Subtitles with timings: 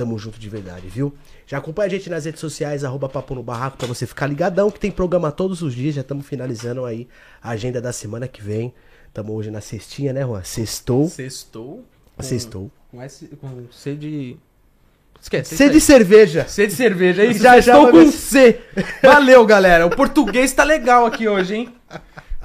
[0.00, 1.12] Tamo junto de verdade, viu?
[1.46, 4.70] Já acompanha a gente nas redes sociais, arroba Papo no Barraco, pra você ficar ligadão,
[4.70, 5.94] que tem programa todos os dias.
[5.94, 7.06] Já estamos finalizando aí
[7.42, 8.72] a agenda da semana que vem.
[9.12, 10.42] Tamo hoje na cestinha, né, Juan?
[10.42, 11.06] Sextou.
[11.10, 11.84] Sextou.
[12.16, 12.70] com- Sextou.
[12.90, 14.36] Com, S, com C de.
[15.20, 15.54] Esquece.
[15.54, 16.48] C de cerveja.
[16.48, 17.42] C de cerveja, é isso?
[17.42, 18.10] Já, já Estou com.
[18.10, 18.58] C.
[19.02, 19.84] Valeu, galera.
[19.86, 21.74] O português tá legal aqui hoje, hein?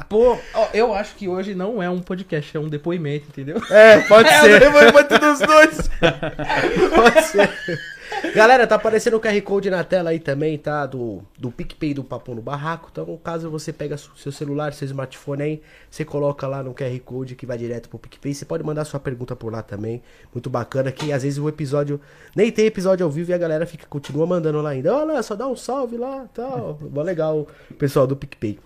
[0.09, 0.37] Pô,
[0.73, 3.61] eu acho que hoje não é um podcast, é um depoimento, entendeu?
[3.69, 4.55] É, pode É, ser.
[4.55, 5.89] o depoimento dos dois.
[6.95, 7.49] Pode ser.
[8.35, 10.85] Galera, tá aparecendo o QR Code na tela aí também, tá?
[10.85, 12.89] Do, do PicPay do Papo no Barraco.
[12.91, 17.35] Então, caso você pega seu celular, seu smartphone aí, você coloca lá no QR Code
[17.35, 18.33] que vai direto pro PicPay.
[18.33, 20.03] Você pode mandar sua pergunta por lá também.
[20.33, 21.99] Muito bacana que às vezes o episódio.
[22.35, 24.95] Nem tem episódio ao vivo e a galera fica, continua mandando lá ainda.
[24.95, 26.79] Olha, só dá um salve lá tal.
[26.93, 28.59] Legal o pessoal do PicPay.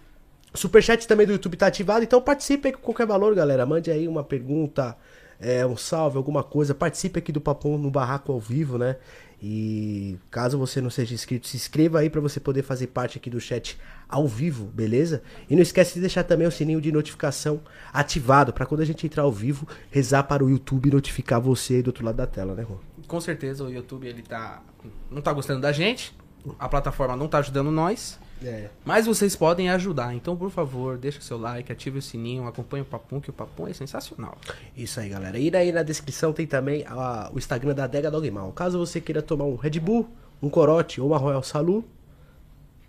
[0.53, 3.65] Superchat também do YouTube tá ativado, então participe aí com qualquer valor, galera.
[3.65, 4.97] Mande aí uma pergunta,
[5.39, 6.73] é, um salve, alguma coisa.
[6.73, 8.97] Participe aqui do Papão no Barraco ao vivo, né?
[9.41, 13.29] E caso você não seja inscrito, se inscreva aí pra você poder fazer parte aqui
[13.29, 15.21] do chat ao vivo, beleza?
[15.49, 17.61] E não esquece de deixar também o sininho de notificação
[17.93, 21.87] ativado pra quando a gente entrar ao vivo, rezar para o YouTube notificar você do
[21.87, 22.79] outro lado da tela, né, Juan?
[23.07, 24.61] Com certeza o YouTube ele tá.
[25.09, 26.13] Não tá gostando da gente.
[26.59, 28.19] A plataforma não tá ajudando nós.
[28.43, 28.69] É.
[28.85, 30.13] Mas vocês podem ajudar.
[30.15, 33.33] Então, por favor, deixa o seu like, ative o sininho, acompanhe o Papum, que o
[33.33, 34.37] Papum é sensacional.
[34.77, 35.37] Isso aí, galera.
[35.37, 38.51] E daí na descrição tem também a- o Instagram da Adega Dogmal.
[38.53, 40.07] Caso você queira tomar um Red Bull,
[40.41, 41.83] um corote ou uma Royal Salu,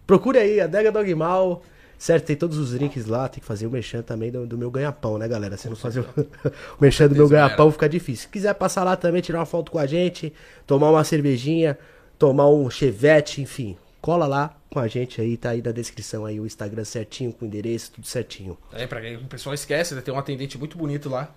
[0.06, 1.62] procure aí, Adega Dogmal.
[1.98, 4.70] Certo, tem todos os links lá, tem que fazer o merchan também do, do meu
[4.70, 5.58] ganha-pão, né, galera?
[5.58, 8.22] Se não fazer o, o merchan do meu ganha-pão, fica difícil.
[8.22, 10.32] Se quiser passar lá também, tirar uma foto com a gente,
[10.66, 11.76] tomar uma cervejinha,
[12.18, 16.40] tomar um chevette, enfim, cola lá com a gente aí, tá aí na descrição aí
[16.40, 18.56] o Instagram certinho, com o endereço, tudo certinho.
[18.72, 20.00] É, pra que o pessoal esquece, né?
[20.00, 21.34] tem um atendente muito bonito lá.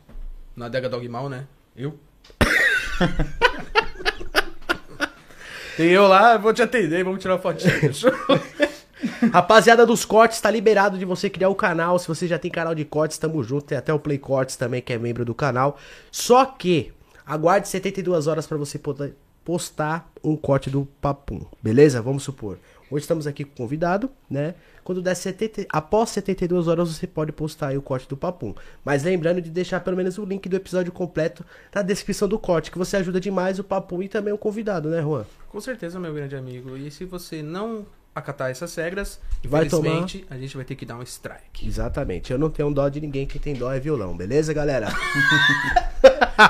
[0.55, 1.47] Na Adega Dog Mal, né?
[1.75, 1.97] Eu.
[5.75, 7.73] tem eu lá, vou te atender, vamos tirar uma fotinha.
[9.33, 11.97] Rapaziada dos cortes, tá liberado de você criar o canal.
[11.99, 13.65] Se você já tem canal de cortes, tamo junto.
[13.65, 15.77] Tem até o Play Cortes também, que é membro do canal.
[16.11, 16.93] Só que
[17.25, 22.01] aguarde 72 horas pra você poder postar um corte do Papum, beleza?
[22.01, 22.57] Vamos supor.
[22.89, 24.55] Hoje estamos aqui com o convidado, né?
[24.83, 28.53] Quando der 70, após 72 horas você pode postar aí o corte do Papum.
[28.85, 31.43] Mas lembrando de deixar pelo menos o link do episódio completo
[31.73, 35.01] na descrição do corte, que você ajuda demais o Papum e também o convidado, né,
[35.01, 35.25] Juan?
[35.49, 36.77] Com certeza, meu grande amigo.
[36.77, 40.97] E se você não acatar essas regras, Vai infelizmente, a gente vai ter que dar
[40.97, 41.67] um strike.
[41.67, 42.31] Exatamente.
[42.31, 44.87] Eu não tenho dó de ninguém, quem tem dó é violão, beleza, galera?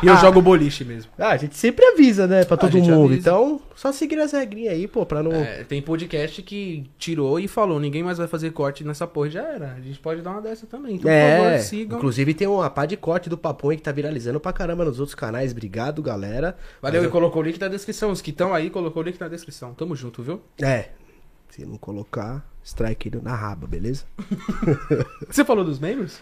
[0.01, 1.12] E eu jogo boliche mesmo.
[1.19, 3.03] Ah, a gente sempre avisa, né, pra todo mundo.
[3.06, 3.19] avisa.
[3.19, 5.34] Então, só seguir as regrinhas aí, pô, pra não.
[5.34, 9.30] É, tem podcast que tirou e falou, ninguém mais vai fazer corte nessa porra.
[9.30, 9.74] Já era.
[9.74, 10.95] A gente pode dar uma dessa também.
[10.95, 11.97] Então, por É, favor, sigam.
[11.97, 15.16] inclusive tem uma pá de corte do aí que tá viralizando pra caramba nos outros
[15.16, 15.51] canais.
[15.51, 16.56] Obrigado, galera.
[16.81, 18.09] Valeu, Mas e colocou o link na descrição.
[18.09, 19.74] Os que estão aí, colocou o link na descrição.
[19.74, 20.41] Tamo junto, viu?
[20.62, 20.90] É,
[21.53, 24.06] se não colocar, strike na raba, beleza?
[25.30, 26.18] Você falou dos membros?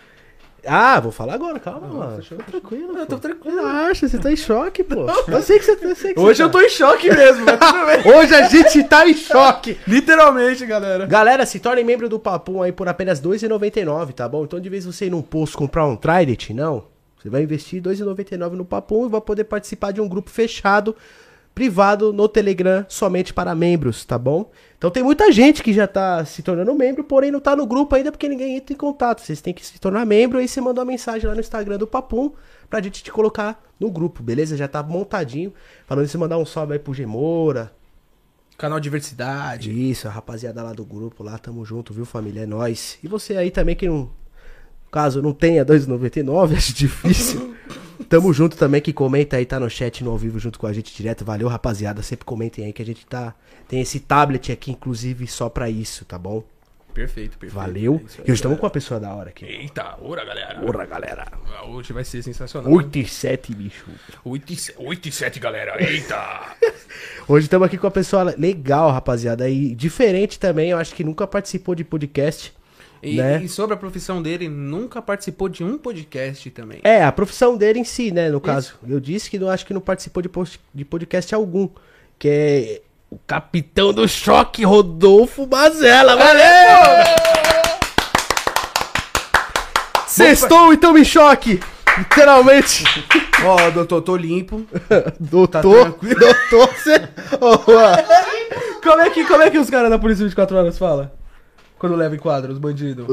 [0.68, 2.18] Ah, vou falar agora, calma, Não, mano.
[2.18, 2.97] fechou, tranquilo.
[2.97, 3.56] Eu tô tranquilo.
[3.56, 5.08] Relaxa, você tá em choque, pô.
[5.28, 7.58] Eu sei que você, eu sei que Hoje você eu tô em choque mesmo, mas
[7.58, 8.03] tudo bem.
[8.03, 8.09] tá.
[8.20, 9.80] Hoje a gente tá em choque.
[9.88, 11.08] Literalmente, galera.
[11.08, 14.44] Galera, se tornem membro do Papum aí por apenas R$ 2,99, tá bom?
[14.44, 16.84] Então, de vez você ir num posto comprar um Trident, não.
[17.18, 20.96] Você vai investir R$ 2,99 no Papum e vai poder participar de um grupo fechado,
[21.53, 24.50] privado, no Telegram, somente para membros, tá bom?
[24.78, 27.95] Então, tem muita gente que já tá se tornando membro, porém não tá no grupo
[27.95, 29.22] ainda porque ninguém entra em contato.
[29.22, 31.85] Vocês têm que se tornar membro e você mandou uma mensagem lá no Instagram do
[31.85, 32.31] Papum
[32.69, 34.57] pra gente te colocar no grupo, beleza?
[34.57, 35.53] Já tá montadinho.
[35.85, 37.72] Falando isso, mandar um salve aí pro Gemoura,
[38.57, 39.72] Canal Diversidade.
[39.72, 42.41] isso, a rapaziada lá do grupo, lá tamo junto, viu, família?
[42.41, 42.97] É nóis.
[43.03, 44.09] E você aí também que não.
[44.91, 47.56] Caso não tenha 2,99, acho difícil.
[48.11, 50.73] Tamo junto também, que comenta aí, tá no chat no ao vivo junto com a
[50.73, 51.23] gente direto.
[51.23, 52.03] Valeu, rapaziada.
[52.03, 53.33] Sempre comentem aí que a gente tá.
[53.69, 56.44] Tem esse tablet aqui, inclusive, só pra isso, tá bom?
[56.94, 57.53] Perfeito, perfeito.
[57.53, 57.94] Valeu.
[57.94, 59.45] É aí, e hoje estamos com uma pessoa da hora aqui.
[59.45, 60.59] Eita, ora, galera.
[60.59, 61.25] Porra, galera.
[61.69, 62.69] Hoje vai ser sensacional.
[62.69, 63.85] 8 e 7, bicho.
[64.25, 65.81] 8 e, 7, 8 e 7, galera.
[65.81, 66.57] Eita.
[67.29, 69.49] Hoje estamos aqui com uma pessoa legal, rapaziada.
[69.49, 72.53] E diferente também, eu acho que nunca participou de podcast.
[73.03, 73.42] E, Né?
[73.44, 76.80] e sobre a profissão dele, nunca participou de um podcast também.
[76.84, 78.74] É, a profissão dele em si, né, no caso.
[78.88, 81.68] Eu disse que não acho que não participou de, post- de podcast algum.
[82.20, 86.16] Que é o capitão do choque, Rodolfo Mazella.
[86.16, 87.06] Valeu!
[90.08, 91.59] Sextou, então me choque!
[91.98, 92.84] Literalmente.
[93.44, 94.64] Ó, doutor, tô limpo.
[95.20, 96.20] Doutor, tranquilo?
[96.20, 97.00] doutor, você...
[97.66, 97.96] Juan,
[98.84, 101.12] Como é que, como é que os caras da Polícia 24 Horas falam?
[101.81, 103.07] Quando leva em quadro, os bandidos.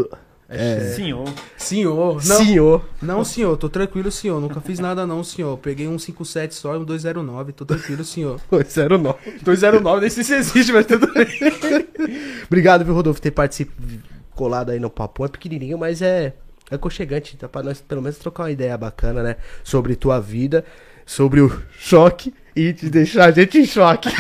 [0.47, 0.93] É.
[0.93, 1.25] Senhor.
[1.57, 2.15] Senhor.
[2.17, 2.85] Não, Senhor.
[3.01, 3.57] não, senhor.
[3.57, 4.39] Tô tranquilo, senhor.
[4.43, 5.57] Nunca fiz nada, não, senhor.
[5.57, 7.53] Peguei um 57 só e um 209.
[7.55, 8.39] Tô tranquilo, senhor.
[8.53, 9.39] 209.
[9.41, 11.27] 209, nem sei se existe, mas tudo bem.
[12.45, 13.83] Obrigado, viu, Rodolfo, por ter participado,
[14.35, 15.25] colado aí no papo.
[15.25, 16.35] É pequenininho, mas é,
[16.71, 17.39] é aconchegante.
[17.41, 19.37] Dá pra nós, pelo menos, trocar uma ideia bacana, né?
[19.65, 20.63] Sobre tua vida,
[21.07, 24.09] sobre o choque e te deixar a gente em choque.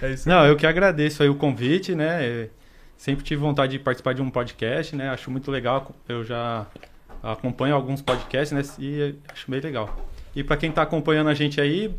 [0.00, 2.24] É isso Não, eu que agradeço aí o convite, né?
[2.24, 2.50] Eu
[2.96, 5.10] sempre tive vontade de participar de um podcast, né?
[5.10, 5.92] Acho muito legal.
[6.08, 6.66] Eu já
[7.20, 8.62] acompanho alguns podcasts, né?
[8.78, 10.06] E acho bem legal.
[10.36, 11.92] E para quem tá acompanhando a gente aí,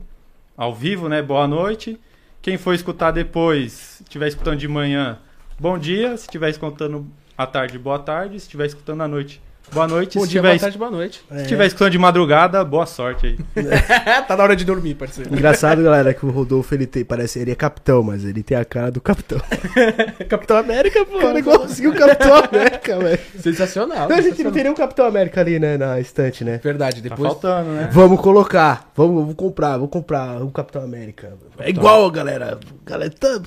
[0.56, 1.22] ao vivo, né?
[1.22, 2.00] Boa noite.
[2.42, 5.19] Quem for escutar depois, se estiver escutando de manhã,
[5.60, 6.16] bom dia.
[6.16, 7.06] Se estiver escutando
[7.38, 8.40] à tarde, boa tarde.
[8.40, 10.18] Se estiver escutando à noite, boa noite.
[10.18, 11.24] Bom se dia, estiver boa tarde, boa noite.
[11.30, 13.63] se estiver escutando de madrugada, boa sorte aí.
[14.27, 15.33] tá na hora de dormir, parceiro.
[15.33, 18.66] Engraçado, galera, que o Rodolfo, ele tem, parece, ele é capitão, mas ele tem a
[18.66, 19.39] cara do capitão.
[20.30, 21.19] Capitão América, pô.
[21.19, 23.19] Cara, igualzinho o Capitão América, velho.
[23.39, 24.12] Sensacional.
[24.12, 26.60] A gente não tem nenhum Capitão América ali, né, na estante, né?
[26.63, 27.31] Verdade, Tá depois.
[27.31, 27.89] faltando, né?
[27.92, 31.33] Vamos colocar, vamos, vamos comprar, vou comprar o Capitão América.
[31.57, 32.60] É igual, galera.
[32.86, 33.42] Galera, tá,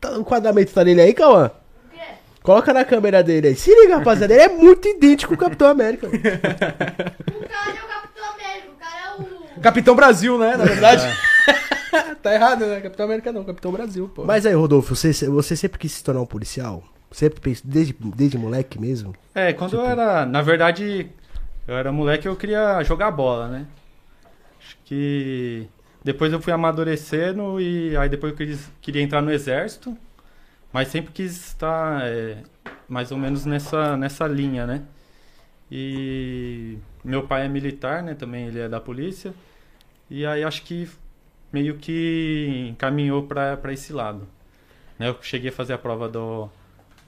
[0.00, 1.50] tá, o enquadramento tá nele aí, Cauã?
[2.42, 3.54] Coloca na câmera dele aí.
[3.56, 6.06] Se liga, rapaziada, ele é muito idêntico com o Capitão América.
[6.06, 9.60] O cara é o Capitão América, o cara é o.
[9.60, 10.56] Capitão Brasil, né?
[10.56, 11.02] Na verdade.
[12.22, 12.80] tá errado, né?
[12.80, 14.24] Capitão América não, Capitão Brasil, pô.
[14.24, 16.82] Mas aí, Rodolfo, você, você sempre quis se tornar um policial?
[17.10, 19.14] Sempre pensou, desde, desde moleque mesmo?
[19.34, 20.24] É, quando eu era.
[20.24, 21.10] Na verdade,
[21.68, 23.66] eu era moleque eu queria jogar bola, né?
[24.58, 25.66] Acho que.
[26.02, 29.94] Depois eu fui amadurecendo e aí depois eu quis- queria entrar no exército,
[30.72, 32.42] mas sempre quis estar é,
[32.88, 34.82] mais ou menos nessa, nessa linha, né?
[35.70, 38.14] E meu pai é militar, né?
[38.14, 39.32] Também ele é da polícia.
[40.08, 40.88] E aí acho que
[41.52, 44.26] meio que encaminhou para esse lado.
[44.98, 45.08] Né?
[45.08, 46.48] Eu cheguei a fazer a prova do,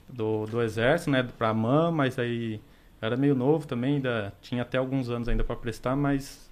[0.09, 2.61] do, do exército, né, pra MAN, mas aí
[3.01, 6.49] era meio novo também, ainda tinha até alguns anos ainda para prestar, mas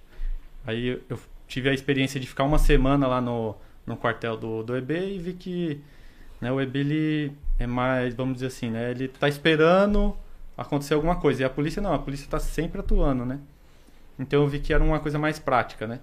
[0.66, 1.18] aí eu
[1.48, 3.56] tive a experiência de ficar uma semana lá no,
[3.86, 5.80] no quartel do, do EB e vi que
[6.42, 10.14] né, o EB ele é mais, vamos dizer assim, né, ele tá esperando
[10.58, 13.38] acontecer alguma coisa, e a polícia não, a polícia tá sempre atuando, né?
[14.18, 16.00] Então eu vi que era uma coisa mais prática, né?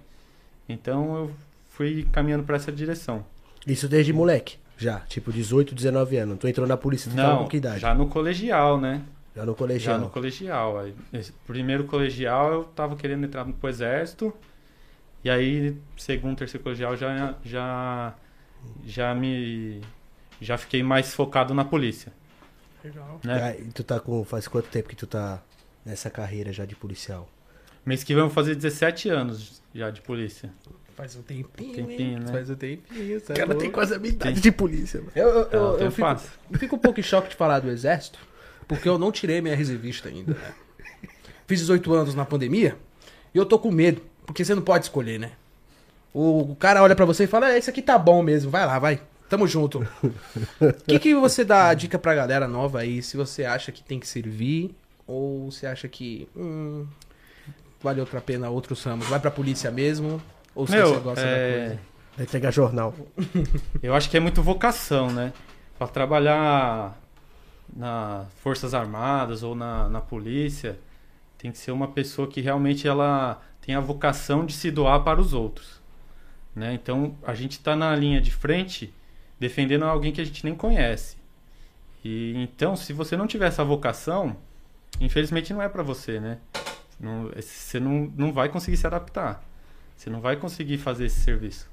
[0.68, 1.32] Então eu
[1.70, 3.24] fui caminhando para essa direção.
[3.68, 6.40] Isso desde moleque, já, tipo 18, 19 anos.
[6.40, 7.80] Tu entrou na polícia, tu Não, com que idade?
[7.80, 9.04] já no colegial, né?
[9.36, 10.00] Já no Já colegial.
[10.00, 10.80] no colegial.
[10.80, 10.96] Aí,
[11.46, 14.34] primeiro colegial eu tava querendo entrar pro exército.
[15.24, 18.14] E aí, segundo, terceiro colegial, já, já,
[18.86, 19.82] já me.
[20.42, 22.12] Já fiquei mais focado na polícia.
[22.84, 23.20] Legal.
[23.24, 23.44] Né?
[23.44, 24.24] Ah, e tu tá com.
[24.24, 25.42] Faz quanto tempo que tu tá
[25.86, 27.30] nessa carreira já de policial?
[27.86, 30.52] Mês que vem eu vou fazer 17 anos já de polícia.
[30.96, 32.20] Faz um tempinho, Tempinho, hein?
[32.20, 32.32] né?
[32.32, 35.12] Faz um tempinho, O cara tem quase a minha idade de polícia, mano.
[35.16, 36.16] Eu, eu, Eu, eu, eu eu fico,
[36.58, 38.20] fico um pouco em choque de falar do exército,
[38.68, 40.54] porque eu não tirei minha reservista ainda, né?
[41.48, 42.76] Fiz 18 anos na pandemia
[43.34, 45.32] e eu tô com medo, porque você não pode escolher, né?
[46.14, 48.66] O, o cara olha pra você e fala, é, esse aqui tá bom mesmo, vai
[48.66, 49.02] lá, vai.
[49.30, 49.88] Tamo junto.
[50.60, 53.84] O que, que você dá a dica pra galera nova aí, se você acha que
[53.84, 56.88] tem que servir, ou você acha que hum,
[57.80, 59.08] vale outra pena outros ramos?
[59.08, 60.20] Vai pra polícia mesmo,
[60.56, 61.82] ou se Meu, você gosta da é, coisa?
[62.18, 62.94] Vai entregar jornal.
[63.84, 65.32] eu acho que é muito vocação, né?
[65.78, 67.00] Pra trabalhar
[67.72, 70.80] na Forças Armadas ou na, na polícia,
[71.38, 75.22] tem que ser uma pessoa que realmente ela tem a vocação de se doar para
[75.22, 75.80] os outros.
[76.56, 76.74] Né?
[76.74, 78.92] Então, a gente está na linha de frente
[79.40, 81.18] defendendo alguém que a gente nem conhece.
[82.04, 84.36] E então, se você não tiver essa vocação,
[85.00, 86.38] infelizmente não é para você, né?
[87.00, 89.44] Não- você não, não vai conseguir se adaptar.
[89.96, 91.68] Você não vai conseguir fazer esse serviço.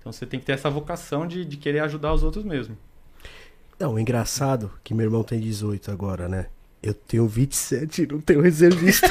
[0.00, 2.76] Então, você tem que ter essa vocação de, de querer ajudar os outros mesmo.
[3.78, 6.46] Não, o engraçado é que meu irmão tem 18 agora, né?
[6.82, 9.10] Eu tenho 27 e não tenho reservista.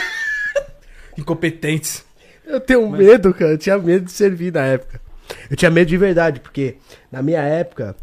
[1.18, 2.06] Incompetentes.
[2.46, 3.52] Eu tenho medo, cara.
[3.52, 5.02] Eu tinha medo de servir na época.
[5.50, 6.78] Eu tinha medo de verdade, porque
[7.12, 7.96] na minha época,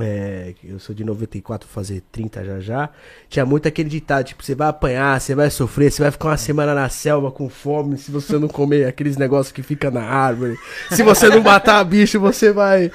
[0.00, 2.88] é, eu sou de 94, vou fazer 30 já já,
[3.28, 6.36] tinha muito aquele ditado, tipo, você vai apanhar, você vai sofrer, você vai ficar uma
[6.36, 10.56] semana na selva com fome, se você não comer aqueles negócios que fica na árvore,
[10.90, 12.90] se você não matar bicho, você vai...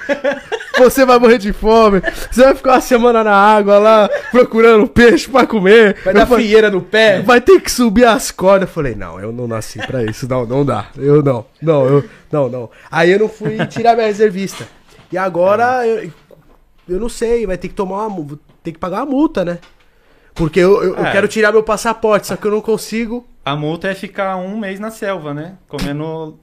[0.76, 5.30] Você vai morrer de fome, você vai ficar uma semana na água lá, procurando peixe
[5.30, 5.96] pra comer.
[6.02, 7.22] Vai Eu dar falei, frieira no pé.
[7.22, 8.68] Vai ter que subir as cordas.
[8.68, 10.28] Eu falei, não, eu não nasci pra isso.
[10.28, 10.88] Não, não dá.
[10.96, 11.46] Eu não.
[11.62, 12.04] Não, eu.
[12.30, 12.70] Não, não.
[12.90, 14.66] Aí eu não fui tirar minha reservista.
[15.12, 16.10] E agora eu,
[16.88, 18.38] eu não sei, vai ter que tomar uma.
[18.62, 19.58] ter que pagar uma multa, né?
[20.34, 21.12] Porque eu, eu, eu É.
[21.12, 23.26] quero tirar meu passaporte, só que eu não consigo.
[23.44, 25.54] A multa é ficar um mês na selva, né?
[25.68, 26.38] Comendo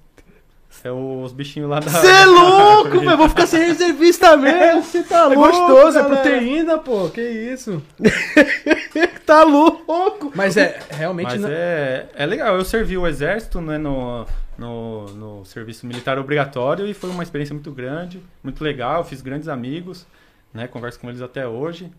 [0.83, 1.89] é, os bichinhos lá da.
[1.91, 3.17] Você é louco, velho.
[3.17, 4.81] Vou ficar sem reservista mesmo.
[4.83, 5.41] Você tá É louco.
[5.51, 6.21] gostoso, é galera.
[6.21, 7.09] proteína, pô.
[7.09, 7.81] Que isso?
[9.25, 10.31] tá louco.
[10.35, 11.31] Mas é, realmente...
[11.31, 12.55] Mas não- é, é legal.
[12.55, 14.25] Eu servi o exército né, no,
[14.57, 19.03] no, no serviço militar obrigatório e foi uma experiência muito grande, muito legal.
[19.03, 20.05] Fiz grandes amigos,
[20.53, 20.67] né?
[20.67, 21.91] Converso com eles até hoje.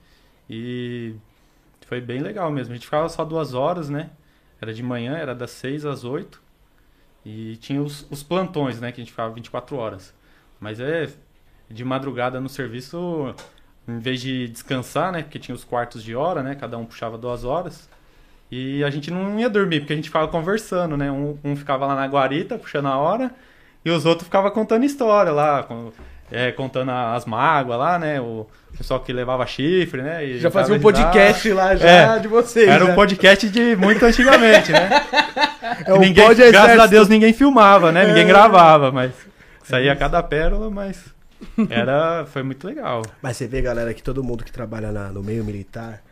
[0.49, 1.15] E
[1.87, 2.73] foi bem legal mesmo.
[2.73, 4.11] A gente ficava só duas horas, né?
[4.61, 6.41] Era de manhã, era das seis às oito.
[7.25, 8.93] E tinha os, os plantões, né?
[8.93, 10.15] Que a gente ficava 24 horas.
[10.61, 11.09] Mas é
[11.69, 13.35] de madrugada no serviço,
[13.89, 15.23] em vez de descansar, né?
[15.23, 16.55] Porque tinha os quartos de hora, né?
[16.55, 17.89] Cada um puxava duas horas.
[18.51, 21.11] E a gente não ia dormir, porque a gente ficava conversando, né?
[21.11, 23.35] Um, um ficava lá na guarita, puxando a hora,
[23.85, 25.67] e os outros ficavam contando história lá,
[26.33, 28.21] é, contando as mágoas lá, né?
[28.21, 28.47] O
[28.77, 30.25] pessoal que levava chifre, né?
[30.25, 32.95] E Já fazia um podcast lá já É, de vocês, Era um né?
[32.95, 34.91] podcast de muito antigamente, né?
[35.87, 36.87] É o ninguém, graças a.
[36.87, 38.05] Deus ninguém filmava, né?
[38.05, 38.07] É.
[38.09, 39.13] Ninguém gravava, mas
[39.65, 40.99] saía cada pérola, mas
[41.71, 43.03] era, foi muito legal.
[43.23, 46.03] Mas você vê, galera, que todo mundo que trabalha na- no meio militar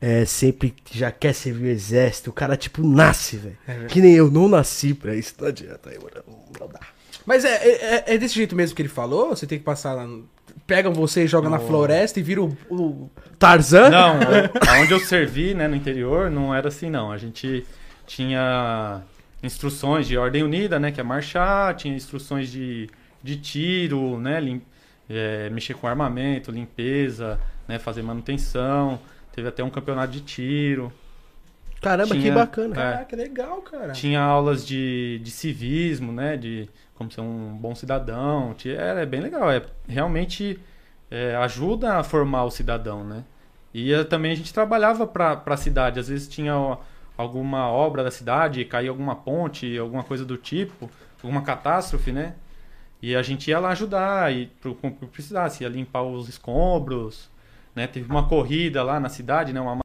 [0.00, 2.30] é sempre já quer servir o exército.
[2.30, 3.56] O cara, tipo, nasce, velho.
[3.66, 5.34] É que nem eu, não nasci pra isso.
[5.40, 6.24] Não adianta, aí, mano.
[6.60, 6.80] Não dá.
[7.26, 9.30] Mas é, é, é desse jeito mesmo que ele falou?
[9.30, 10.06] Você tem que passar lá...
[10.06, 10.28] no-
[10.66, 12.56] Pegam você e jogam na floresta e vira o...
[12.70, 13.90] o- Tarzan?
[13.90, 17.10] Não, o- onde eu servi, né, no interior, não era assim, não.
[17.12, 17.66] A gente
[18.06, 19.02] tinha
[19.42, 22.88] instruções de ordem unida, né, que é marchar, tinha instruções de,
[23.22, 24.62] de tiro, né, lim-
[25.10, 27.38] é, mexer com armamento, limpeza,
[27.68, 28.98] né, fazer manutenção.
[29.34, 30.90] Teve até um campeonato de tiro.
[31.84, 32.74] Caramba, que Tinha- bacana.
[32.74, 32.92] É.
[32.92, 33.92] Caraca, legal, cara.
[33.92, 36.36] Tinha aulas de, de civismo, né?
[36.36, 38.54] De como ser um bom cidadão.
[38.54, 39.50] Tinha- É, é bem legal.
[39.50, 40.58] É, realmente
[41.10, 43.24] é, ajuda a formar o cidadão, né?
[43.72, 45.98] E eh, também a gente trabalhava para a cidade.
[46.00, 46.78] Às vezes tinha ó,
[47.16, 50.88] alguma obra da cidade, caía alguma ponte, alguma coisa do tipo,
[51.22, 52.34] alguma catástrofe, né?
[53.02, 57.28] E a gente ia lá ajudar, e pro, pro que precisasse, ia limpar os escombros,
[57.74, 57.86] né?
[57.88, 59.60] Teve uma corrida lá na cidade, né?
[59.60, 59.83] Uma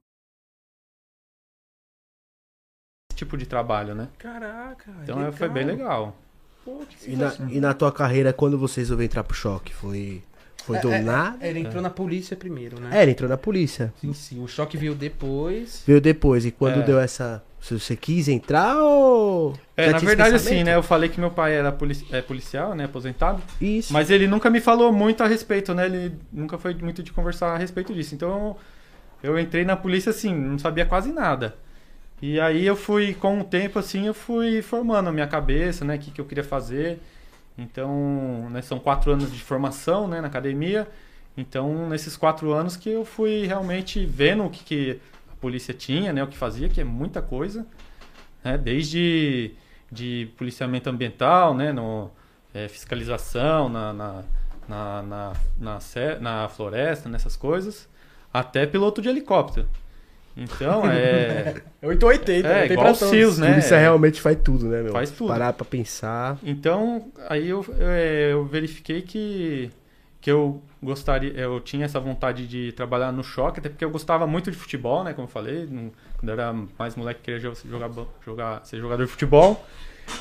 [3.19, 4.07] tipo de trabalho, né?
[4.17, 5.29] Caraca, Então legal.
[5.29, 6.15] é, foi bem legal.
[6.65, 9.73] Pô, que E na, e na tua carreira, quando você resolveu entrar pro choque?
[9.73, 10.21] Foi,
[10.65, 11.38] foi do É, é, nada?
[11.45, 12.89] é, Ele entrou na polícia primeiro, né?
[12.97, 13.93] É, ele entrou na polícia.
[14.01, 14.43] Sim, sim.
[14.43, 15.83] O choque veio depois.
[15.85, 16.45] Veio depois.
[16.45, 16.83] E quando É.
[16.83, 17.43] deu essa.
[17.61, 19.53] Se você quis entrar ou.
[19.75, 20.75] É, já na verdade, assim, né?
[20.75, 22.85] Eu falei que meu pai era polici- é, policial, né?
[22.85, 23.41] Aposentado.
[23.59, 23.91] Isso.
[23.91, 25.85] Mas ele nunca me falou muito a respeito, né?
[25.85, 28.15] Ele nunca foi muito de conversar a respeito disso.
[28.15, 28.55] Então
[29.21, 31.55] eu entrei na polícia assim, não sabia quase nada.
[32.21, 35.95] E aí eu fui, com o tempo, assim, eu fui formando a minha cabeça, né?
[35.95, 36.99] O que, que eu queria fazer.
[37.57, 40.21] Então, né, são quatro anos de formação, né?
[40.21, 40.88] Na academia.
[41.38, 44.99] Então, nesses quatro anos que eu fui realmente vendo o que, que
[45.31, 46.23] a polícia tinha, né?
[46.23, 47.65] O que fazia, que é muita coisa.
[48.43, 49.51] Né, desde
[49.91, 51.71] de policiamento ambiental, né?
[51.71, 52.11] No,
[52.53, 54.23] é, fiscalização na, na,
[54.67, 55.79] na, na, na,
[56.19, 57.88] na floresta, nessas coisas.
[58.33, 59.67] Até piloto de helicóptero.
[60.39, 61.62] Então, é...
[61.81, 63.13] É 880, É, não tem igual pra os todos.
[63.15, 63.50] Seals, né?
[63.51, 64.91] polícia realmente faz tudo, né, meu?
[64.91, 65.27] Faz tudo.
[65.27, 66.38] Parar pra pensar.
[66.43, 69.69] Então, aí eu, é, eu verifiquei que,
[70.22, 74.25] que eu gostaria, eu tinha essa vontade de trabalhar no choque, até porque eu gostava
[74.27, 75.13] muito de futebol, né?
[75.13, 77.89] Como eu falei, no- quando eu era mais moleque, queria jo- jogar,
[78.25, 79.65] jogar, ser jogador de futebol.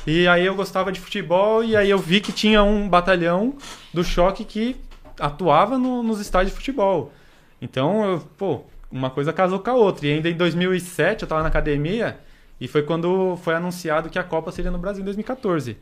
[0.07, 3.55] E aí eu gostava de futebol, e aí eu vi que tinha um batalhão
[3.93, 4.77] do choque que
[5.19, 7.13] atuava no- nos estádios de futebol.
[7.61, 10.07] Então, eu, pô, uma coisa casou com a outra.
[10.07, 12.18] E ainda em 2007 eu tava na academia,
[12.61, 15.76] e foi quando foi anunciado que a Copa seria no Brasil em 2014.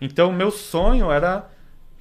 [0.00, 1.48] Então, meu sonho era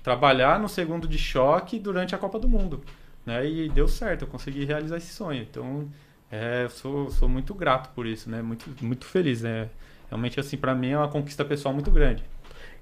[0.02, 2.82] trabalhar no segundo de choque durante a Copa do Mundo.
[3.26, 3.46] Né?
[3.46, 5.42] E deu certo, eu consegui realizar esse sonho.
[5.42, 5.88] Então,
[6.32, 8.42] é, eu sou, sou muito grato por isso, né?
[8.42, 9.70] Muito, muito feliz, né?
[10.10, 12.24] Realmente, assim, pra mim é uma conquista pessoal muito grande.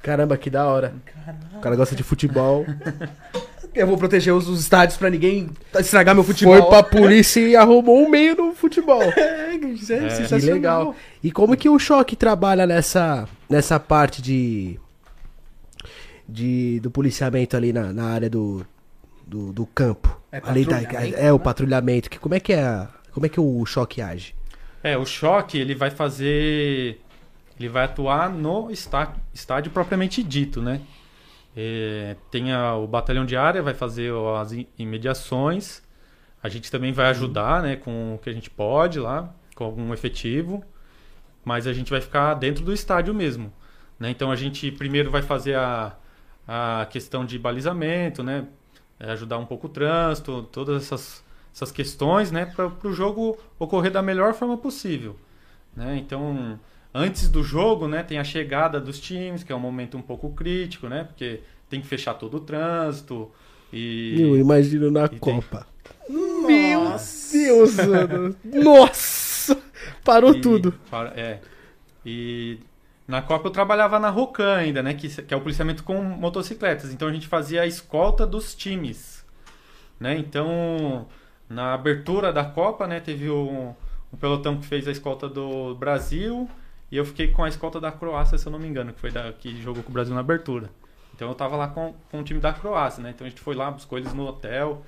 [0.01, 0.93] Caramba, que da hora.
[1.55, 2.65] O cara gosta de futebol.
[3.77, 6.55] Eu vou proteger os, os estádios pra ninguém estragar meu futebol.
[6.57, 9.01] Foi pra polícia e arrumou um meio no futebol.
[9.17, 10.09] É, isso é, É.
[10.09, 10.39] sensacional.
[10.39, 10.95] Que legal.
[11.23, 14.79] E como que o choque trabalha nessa, nessa parte de,
[16.27, 18.65] de do policiamento ali na, na área do,
[19.25, 20.19] do, do campo?
[20.31, 21.43] É ali da, patrulhamento, é o né?
[21.43, 22.09] patrulhamento.
[22.09, 24.35] Que, como é que é como é que o choque age?
[24.83, 27.01] É, o choque, ele vai fazer...
[27.59, 30.79] Ele vai atuar no está- estádio propriamente dito, né?
[31.57, 35.81] É, tem a- o batalhão de área, vai fazer as imediações.
[36.43, 39.93] A gente também vai ajudar, né, com o que a gente pode lá, com algum
[39.93, 40.63] efetivo.
[41.43, 43.51] Mas a gente vai ficar dentro do estádio mesmo.
[43.99, 44.09] Né?
[44.11, 45.95] Então a gente primeiro vai fazer a,
[46.47, 48.47] a questão de balizamento, né?
[48.99, 51.23] É, ajudar um pouco o trânsito, todas essas,
[51.53, 52.45] essas questões, né?
[52.47, 55.15] Para o jogo ocorrer da melhor forma possível.
[55.75, 55.97] Né?
[55.97, 56.59] Então,
[56.93, 60.29] antes do jogo, né, tem a chegada dos times, que é um momento um pouco
[60.31, 61.03] crítico, né?
[61.03, 63.29] Porque tem que fechar todo o trânsito
[63.71, 64.15] e...
[64.19, 65.67] Eu imagino na tem- Copa.
[66.09, 66.95] Meu
[67.31, 68.35] Deus, mano.
[68.43, 69.57] Nossa!
[70.03, 70.73] Parou E- tudo.
[70.89, 71.41] para- é.
[72.05, 72.59] E
[73.07, 74.93] na Copa eu trabalhava na Rocan ainda, né?
[74.93, 76.93] Que, que é o policiamento com motocicletas.
[76.93, 79.25] Então a gente fazia a escolta dos times.
[79.99, 80.17] Né?
[80.17, 81.07] Então,
[81.49, 83.73] na abertura da Copa, né, teve um,
[84.13, 86.47] um pelotão que fez a escolta do Brasil.
[86.91, 89.11] E eu fiquei com a escolta da Croácia, se eu não me engano, que foi
[89.11, 90.69] da, que jogou com o Brasil na abertura.
[91.13, 93.09] Então eu tava lá com, com o time da Croácia, né?
[93.09, 94.83] Então a gente foi lá, buscou eles no hotel.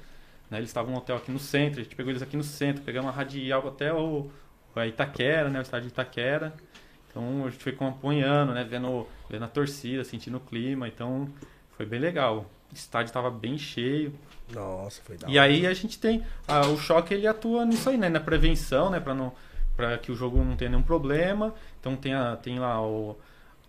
[0.50, 0.58] Né?
[0.60, 3.08] Eles estavam no hotel aqui no centro, a gente pegou eles aqui no centro, pegamos
[3.08, 4.30] uma radial até o,
[4.76, 5.60] a Itaquera, né?
[5.60, 6.54] O estádio de Itaquera.
[7.10, 8.64] Então a gente foi acompanhando, né?
[8.64, 10.88] Vendo, vendo a torcida, sentindo o clima.
[10.88, 11.28] Então
[11.76, 12.46] foi bem legal.
[12.72, 14.14] O estádio estava bem cheio.
[14.54, 15.48] Nossa, foi da E hora.
[15.50, 16.24] aí a gente tem.
[16.48, 18.10] ah, o choque ele atua nisso aí, né?
[18.10, 19.00] Na prevenção, né?
[19.00, 19.34] Pra, não,
[19.80, 21.54] pra que o jogo não tenha nenhum problema.
[21.80, 23.18] Então tem, a, tem lá o,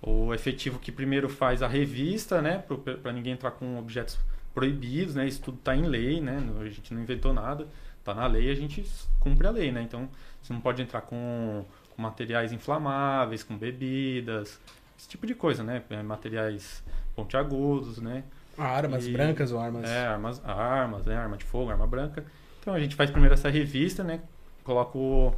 [0.03, 2.65] o efetivo que primeiro faz a revista, né?
[3.01, 4.19] Pra ninguém entrar com objetos
[4.53, 5.29] proibidos, né?
[5.29, 6.43] Isso tudo tá em lei, né?
[6.61, 7.69] A gente não inventou nada.
[8.03, 8.85] Tá na lei, a gente
[9.21, 9.83] cumpre a lei, né?
[9.83, 10.09] Então
[10.43, 11.65] você não pode entrar com,
[11.95, 14.59] com materiais inflamáveis, com bebidas,
[14.99, 15.81] esse tipo de coisa, né?
[15.91, 16.83] É, Materiais
[17.15, 18.25] pontiagudos, né?
[18.59, 19.89] Armas E- brancas ou armas.
[19.89, 21.15] É, armas, armas, né?
[21.17, 22.25] Arma de fogo, arma branca.
[22.59, 24.21] Então a gente faz primeiro essa revista, né?
[24.65, 25.33] Coloca o,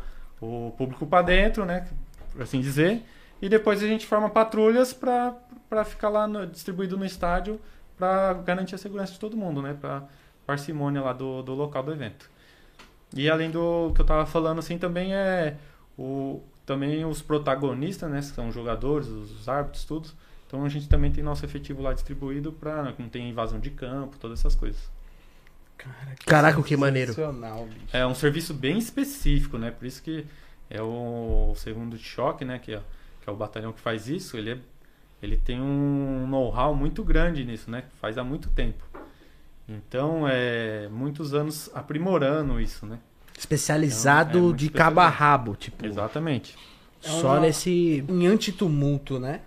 [0.46, 1.88] o público para dentro, né?
[2.32, 3.02] Por assim dizer.
[3.40, 7.60] E depois a gente forma patrulhas para ficar lá no- distribuído no estádio
[7.96, 9.76] para garantir a segurança de todo mundo, né?
[9.80, 10.04] Para
[10.46, 12.30] parcimônia lá do, do local do evento.
[13.14, 15.56] E além do que eu tava falando, assim, também é
[15.98, 18.18] o, também os protagonistas, né?
[18.20, 20.08] Que são os jogadores, os árbitros, tudo.
[20.46, 24.16] Então a gente também tem nosso efetivo lá distribuído para não ter invasão de campo,
[24.18, 24.91] todas essas coisas.
[25.82, 26.16] Cara,
[26.50, 27.12] Caraca, que maneiro.
[27.14, 27.86] bicho.
[27.92, 29.70] É um serviço bem específico, né?
[29.70, 30.24] Por isso que
[30.70, 32.58] é o segundo de choque, né?
[32.58, 32.80] Que é,
[33.22, 34.36] que é o batalhão que faz isso.
[34.36, 34.58] Ele, é,
[35.22, 37.84] ele tem um know-how muito grande nisso, né?
[38.00, 38.84] Faz há muito tempo.
[39.68, 42.98] Então, é muitos anos aprimorando isso, né?
[43.38, 45.84] Especializado É, é de cabo a rabo, tipo.
[45.86, 46.56] Exatamente.
[47.00, 48.04] Só É uma- nesse.
[48.08, 49.40] Em antitumulto, né?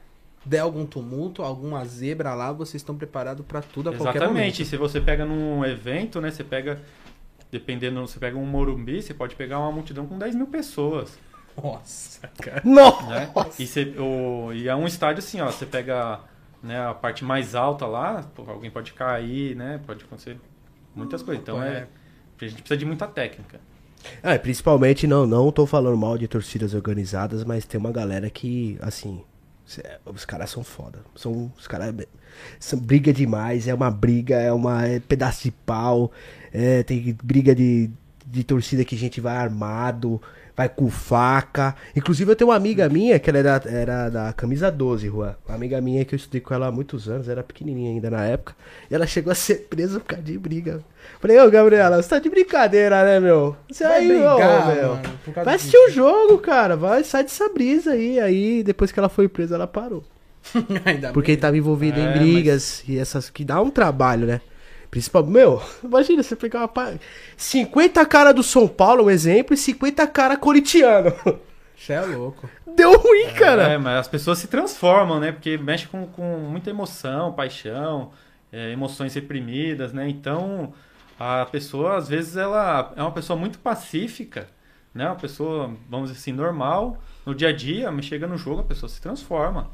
[0.45, 4.59] Der algum tumulto, alguma zebra lá, vocês estão preparados pra tudo a qualquer Exatamente.
[4.59, 4.65] momento.
[4.65, 6.29] Se você pega num evento, né?
[6.29, 6.79] Você pega,
[7.51, 11.17] dependendo, você pega um Morumbi, você pode pegar uma multidão com 10 mil pessoas.
[11.61, 12.61] Nossa, cara.
[12.65, 13.09] Não!
[13.09, 13.31] né?
[13.57, 16.19] E, você, o, e é um estádio assim, ó, você pega
[16.61, 19.79] né, a parte mais alta lá, pô, alguém pode cair, né?
[19.85, 20.37] Pode acontecer
[20.93, 21.41] muitas coisas.
[21.41, 21.87] Então é,
[22.39, 23.59] a gente precisa de muita técnica.
[24.21, 28.77] É, principalmente, não, não tô falando mal de torcidas organizadas, mas tem uma galera que,
[28.81, 29.23] assim,
[30.05, 30.99] os caras são foda.
[31.15, 31.93] São, os caras
[32.59, 36.11] são briga demais, é uma briga, é uma é pedaço de pau,
[36.53, 37.89] é, tem briga de,
[38.25, 40.21] de torcida que a gente vai armado,
[40.55, 41.75] vai com faca.
[41.95, 45.35] Inclusive eu tenho uma amiga minha, que ela era, era da camisa 12, Juan.
[45.47, 48.23] Uma amiga minha que eu estudei com ela há muitos anos, era pequenininha ainda na
[48.25, 48.55] época.
[48.89, 50.81] E ela chegou a ser presa por causa de briga.
[51.19, 53.55] Falei, ô Gabriela, você tá de brincadeira, né, meu?
[53.71, 54.89] Você Vai aí, brigar, ô, meu.
[54.95, 55.01] mano,
[55.43, 56.75] Vai assistir o jogo, cara.
[56.75, 58.19] Vai, sai dessa brisa aí.
[58.19, 60.03] Aí, depois que ela foi presa, ela parou.
[61.13, 61.39] Porque bem.
[61.39, 64.41] tava envolvida É, em brigas e essas que dá um trabalho, né?
[64.95, 66.93] Principalmente, meu, imagina você pegar uma pa-
[67.35, 71.13] 50 cara do São Paulo, um exemplo, e 50 cara corintiano.
[71.75, 72.49] Você é louco.
[72.65, 73.63] Deu ruim, cara.
[73.73, 75.33] É, mas as pessoas se transformam, né?
[75.33, 78.13] Porque mexe com, com muita emoção, paixão,
[78.53, 80.07] é, emoções reprimidas, né?
[80.07, 80.73] Então,
[81.19, 84.47] a pessoa, às vezes, ela é uma pessoa muito pacífica,
[84.93, 85.07] né?
[85.07, 87.03] Uma pessoa, vamos dizer assim, normal.
[87.25, 89.71] No dia a dia, mas chega no jogo, a pessoa se transforma.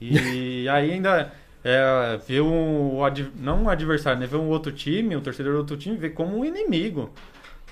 [0.00, 1.32] E aí ainda
[1.64, 2.98] é, vê um,
[3.36, 4.26] não um adversário, né?
[4.26, 7.10] Vê um outro time, um torcedor do outro time, vê como um inimigo.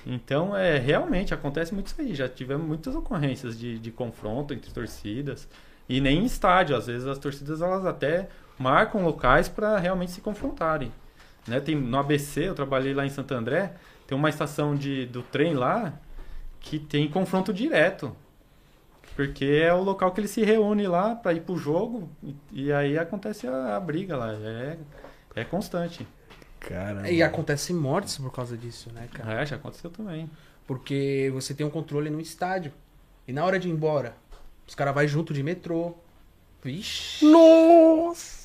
[0.05, 2.15] Então, é, realmente acontece muito isso aí.
[2.15, 5.47] Já tivemos muitas ocorrências de, de confronto entre torcidas.
[5.87, 6.75] E nem em estádio.
[6.75, 10.91] Às vezes as torcidas elas até marcam locais para realmente se confrontarem.
[11.47, 11.59] Né?
[11.59, 13.73] Tem, no ABC, eu trabalhei lá em Santo André,
[14.05, 15.93] tem uma estação de, do trem lá
[16.59, 18.15] que tem confronto direto.
[19.17, 22.71] Porque é o local que ele se reúne lá para ir pro jogo e, e
[22.71, 24.31] aí acontece a, a briga lá.
[24.33, 24.77] É,
[25.35, 26.07] é constante.
[26.59, 29.41] Cara, E acontece mortes por causa disso, né, cara?
[29.41, 30.29] É, já aconteceu também.
[30.67, 32.71] Porque você tem um controle no estádio.
[33.27, 34.15] E na hora de ir embora,
[34.67, 35.95] os caras vão junto de metrô.
[36.63, 38.37] Vixe, Nossa!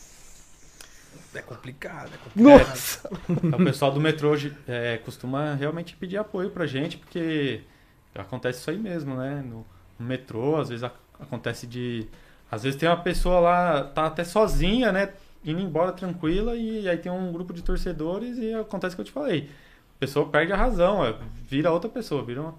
[1.35, 2.69] é complicado, é complicado.
[2.69, 3.11] Nossa!
[3.29, 4.33] o pessoal do metrô
[4.67, 7.61] é, costuma realmente pedir apoio pra gente, porque
[8.15, 9.43] acontece isso aí mesmo, né?
[9.43, 9.67] No,
[10.03, 12.07] no metrô, às vezes ac- acontece de.
[12.51, 15.11] Às vezes tem uma pessoa lá, tá até sozinha, né?
[15.45, 19.07] Indo embora tranquila, e aí tem um grupo de torcedores e acontece o que eu
[19.07, 19.51] te falei.
[19.97, 21.15] A pessoa perde a razão, é,
[21.49, 22.55] vira outra pessoa, vira uma-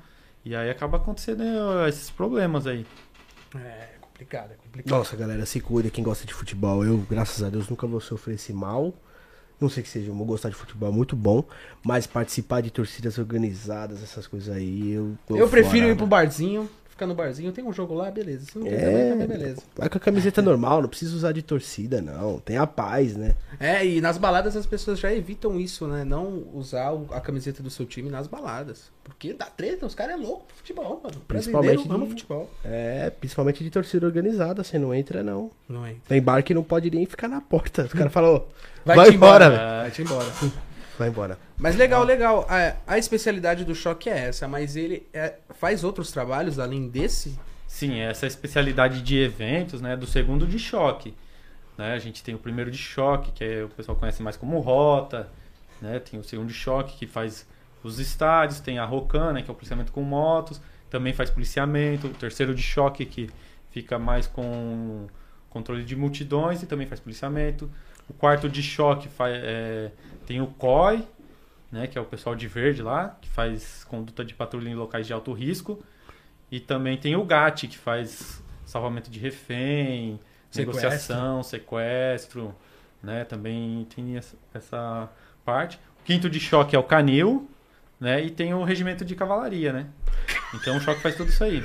[0.45, 2.85] E aí acaba acontecendo eh, esses problemas aí.
[3.55, 4.97] É complicado, é complicado.
[4.97, 6.83] Nossa, galera, se cuida quem gosta de futebol.
[6.83, 8.93] Eu, graças a Deus, nunca vou sofrer esse mal.
[9.61, 11.45] Não sei que seja, eu vou gostar de futebol, é muito bom.
[11.85, 15.15] Mas participar de torcidas organizadas, essas coisas aí, eu.
[15.25, 16.07] tô Eu prefiro fora, ir pro mano.
[16.07, 16.69] barzinho,
[17.03, 18.45] ficar no barzinho, tem um jogo lá, beleza.
[18.45, 18.79] Se não tem É.
[18.79, 19.61] também, também beleza.
[19.75, 22.39] Vai com a camiseta normal, não precisa usar de torcida, não.
[22.39, 23.35] Tem a paz, né?
[23.59, 26.03] É, e nas baladas as pessoas já evitam isso, né?
[26.03, 28.91] Não usar a camiseta do seu time nas baladas.
[29.03, 31.21] Porque dá treta, os caras é louco pro futebol, mano.
[31.27, 32.49] Principalmente de- futebol.
[32.63, 35.51] É, principalmente de torcida organizada, você não entra, não.
[35.67, 35.95] Não é?
[36.07, 37.83] Tem bar que não pode nem ficar na porta.
[37.83, 38.43] Os caras falam,
[38.85, 39.57] Vai vai, te embora, embora.
[39.57, 39.81] velho.
[39.81, 40.63] Vai-te embora.
[40.97, 41.37] Vai embora.
[41.57, 42.45] Mas legal, legal.
[42.49, 47.37] A, a especialidade do choque é essa, mas ele é- faz outros trabalhos além desse?
[47.67, 49.97] Sim, essa é a especialidade de eventos, né?
[49.97, 51.15] Do segundo de choque.
[51.77, 51.93] Né?
[51.93, 55.27] A gente tem o primeiro de choque, que é, o pessoal conhece mais como rota.
[55.81, 55.99] Né?
[55.99, 57.47] Tem o segundo de choque, que faz
[57.83, 58.59] os estádios.
[58.59, 59.41] Tem a Rocan, né?
[59.41, 60.61] que é o policiamento com motos.
[60.89, 62.07] Também faz policiamento.
[62.07, 63.29] O terceiro de choque, que
[63.71, 65.07] fica mais com
[65.49, 67.69] controle de multidões e também faz policiamento.
[68.09, 69.91] O quarto de choque fa- é,
[70.25, 71.07] tem o COI,
[71.71, 71.87] né?
[71.87, 75.13] que é o pessoal de verde lá, que faz conduta de patrulha em locais de
[75.13, 75.83] alto risco.
[76.51, 80.19] E também tem o GAT, que faz salvamento de refém,
[80.51, 80.65] Sequestro.
[80.83, 82.53] negociação, sequestro,
[83.01, 83.23] né?
[83.25, 85.09] Também tem essa, essa
[85.43, 85.79] parte.
[86.01, 87.49] O quinto de choque é o canil,
[88.03, 88.21] né?
[88.23, 89.85] E tem o regimento de cavalaria, né?
[90.53, 91.63] Então o choque faz tudo isso aí.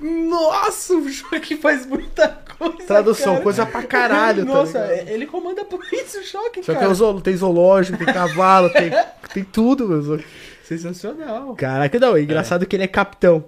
[0.00, 2.84] Nossa, o choque faz muita coisa.
[2.86, 3.42] Tradução, cara.
[3.42, 4.46] coisa pra caralho.
[4.46, 5.08] tá Nossa, ligado?
[5.08, 6.84] ele comanda por isso o choque, Só que cara.
[6.86, 8.90] é o zoolo, tem zoológico, tem cavalo, tem,
[9.34, 10.02] tem tudo, meu.
[10.02, 10.20] zo-
[10.62, 11.54] Sensacional.
[11.56, 13.44] Caraca, não, é engraçado que ele é capitão.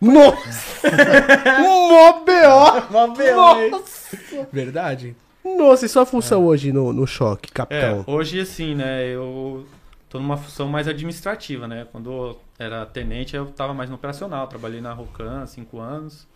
[0.00, 0.86] Nossa!
[1.60, 2.88] Mó B.O.
[2.90, 3.06] Uma
[3.70, 4.18] Nossa!
[4.52, 5.16] Verdade.
[5.44, 8.04] Nossa, e sua função hoje no, no choque, É, capitão?
[8.06, 9.06] hoje assim, né?
[9.08, 9.64] Eu
[10.08, 11.86] tô numa função mais administrativa, né?
[11.92, 14.46] Quando eu era tenente, eu tava mais no operacional.
[14.48, 16.26] Trabalhei na Rocan cinco anos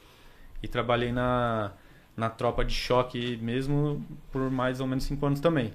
[0.62, 1.72] e trabalhei na,
[2.16, 5.72] na tropa de choque mesmo por mais ou menos cinco anos também.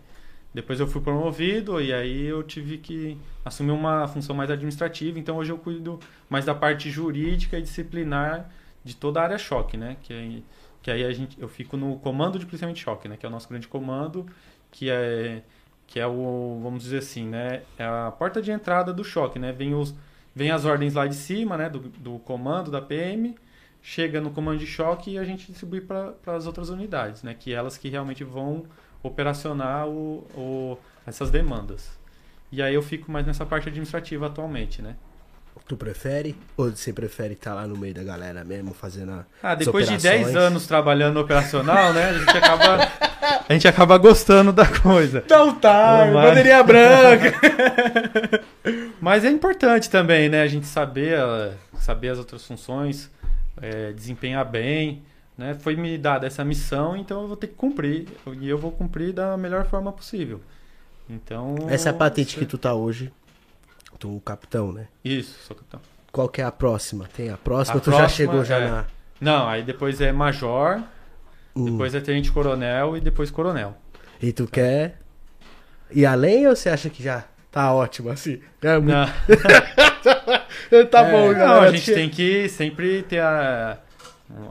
[0.53, 5.19] Depois eu fui promovido e aí eu tive que assumir uma função mais administrativa.
[5.19, 8.49] Então hoje eu cuido mais da parte jurídica e disciplinar
[8.83, 9.97] de toda a área choque, né?
[10.01, 10.43] Que, aí-
[10.81, 13.17] que aí a gente, eu fico no comando de policiamento de choque, né?
[13.17, 14.25] Que é o nosso grande comando,
[14.71, 15.43] que é
[15.87, 17.63] que é o, vamos dizer assim, né?
[17.77, 19.53] É a porta de entrada do choque, né?
[19.53, 19.95] Vem, os,
[20.35, 21.69] vem as ordens lá de cima, né?
[21.69, 23.33] Do, do comando, da PM,
[23.81, 27.33] chega no comando de choque e a gente distribui para as outras unidades, né?
[27.33, 28.65] Que elas que realmente vão
[29.01, 31.97] operacionar o, o, essas demandas.
[32.51, 34.97] E aí eu fico mais nessa parte administrativa atualmente, né?
[35.65, 36.35] Tu prefere?
[36.55, 39.25] Ou você prefere estar lá no meio da galera mesmo, fazendo a...
[39.41, 40.25] Ah, As depois de operações.
[40.25, 42.09] 10 anos trabalhando no operacional, né?
[42.09, 42.91] A gente acaba,
[43.47, 45.23] a gente acaba gostando da coisa.
[45.29, 46.29] Não tá, vai.
[46.29, 47.33] bandeirinha branca.
[48.99, 50.41] Mas é importante também, né?
[50.41, 53.09] A gente saber, ah, saber as outras funções,
[53.61, 55.03] eh, desempenhar bem,
[55.37, 55.55] né?
[55.59, 58.07] Foi me dada essa missão, então eu vou ter que cumprir.
[58.41, 60.41] E eu vou cumprir da melhor forma possível.
[61.09, 61.55] Então...
[61.69, 63.11] Essa é a patente que tu tá hoje.
[63.99, 64.87] Tu, capitão, né?
[65.03, 65.79] Isso, sou capitão.
[66.11, 67.07] Qual que é a próxima?
[67.15, 67.77] Tem a próxima?
[67.77, 68.85] A tu já próxima chegou já é- na...
[69.19, 70.81] Não, aí depois é major,
[71.55, 71.65] Hum.
[71.65, 73.75] depois é tenente coronel e depois coronel.
[74.21, 74.99] E tu quer
[75.91, 78.39] ir além ou você acha que já tá ótimo assim?
[78.61, 78.93] É muito...
[78.95, 79.07] Não.
[80.91, 81.69] tá É, bom, Não, galera.
[81.69, 83.79] a gente tem que sempre ter a,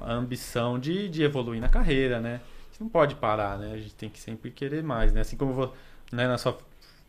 [0.02, 2.40] a ambição de, de evoluir na carreira, né?
[2.42, 3.72] A gente não pode parar, né?
[3.72, 5.20] A gente tem que sempre querer mais, né?
[5.20, 5.72] Assim como
[6.12, 6.58] né, na, sua,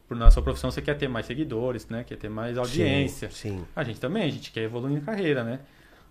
[0.08, 2.04] por- na sua profissão você quer ter mais seguidores, né?
[2.04, 3.30] Quer ter mais audiência.
[3.30, 3.66] Sim, sim.
[3.76, 5.60] A gente também, a gente quer evoluir na carreira, né?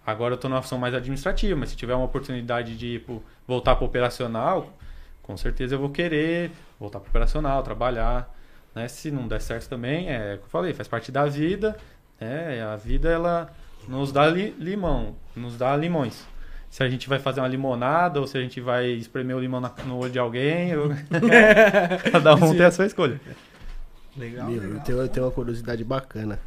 [0.06, 3.74] Agora eu tô numa função mais administrativa, mas se tiver uma oportunidade de tipo, voltar
[3.76, 4.72] para operacional,
[5.22, 8.32] com certeza eu vou querer voltar para operacional, trabalhar,
[8.74, 8.86] né?
[8.86, 11.76] Se não der certo também, é o que eu falei, faz parte da vida,
[12.20, 12.62] né?
[12.62, 13.50] A vida ela
[13.88, 16.24] nos dá li- limão, nos dá limões.
[16.70, 19.60] Se a gente vai fazer uma limonada ou se a gente vai espremer o limão
[19.60, 20.90] na- no olho de alguém, eu-
[22.12, 23.20] cada um tem a sua escolha.
[24.16, 24.84] Legal, Meu, eu legal.
[24.84, 26.38] tenho, eu tenho uma curiosidade bacana.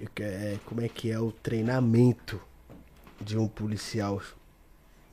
[0.00, 2.40] Eu que- é, como é que é o treinamento
[3.20, 4.20] de um policial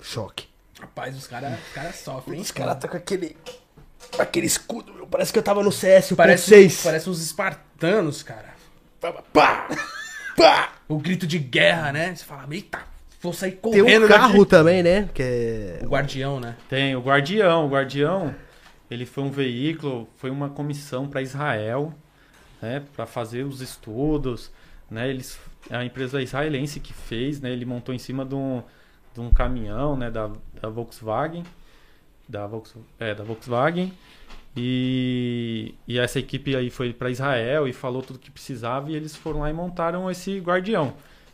[0.02, 0.48] choque?
[0.80, 2.40] Rapaz, os caras os cara sofrem.
[2.42, 3.38] Os caras tá com aquele.
[4.18, 5.08] Aquele escudo, meu.
[5.08, 6.84] Parece que eu tava no CS, o Parece, 6.
[6.84, 8.54] parece uns espartanos, cara.
[9.00, 9.68] Pá!
[10.36, 10.74] Pá!
[10.88, 12.14] O grito de guerra, né?
[12.16, 12.80] Você fala, eita,
[13.22, 14.46] vou sair Tem correndo um carro daqui.
[14.50, 15.10] também, né?
[15.14, 15.80] Que é.
[15.84, 16.56] O guardião, né?
[16.70, 17.66] Tem o Guardião.
[17.66, 18.34] O Guardião,
[18.90, 21.94] ele foi um veículo, foi uma comissão para Israel,
[22.62, 24.52] né, para fazer os estudos,
[24.90, 25.10] né?
[25.10, 27.52] Eles, a empresa israelense que fez, né?
[27.52, 28.62] Ele montou em cima de um,
[29.14, 30.30] de um caminhão, né, da,
[30.62, 31.44] da Volkswagen,
[32.28, 33.92] da, Volks, é, da Volkswagen.
[34.56, 39.16] E, e essa equipe aí foi para Israel e falou tudo que precisava e eles
[39.16, 40.94] foram lá e montaram esse Guardião.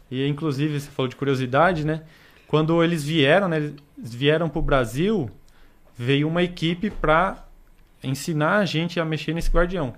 [0.10, 2.04] E inclusive, você falou de curiosidade, né?
[2.48, 5.30] Quando eles vieram, né, eles vieram para o Brasil,
[6.00, 7.46] veio uma equipe para
[8.02, 9.94] ensinar a gente a mexer nesse guardião.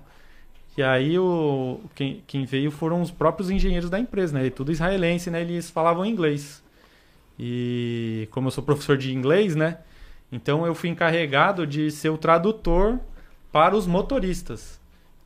[0.76, 4.50] E aí o, quem, quem veio foram os próprios engenheiros da empresa, né?
[4.50, 5.42] Tudo israelense, né?
[5.42, 6.60] Eles falavam inglês.
[7.38, 9.78] E como eu sou professor de inglês, né?
[10.32, 12.98] Então eu fui encarregado de ser o tradutor
[13.52, 14.80] para os motoristas.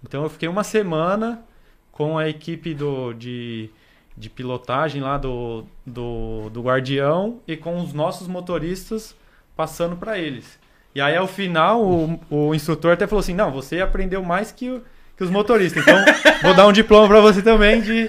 [0.04, 1.42] Então eu fiquei uma semana
[1.90, 3.70] com a equipe do, de,
[4.14, 9.16] de pilotagem lá do, do, do Guardião e com os nossos motoristas
[9.56, 10.65] passando para eles.
[10.96, 14.70] E aí ao final o, o instrutor até falou assim: não, você aprendeu mais que,
[14.70, 14.82] o-
[15.14, 15.82] que os motoristas.
[15.82, 15.98] Então
[16.42, 18.08] vou dar um diploma para você também de,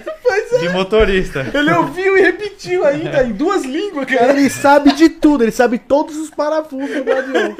[0.60, 1.46] de motorista.
[1.52, 4.32] Ele ouviu e repetiu ainda em duas línguas, cara.
[4.32, 7.54] Ele sabe de tudo, ele sabe todos os parafusos do guardião.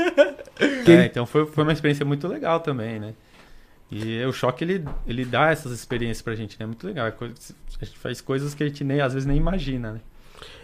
[0.87, 3.13] É, então foi, foi uma experiência muito legal também, né?
[3.91, 6.65] E o choque ele, ele dá essas experiências pra gente, né?
[6.65, 7.07] Muito legal.
[7.07, 7.13] É
[7.81, 10.01] A gente faz coisas que a gente nem, às vezes nem imagina, né?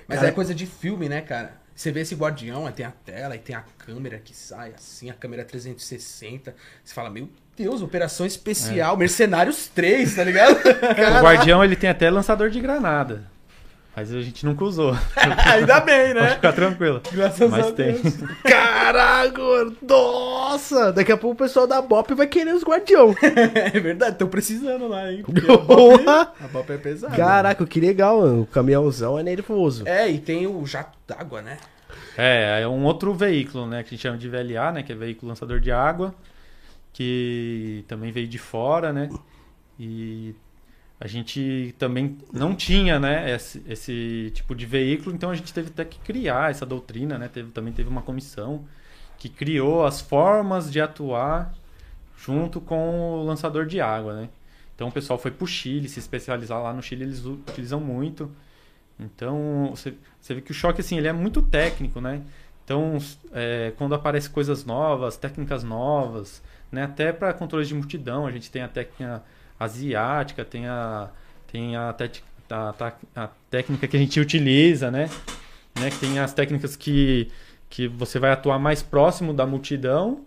[0.08, 1.62] Mas Cara- é coisa de filme, né, cara?
[1.74, 5.10] Você vê esse guardião, aí tem a tela, aí tem a câmera que sai assim,
[5.10, 6.54] a câmera 360.
[6.84, 10.56] Você fala, meu Deus, operação especial, Mercenários 3, tá ligado?
[11.18, 13.33] O Guardião ele tem até lançador de granada.
[13.96, 14.92] Mas a gente nunca usou.
[15.52, 16.34] Ainda bem, Pode né?
[16.34, 17.00] ficar tranquilo.
[17.12, 17.92] Graças Mas a tem.
[17.92, 18.14] Deus.
[18.42, 20.92] Caraca, mano, nossa!
[20.92, 23.14] Daqui a pouco o pessoal da Bop vai querer os guardião.
[23.54, 25.22] É verdade, estão precisando lá, hein?
[25.24, 26.32] Porque a Bop- Porra!
[26.42, 27.16] a Bop é pesada.
[27.16, 28.42] Caraca, que legal, mano.
[28.42, 29.86] O caminhãozão é nervoso.
[29.86, 31.58] É, e tem o jato d'água, né?
[32.16, 33.82] É, é um outro veículo, né?
[33.82, 34.82] Que a gente chama de VLA, né?
[34.82, 36.14] Que é veículo lançador de água.
[36.92, 39.08] Que também veio de fora, né?
[39.78, 40.34] E
[41.00, 43.30] a gente também não tinha, né?
[43.34, 45.14] Esse, esse tipo de veículo.
[45.14, 47.28] Então a gente teve até que criar essa doutrina, né?
[47.28, 48.64] Teve, também teve uma comissão
[49.18, 51.54] que criou as formas de atuar
[52.16, 54.28] junto com o lançador de água, né?
[54.74, 58.30] Então o pessoal foi pro Chile, se especializar lá no Chile, eles utilizam muito.
[58.98, 62.22] Então você, você vê que o choque assim, ele é muito técnico, né?
[62.64, 62.96] Então,
[63.32, 66.84] é, quando aparecem coisas novas, técnicas novas, né?
[66.84, 69.22] Até para controles de multidão, a gente tem a técnica
[69.58, 71.08] asiática, tem a
[71.50, 71.94] tem a,
[72.50, 75.08] a, a técnica que a gente utiliza, né?
[75.78, 75.90] né?
[76.00, 77.30] Tem as técnicas que
[77.70, 80.24] que você vai atuar mais próximo da multidão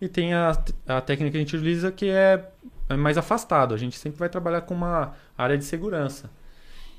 [0.00, 0.50] e tem a,
[0.86, 2.48] a técnica que a gente utiliza que é,
[2.88, 3.74] é mais afastado.
[3.74, 6.30] A gente sempre vai trabalhar com uma área de segurança.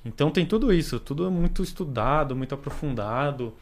[0.05, 3.53] Então tem tudo isso, tudo muito estudado, muito aprofundado,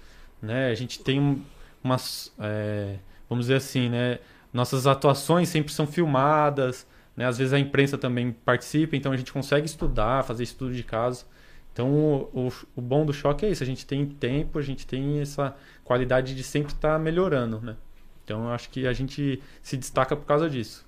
[0.42, 0.70] né?
[0.70, 1.42] A gente tem um-
[1.84, 2.98] umas, é,
[3.30, 4.20] vamos dizer assim, né?
[4.54, 6.86] Nossas atuações sempre são filmadas,
[7.18, 7.26] né?
[7.26, 11.26] Às vezes a imprensa também participa, então a gente consegue estudar, fazer estudo de caso.
[11.74, 14.86] Então o, o, o bom do choque é isso, a gente tem tempo, a gente
[14.86, 17.76] tem essa qualidade de sempre estar melhorando, né?
[18.24, 20.86] Então eu acho que a gente se destaca por causa disso.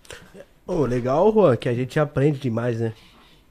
[0.67, 2.93] Ô, legal, Juan, que a gente aprende demais, né?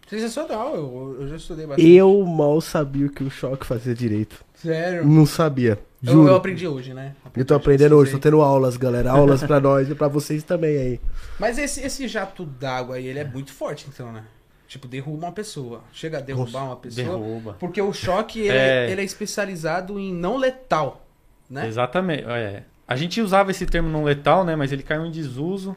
[0.07, 1.89] Sensacional, eu, eu já estudei bastante.
[1.89, 4.45] Eu mal sabia o que o choque fazia direito.
[4.55, 5.07] Sério.
[5.07, 5.79] Não sabia.
[6.03, 6.29] Eu, Juro.
[6.29, 7.15] eu Eu, aprendi hoje, né?
[7.47, 9.11] tô aprendendo hoje, tô tendo aulas, galera.
[9.11, 11.01] Aulas pra nós e pra vocês também aí.
[11.39, 14.25] Mas esse, esse jato d'água aí, ele é muito forte, então, né?
[14.69, 15.83] Tipo, derruba uma pessoa.
[15.93, 17.07] Chega a derrubar uma pessoa.
[17.07, 17.57] Derruba.
[17.59, 18.87] Porque o choque, ele é...
[18.87, 18.91] É.
[18.91, 21.07] ele é especializado em não letal,
[21.49, 21.67] né?
[21.67, 22.25] Exatamente.
[22.25, 22.63] É.
[22.87, 24.55] A gente usava esse termo não letal, né?
[24.55, 25.75] Mas ele caiu em desuso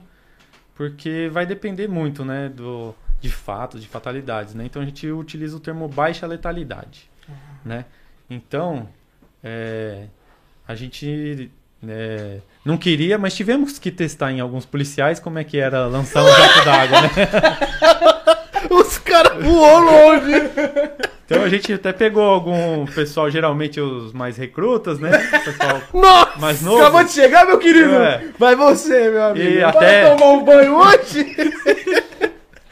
[0.76, 2.50] porque vai depender muito, né?
[2.50, 4.66] Do, de fatos, de fatalidades, né?
[4.66, 7.10] Então a gente utiliza o termo baixa letalidade,
[7.64, 7.86] né?
[8.30, 8.90] Então,
[9.44, 10.04] é,
[10.68, 11.52] a gente
[11.88, 16.24] é, não queria, mas tivemos que testar em alguns policiais como é que era lançar
[16.24, 17.10] um jato d'água, né?
[18.70, 20.32] Os caras voou longe.
[21.26, 25.12] Então a gente até pegou algum pessoal, geralmente os mais recrutas, né?
[25.44, 26.40] Pessoal Nossa!
[26.40, 26.82] mais novo.
[26.82, 27.96] Acabou de chegar, meu querido!
[27.96, 28.26] É.
[28.38, 29.50] Vai você, meu amigo.
[29.50, 31.36] E Vai até- tomar um banho hoje?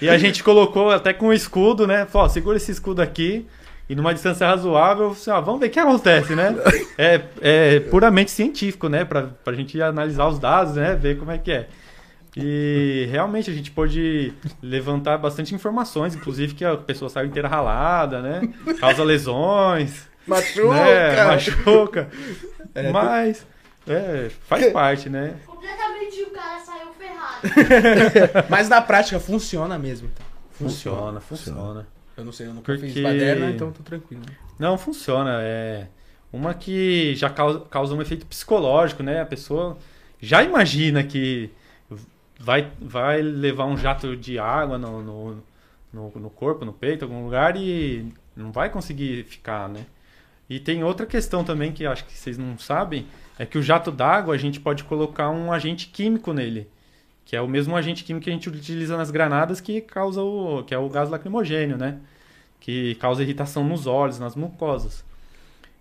[0.01, 2.05] E a gente colocou até com um escudo, né?
[2.05, 3.45] Falou, segura esse escudo aqui.
[3.89, 6.55] E numa distância razoável, assim, ó, vamos ver o que acontece, né?
[6.95, 9.03] É, é puramente científico, né?
[9.05, 10.95] Pra, pra gente analisar os dados, né?
[10.95, 11.67] Ver como é que é.
[12.35, 18.21] E realmente a gente pôde levantar bastante informações, inclusive que a pessoa saiu inteira ralada,
[18.21, 18.53] né?
[18.79, 20.73] Causa lesões, Machuca!
[20.73, 21.25] né?
[21.25, 22.09] Machuca.
[22.75, 23.47] É, Mas
[23.87, 25.35] é, faz parte, né?
[25.45, 28.45] Completamente o cara saiu ferrado.
[28.49, 30.25] Mas na prática funciona mesmo, então.
[30.51, 31.87] Funciona, funciona.
[32.19, 34.23] Eu não sei, eu nunca fiz Porque- baderna, então tô tranquilo.
[34.57, 35.39] Não, funciona.
[35.41, 35.87] É
[36.31, 39.21] uma que já causa, causa um efeito psicológico, né?
[39.21, 39.77] A pessoa
[40.21, 41.49] já imagina que
[42.39, 45.43] vai, vai levar um jato de água no, no,
[45.93, 48.05] no, no corpo, no peito, algum lugar e
[48.35, 49.85] não vai conseguir ficar, né?
[50.49, 53.05] E tem outra questão também que acho que vocês não sabem,
[53.37, 56.67] é que o jato d'água a gente pode colocar um agente químico nele,
[57.29, 60.63] que é o mesmo agente químico que a gente utiliza nas granadas que causa o
[60.63, 61.97] que é o gás lacrimogênio, né?
[62.59, 65.05] Que causa irritação nos olhos, nas mucosas.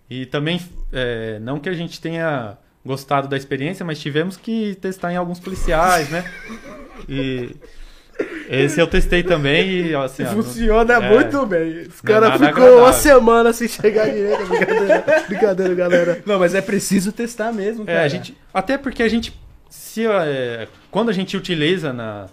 [0.07, 0.61] E também,
[0.93, 5.39] é, não que a gente tenha gostado da experiência, mas tivemos que testar em alguns
[5.39, 6.23] policiais, né?
[7.09, 7.55] E
[8.47, 11.79] esse eu testei também e assim, ó, Funciona é, muito bem.
[11.79, 12.93] Os é caras ficou uma agradável.
[12.93, 14.45] semana sem chegar direito.
[14.45, 16.23] Brincadeira, brincadeira, galera.
[16.27, 18.01] Não, mas é preciso testar mesmo, É, cara.
[18.03, 19.33] a gente, até porque a gente,
[19.67, 22.27] se, é, quando a gente utiliza na,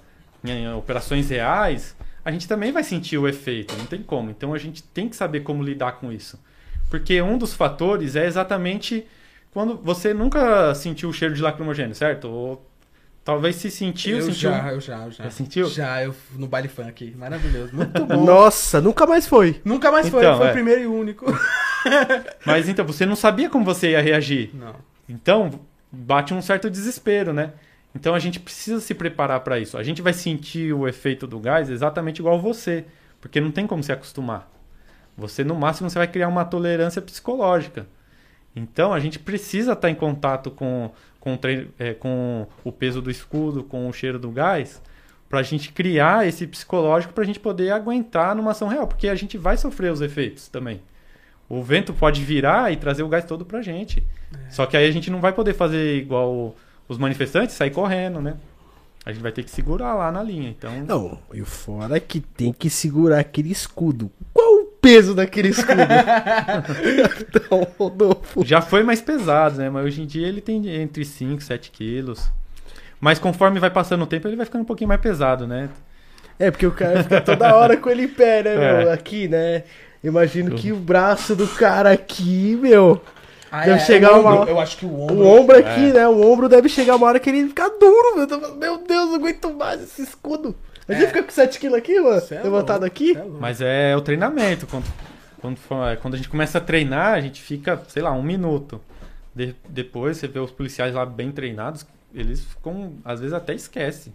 [0.44, 4.30] em operações reais, a gente também vai sentir o efeito, não tem como.
[4.30, 6.38] Então a gente tem que saber como lidar com isso.
[6.90, 9.06] Porque um dos fatores é exatamente
[9.52, 12.28] quando você nunca sentiu o cheiro de lacrimogênio, certo?
[12.28, 12.66] Ou
[13.24, 14.50] talvez se sentiu, eu sentiu.
[14.50, 15.24] já, eu já, eu já.
[15.24, 15.68] Já sentiu?
[15.68, 17.14] Já, eu no baile funk.
[17.16, 17.74] Maravilhoso.
[17.74, 18.24] Muito bom.
[18.24, 19.60] Nossa, nunca mais foi.
[19.64, 20.50] Nunca mais foi, Então, foi é.
[20.50, 21.26] o primeiro e único.
[22.46, 24.50] Mas então, você não sabia como você ia reagir.
[24.54, 24.76] Não.
[25.08, 25.50] Então,
[25.90, 27.52] bate um certo desespero, né?
[27.96, 29.78] Então a gente precisa se preparar para isso.
[29.78, 32.84] A gente vai sentir o efeito do gás exatamente igual você,
[33.22, 34.50] porque não tem como se acostumar.
[35.16, 37.86] Você no máximo você vai criar uma tolerância psicológica.
[38.54, 41.38] Então a gente precisa estar em contato com, com,
[41.78, 44.82] é, com o peso do escudo, com o cheiro do gás,
[45.26, 49.08] para a gente criar esse psicológico para a gente poder aguentar numa ação real, porque
[49.08, 50.82] a gente vai sofrer os efeitos também.
[51.48, 54.06] O vento pode virar e trazer o gás todo pra gente.
[54.50, 56.54] Só que aí a gente não vai poder fazer igual
[56.88, 58.34] os manifestantes, sair correndo, né?
[59.04, 60.48] A gente vai ter que segurar lá na linha.
[60.50, 64.10] Então, Não, e o fora é que tem que segurar aquele escudo.
[64.34, 65.80] Qual o peso daquele escudo?
[67.20, 68.44] então, Rodolfo.
[68.44, 69.70] já foi mais pesado, né?
[69.70, 72.30] Mas hoje em dia ele tem entre 5 e 7 quilos.
[73.00, 75.68] Mas conforme vai passando o tempo, ele vai ficando um pouquinho mais pesado, né?
[76.38, 78.78] É, porque o cara fica toda hora com ele em pé, né, É.
[78.84, 78.92] meu?
[78.92, 79.62] Aqui, né?
[80.02, 83.00] Imagino que o braço do cara aqui, meu.
[83.50, 85.16] Ah, Deve chegar o uma- ombro, Eu acho que o ombro.
[85.16, 86.06] O ombro aqui, né?
[86.08, 88.56] O ombro deve chegar uma hora que ele fica duro, meu.
[88.56, 90.54] Meu Deus, não aguento mais esse escudo.
[90.88, 91.06] A gente É.
[91.08, 92.22] fica com 7kg aqui, mano.
[92.30, 93.16] É levantado louco, aqui.
[93.16, 93.24] é.
[93.40, 94.66] Mas é o treinamento.
[94.66, 94.84] Quando,
[95.40, 95.58] quando,
[96.00, 98.80] quando a gente começa a treinar, a gente fica, sei lá, um minuto.
[99.34, 104.12] De- depois você vê os policiais lá bem treinados, eles ficam, às vezes até esquece.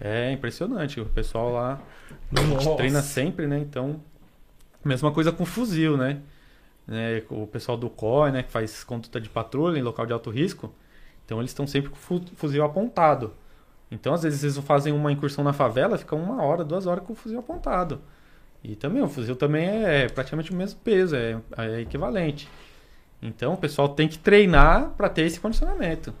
[0.00, 1.00] É impressionante.
[1.00, 1.78] O pessoal lá
[2.36, 2.76] a gente Nossa.
[2.76, 3.58] treina sempre, né?
[3.58, 4.00] Então,
[4.84, 6.18] mesma coisa com fuzil, né?
[6.86, 10.30] Né, O pessoal do COI, né, que faz conduta de patrulha em local de alto
[10.30, 10.72] risco,
[11.24, 13.34] então eles estão sempre com o fu- fuzil apontado.
[13.90, 17.12] Então, às vezes, eles fazem uma incursão na favela, ficam uma hora, duas horas com
[17.12, 18.00] o fuzil apontado.
[18.62, 22.48] E também, o fuzil também é praticamente o mesmo peso, é, é equivalente.
[23.22, 26.12] Então, o pessoal tem que treinar para ter esse condicionamento.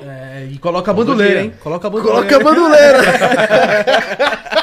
[0.00, 0.42] É.
[0.42, 1.54] É, e coloca a bandoleira, hein?
[1.62, 2.26] Coloca a bandoleira.
[2.28, 2.98] Coloca a bandoleira.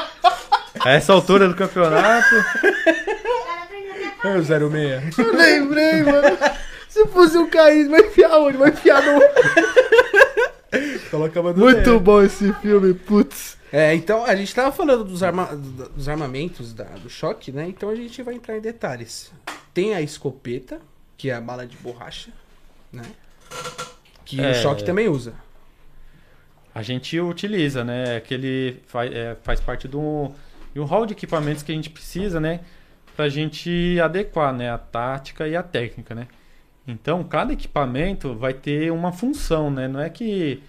[0.82, 5.18] A essa altura do campeonato, O cara treina até a É, o 06.
[5.18, 6.36] Eu lembrei, mano.
[6.88, 8.56] Se fosse um cair, vai enfiar onde?
[8.56, 9.20] Vai enfiar no.
[11.10, 11.76] Coloca a bandoleira.
[11.82, 13.58] Muito bom esse filme, putz.
[13.72, 17.66] É, então a gente tava falando dos, arma- dos armamentos da- do choque, né?
[17.68, 19.32] Então a gente vai entrar em detalhes.
[19.72, 20.80] Tem a escopeta,
[21.16, 22.30] que é a bala de borracha,
[22.92, 23.02] né?
[24.24, 24.50] Que É.
[24.50, 25.34] o choque também usa.
[26.74, 28.16] a gente utiliza, né?
[28.16, 30.30] Aquele faz, é, faz parte do,
[30.72, 32.60] de um hall de equipamentos que a gente precisa, né?
[33.16, 34.70] Pra gente adequar, né?
[34.70, 36.26] A tática e a técnica, né?
[36.86, 39.88] Então, cada equipamento vai ter uma função, né?
[39.88, 40.62] Não é que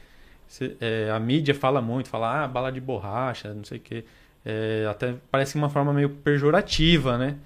[0.81, 4.05] é, a mídia fala muito, fala, ah, bala de borracha, não sei o quê.
[4.45, 7.37] É, até parece uma forma meio pejorativa, né?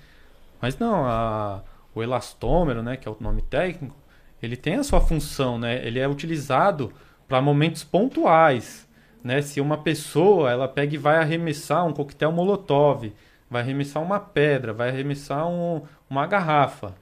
[0.61, 1.61] Mas não, a-
[1.93, 2.97] o elastômero, né?
[2.97, 3.95] Que é o nome técnico,
[4.41, 5.85] ele tem a sua função, né?
[5.85, 6.91] Ele é utilizado
[7.27, 8.87] para momentos pontuais,
[9.23, 9.41] né?
[9.41, 13.11] Se uma pessoa ela pega e vai arremessar um coquetel molotov,
[13.49, 16.93] vai arremessar uma pedra, vai arremessar um- uma garrafa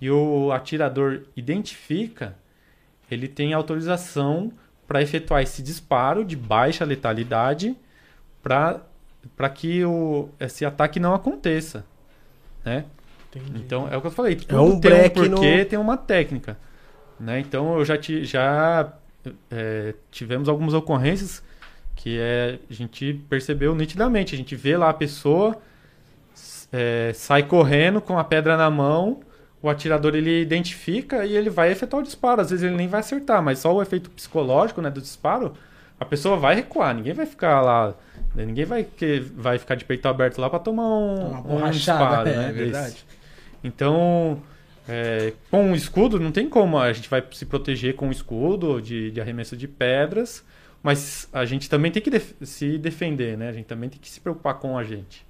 [0.00, 2.36] e o atirador identifica,
[3.10, 4.52] ele tem autorização
[4.86, 7.76] para efetuar esse disparo de baixa letalidade
[8.42, 8.80] para
[9.36, 11.84] para que o, esse ataque não aconteça,
[12.64, 12.86] né?
[13.54, 14.34] Então, é o que eu falei.
[14.34, 14.94] Tudo um tem um
[15.30, 16.56] porquê, no- tem uma técnica.
[17.18, 17.38] Né?
[17.38, 18.90] Então, eu já, ti- já
[19.50, 21.42] é, tivemos algumas ocorrências
[21.94, 24.34] que é, a gente percebeu nitidamente.
[24.34, 25.60] A gente vê lá a pessoa
[26.72, 29.20] é, sai correndo com a pedra na mão,
[29.62, 32.40] o atirador ele identifica e ele vai efetuar o disparo.
[32.40, 35.52] Às vezes ele nem vai acertar, mas só o efeito psicológico né, do disparo,
[35.98, 36.94] a pessoa vai recuar.
[36.94, 37.94] Ninguém vai ficar lá...
[38.34, 42.28] né, Ninguém vai, que, vai ficar de peito aberto lá para tomar um, um disparo,
[42.28, 42.58] é, né, é desse.
[42.58, 43.04] verdade.
[43.62, 44.40] Então,
[44.88, 46.78] é, com o escudo não tem como.
[46.78, 50.42] A gente vai se proteger com o escudo de, de arremesso de pedras,
[50.82, 53.48] mas a gente também tem que def- se defender, né?
[53.50, 55.26] A gente também tem que se preocupar com a gente.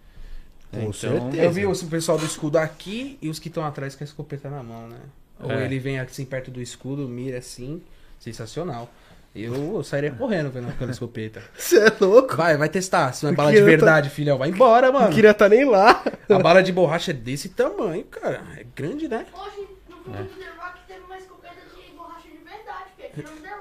[0.71, 1.37] Com Então, certeza.
[1.43, 4.49] Eu vi o pessoal do escudo aqui e os que estão atrás com a escopeta
[4.49, 4.99] na mão, né?
[5.43, 5.65] Ou É.
[5.65, 7.83] ele vem assim perto do escudo, mira assim.
[8.19, 8.89] Sensacional.
[9.35, 11.41] Eu sairia correndo vendo aquela escopeta.
[11.57, 12.37] Você é louco?
[12.37, 13.13] Vai, vai testar.
[13.13, 15.15] Se não é bala de eu tô- verdade, filhão, vai embora, Não mano.
[15.15, 16.03] queria estar nem lá.
[16.29, 18.43] A bala de borracha é desse tamanho, cara.
[18.59, 19.27] É grande, né?
[19.33, 23.21] Hoje, no fundo do The Rock, teve uma escopeta de borracha de parecendo um The
[23.23, 23.60] Rock de verdade.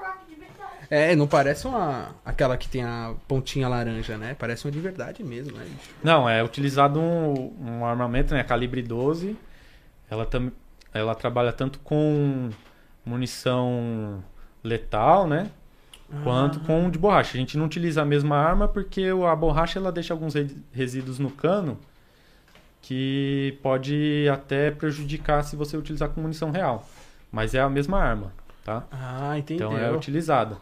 [0.90, 2.16] É, não parece uma.
[2.24, 4.34] aquela que tem a pontinha laranja, né?
[4.36, 5.64] Parece uma de verdade mesmo, né?
[5.64, 5.90] bicho?
[6.02, 8.42] Não, é utilizado um, um armamento, né?
[8.42, 9.36] Calibre 12.
[10.10, 10.50] Ela, tam,
[10.92, 12.50] ela trabalha tanto com
[13.06, 14.22] munição
[14.64, 15.50] letal, né?
[16.24, 17.36] Quanto com de borracha.
[17.36, 21.20] A gente não utiliza a mesma arma porque a borracha ela deixa alguns re- resíduos
[21.20, 21.78] no cano
[22.82, 26.88] que pode até prejudicar se você utilizar com munição real.
[27.30, 28.32] Mas é a mesma arma,
[28.64, 28.82] tá?
[28.90, 29.68] Ah, entendeu.
[29.68, 30.56] Então é utilizada.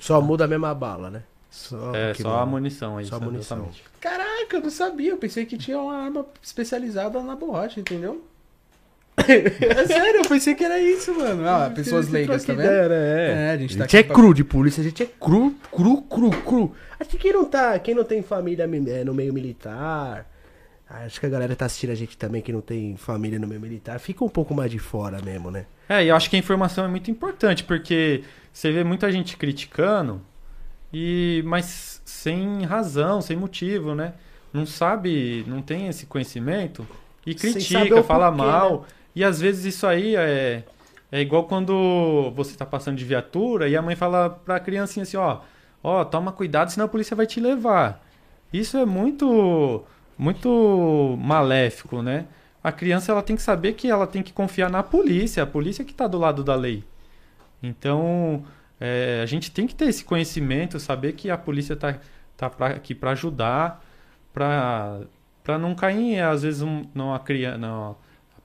[0.00, 1.22] Só muda a mesma bala, né?
[1.50, 3.04] Só É que só a munição aí.
[3.06, 3.58] Só a munição.
[3.58, 3.84] exatamente.
[4.00, 5.10] Caraca, eu não sabia.
[5.10, 8.24] Eu pensei que tinha uma arma especializada na borracha, entendeu?
[9.18, 11.46] é sério, eu pensei que era isso, mano.
[11.46, 12.66] Ah, pessoas leigas, tá vendo?
[12.66, 12.96] né?
[12.96, 13.32] É.
[13.48, 15.06] É, a A gente gente, tá aqui é pra- cru de polícia, a gente é
[15.20, 16.74] cru, cru, cru, cru.
[16.98, 20.26] Acho que quem não tá, quem não tem família é, no meio militar,
[20.92, 23.60] acho que a galera tá assistindo a gente também que não tem família no meio
[23.60, 25.66] militar, fica um pouco mais de fora mesmo, né?
[25.88, 28.22] É, e eu acho que a informação é muito importante, porque
[28.52, 30.20] você vê muita gente criticando,
[30.92, 34.14] e mas sem razão, sem motivo, né?
[34.52, 36.86] Não sabe, não tem esse conhecimento
[37.26, 38.86] e critica, fala porquê, mal.
[39.14, 40.62] E às vezes isso aí é,
[41.10, 45.16] é igual quando você tá passando de viatura e a mãe fala pra criancinha assim,
[45.16, 45.40] ó,
[45.82, 48.04] ó, toma cuidado, senão a polícia vai te levar.
[48.52, 49.82] Isso é muito
[50.22, 52.26] muito maléfico, né?
[52.62, 55.84] A criança ela tem que saber que ela tem que confiar na polícia, a polícia
[55.84, 56.84] que está do lado da lei.
[57.62, 58.44] Então,
[58.80, 61.98] é, a gente tem que ter esse conhecimento, saber que a polícia está
[62.36, 63.84] tá pra- aqui para ajudar,
[64.32, 67.58] para não cair, às vezes, um, numa criança.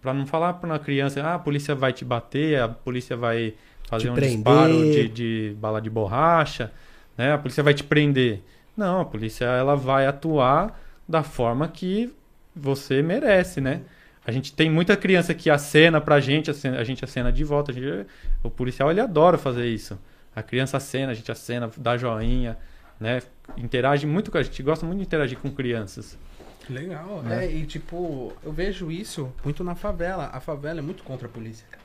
[0.01, 3.55] Para não falar para uma criança, ah, a polícia vai te bater, a polícia vai
[3.87, 4.19] fazer um prender.
[4.19, 6.71] disparo de, de bala de borracha,
[7.17, 7.33] né?
[7.33, 8.41] A polícia vai te prender.
[8.75, 12.13] Não, a polícia ela vai atuar da forma que
[12.55, 13.81] você merece, né?
[14.25, 17.71] A gente tem muita criança que acena pra gente, acena- a gente acena de volta.
[17.71, 18.07] a gente-
[18.43, 19.97] o policial ele adora fazer isso.
[20.35, 22.57] A criança acena, a gente acena, dá joinha,
[22.99, 23.21] né?
[23.55, 26.17] Interage muito com a gente, gosta muito de interagir com crianças.
[26.69, 27.21] Legal.
[27.23, 27.45] Né?
[27.45, 30.29] É, e tipo, eu vejo isso muito na favela.
[30.33, 31.83] A favela é muito contra a polícia, cara.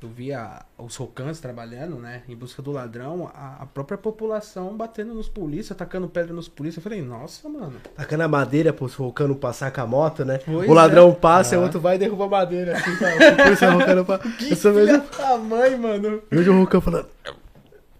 [0.00, 5.12] Eu via os rocãs trabalhando, né, em busca do ladrão, a, a própria população batendo
[5.12, 6.76] nos polícias, atacando pedra nos polícias.
[6.76, 7.74] Eu falei, nossa, mano.
[7.96, 10.38] Tacando a madeira pro rocando passar com a moto, né?
[10.46, 11.14] Pois o ladrão é.
[11.14, 11.58] passa, Ah.
[11.58, 12.76] o outro vai e derruba a madeira.
[12.76, 13.06] Assim, tá?
[13.38, 14.20] O polícia rocando pra...
[14.48, 16.22] Eu só vejo, da mãe, mano.
[16.30, 17.06] vejo o rocão falando...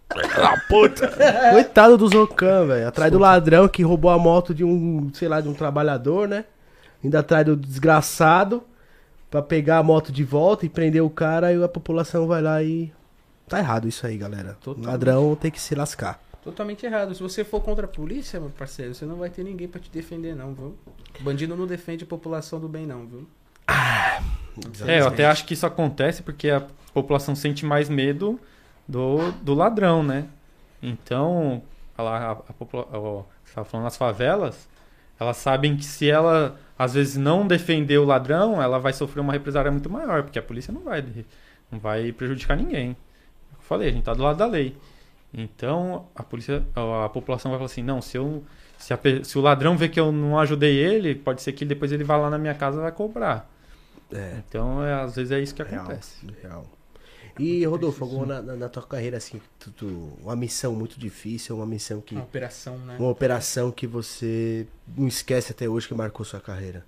[1.52, 2.88] Coitado dos Rocan, velho.
[2.88, 6.44] Atrás do ladrão que roubou a moto de um, sei lá, de um trabalhador, né?
[7.02, 8.62] Ainda atrás do desgraçado
[9.30, 12.62] pra pegar a moto de volta e prender o cara e a população vai lá
[12.62, 12.92] e.
[13.48, 14.58] Tá errado isso aí, galera.
[14.60, 14.86] Totalmente.
[14.86, 16.20] Ladrão tem que se lascar.
[16.42, 17.14] Totalmente errado.
[17.14, 19.90] Se você for contra a polícia, meu parceiro, você não vai ter ninguém pra te
[19.90, 20.76] defender, não, viu?
[21.20, 23.26] Bandido não defende a população do bem, não, viu?
[24.86, 26.62] É, eu até acho que isso acontece porque a
[26.92, 28.40] população sente mais medo
[28.86, 30.26] do, do ladrão, né?
[30.82, 31.62] Então,
[31.96, 34.68] ela, a, a, ó, você tava falando nas favelas,
[35.18, 39.32] elas sabem que se ela, às vezes, não defender o ladrão, ela vai sofrer uma
[39.32, 41.04] represária muito maior, porque a polícia não vai,
[41.70, 42.90] não vai prejudicar ninguém.
[43.52, 44.76] Eu falei, a gente tá do lado da lei.
[45.34, 46.64] Então, a polícia,
[47.04, 48.44] a, população vai falar assim, não, se eu...
[48.78, 51.90] Se, a se o ladrão vê que eu não ajudei ele, pode ser que depois
[51.90, 53.50] ele vá lá na minha casa e vai cobrar.
[54.12, 54.36] É.
[54.38, 56.24] Então, é, às vezes é isso que Real, acontece.
[56.40, 56.64] real.
[57.38, 61.66] E, Rodolfo, alguma na, na- tua carreira, assim, tu- tu- uma missão muito difícil, uma
[61.66, 62.14] missão que.
[62.14, 62.96] Uma operação, né?
[62.98, 64.66] Uma operação que você
[64.96, 66.84] não esquece até hoje que marcou sua carreira.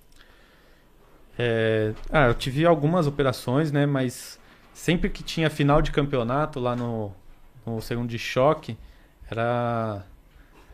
[1.37, 3.85] É, ah, eu tive algumas operações, né?
[3.85, 4.39] Mas
[4.73, 7.11] sempre que tinha final de campeonato lá no,
[7.65, 8.77] no segundo de choque,
[9.29, 10.03] era.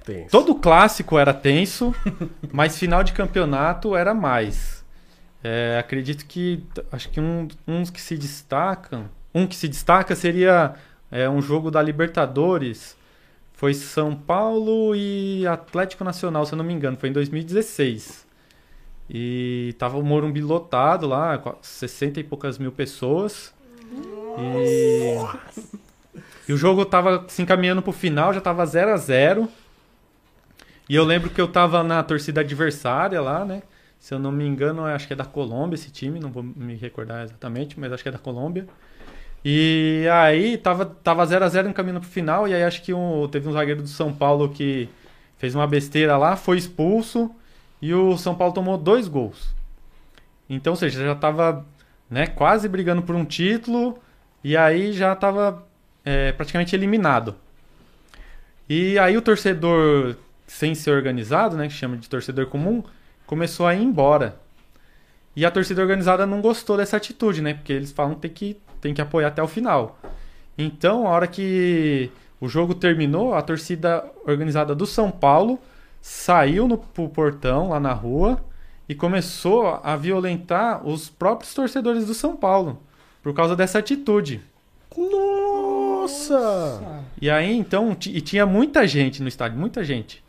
[0.04, 0.28] Tem.
[0.28, 1.94] Todo clássico era tenso,
[2.52, 4.84] mas final de campeonato era mais.
[5.44, 6.64] É, acredito que.
[6.92, 9.10] Acho que um, uns que se destacam.
[9.38, 10.74] Um que se destaca seria
[11.12, 12.98] é, um jogo da Libertadores.
[13.54, 16.98] Foi São Paulo e Atlético Nacional, se eu não me engano.
[16.98, 18.26] Foi em 2016.
[19.08, 23.54] E tava o Morumbi lotado lá, com 60 e poucas mil pessoas.
[24.40, 25.18] E,
[26.50, 29.48] e o jogo tava se encaminhando pro final, já tava 0 a 0
[30.90, 33.62] E eu lembro que eu tava na torcida adversária lá, né?
[34.00, 36.76] Se eu não me engano, acho que é da Colômbia esse time, não vou me
[36.76, 38.68] recordar exatamente, mas acho que é da Colômbia.
[39.44, 43.28] E aí tava tava 0 a 0 encaminhando pro final, e aí acho que um,
[43.28, 44.90] teve um zagueiro do São Paulo que
[45.38, 47.32] fez uma besteira lá, foi expulso,
[47.82, 49.56] e o São Paulo tomou dois gols.
[50.50, 51.66] Então, ou seja, já tava
[52.10, 54.00] né, quase brigando por um título,
[54.44, 55.66] e aí já tava
[56.04, 57.36] é, praticamente eliminado.
[58.70, 60.16] E aí o torcedor,
[60.46, 62.84] sem ser organizado, né, que chama de torcedor comum,
[63.26, 64.40] começou a ir embora.
[65.36, 67.54] E a torcida organizada não gostou dessa atitude, né?
[67.54, 68.58] Porque eles falam que tem que,
[68.88, 70.00] tem que apoiar até o final.
[70.58, 72.10] Então, a hora que
[72.40, 75.60] o jogo terminou, a torcida organizada do São Paulo
[76.02, 78.42] saiu no pro portão lá na rua
[78.88, 82.82] e começou a violentar os próprios torcedores do São Paulo
[83.22, 84.40] por causa dessa atitude.
[84.98, 87.04] Nossa!
[87.22, 90.24] E aí, então, e tinha muita gente no estádio, muita gente.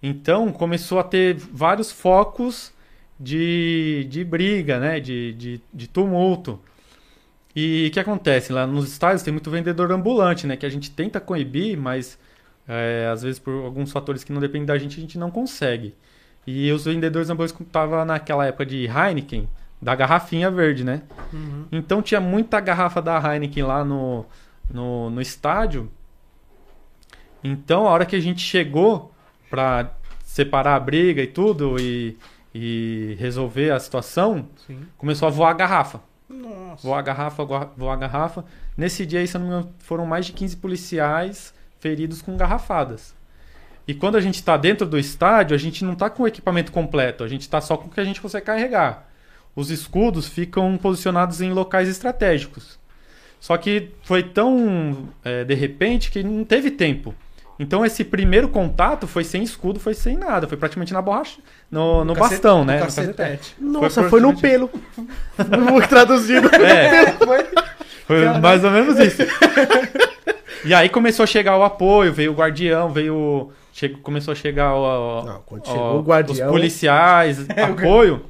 [0.00, 2.72] Então, começou a ter vários focos
[3.18, 5.00] de, de briga, né?
[5.00, 6.60] De, de, de tumulto.
[7.60, 8.52] E o que acontece?
[8.52, 10.56] Lá nos estádios tem muito vendedor ambulante, né?
[10.56, 12.16] Que a gente tenta coibir, mas
[12.68, 15.92] é, às vezes por alguns fatores que não dependem da gente, a gente não consegue.
[16.46, 19.48] E os vendedores ambulantes estavam naquela época de Heineken,
[19.82, 21.02] da garrafinha verde, né?
[21.72, 24.24] Então tinha muita garrafa da Heineken lá no,
[24.72, 25.90] no, no estádio.
[27.42, 29.12] Então, a hora que a gente chegou
[29.50, 32.16] pra separar a briga e tudo e,
[32.54, 34.78] e resolver a situação, Sim.
[34.96, 36.00] começou a voar a garrafa.
[36.28, 36.86] Nossa.
[36.86, 38.44] Voar a garrafa, voar a garrafa.
[38.76, 43.14] Nesse dia, aí, se não me engano, foram mais de 15 policiais feridos com garrafadas.
[43.86, 46.70] E quando a gente está dentro do estádio, a gente não está com o equipamento
[46.70, 49.08] completo, a gente está só com o que a gente consegue carregar.
[49.56, 52.78] Os escudos ficam posicionados em locais estratégicos.
[53.40, 57.14] Só que foi tão é, de repente que não teve tempo.
[57.60, 61.38] Então esse primeiro contato foi sem escudo, foi sem nada, foi praticamente na borracha,
[61.70, 62.76] no, no cacete- bastão, no né?
[62.78, 63.54] No cacetete.
[63.58, 64.70] Nossa, Foi foi, no pelo.
[65.68, 66.48] Vou traduzindo.
[66.54, 67.06] É.
[68.06, 69.22] Foi mais ou menos isso.
[70.64, 73.50] E aí começou a chegar o apoio, veio o guardião, veio.
[73.72, 78.24] che- começou a chegar o, Não, quando ó, chegou o guardião- os policiais, apoio.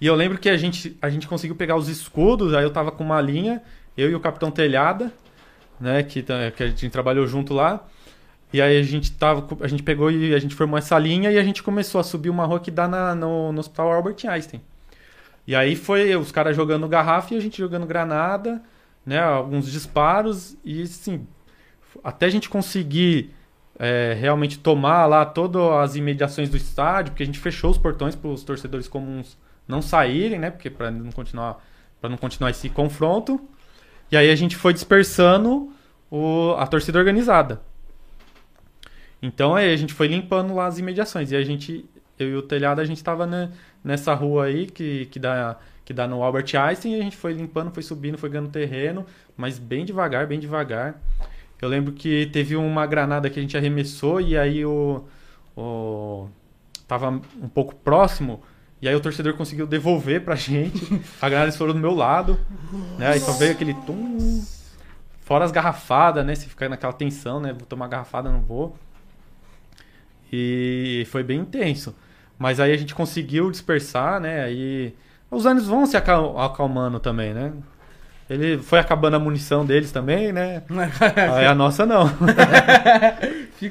[0.00, 2.90] E eu lembro que a gente, a gente conseguiu pegar os escudos, aí eu tava
[2.90, 3.62] com uma linha,
[3.96, 5.12] eu e o Capitão Telhada,
[5.80, 7.86] né, que, tá- que a gente trabalhou junto lá.
[8.52, 11.38] E aí a gente tava, a gente pegou e a gente formou essa linha e
[11.38, 14.60] a gente começou a subir uma rua que dá na- no, no Hospital Albert Einstein.
[15.46, 18.60] E aí foi os caras jogando garrafa e a gente jogando granada,
[19.06, 21.26] né, alguns disparos e assim,
[22.04, 23.32] até a gente conseguir
[23.78, 28.14] é, realmente tomar lá todas as imediações do estádio, porque a gente fechou os portões
[28.14, 30.50] para os torcedores comuns não saírem, né?
[30.50, 31.64] Porque para não continuar
[32.00, 33.40] para não continuar esse confronto.
[34.10, 35.72] E aí a gente foi dispersando
[36.10, 37.60] o, a torcida organizada.
[39.22, 41.30] Então aí a gente foi limpando lá as imediações.
[41.30, 41.84] E a gente,
[42.18, 43.52] eu e o telhado, a gente tava né,
[43.84, 46.94] nessa rua aí que, que, dá, que dá no Albert Einstein.
[46.94, 49.06] E a gente foi limpando, foi subindo, foi ganhando terreno,
[49.36, 51.00] mas bem devagar, bem devagar.
[51.60, 55.04] Eu lembro que teve uma granada que a gente arremessou e aí o,
[55.54, 56.28] o
[56.88, 58.42] tava um pouco próximo
[58.82, 61.00] e aí o torcedor conseguiu devolver pra gente.
[61.20, 62.38] A granada estourou do meu lado,
[62.98, 63.08] né?
[63.12, 64.42] Aí só veio aquele tum.
[65.20, 66.34] Fora as garrafadas, né?
[66.34, 67.52] Se ficar naquela tensão, né?
[67.52, 68.76] Vou tomar garrafada, não vou.
[70.32, 71.94] E foi bem intenso.
[72.38, 74.42] Mas aí a gente conseguiu dispersar, né?
[74.44, 74.94] Aí
[75.30, 77.52] os anos vão se acal- acalmando também, né?
[78.30, 80.62] Ele foi acabando a munição deles também, né?
[81.34, 82.06] Aí a nossa não.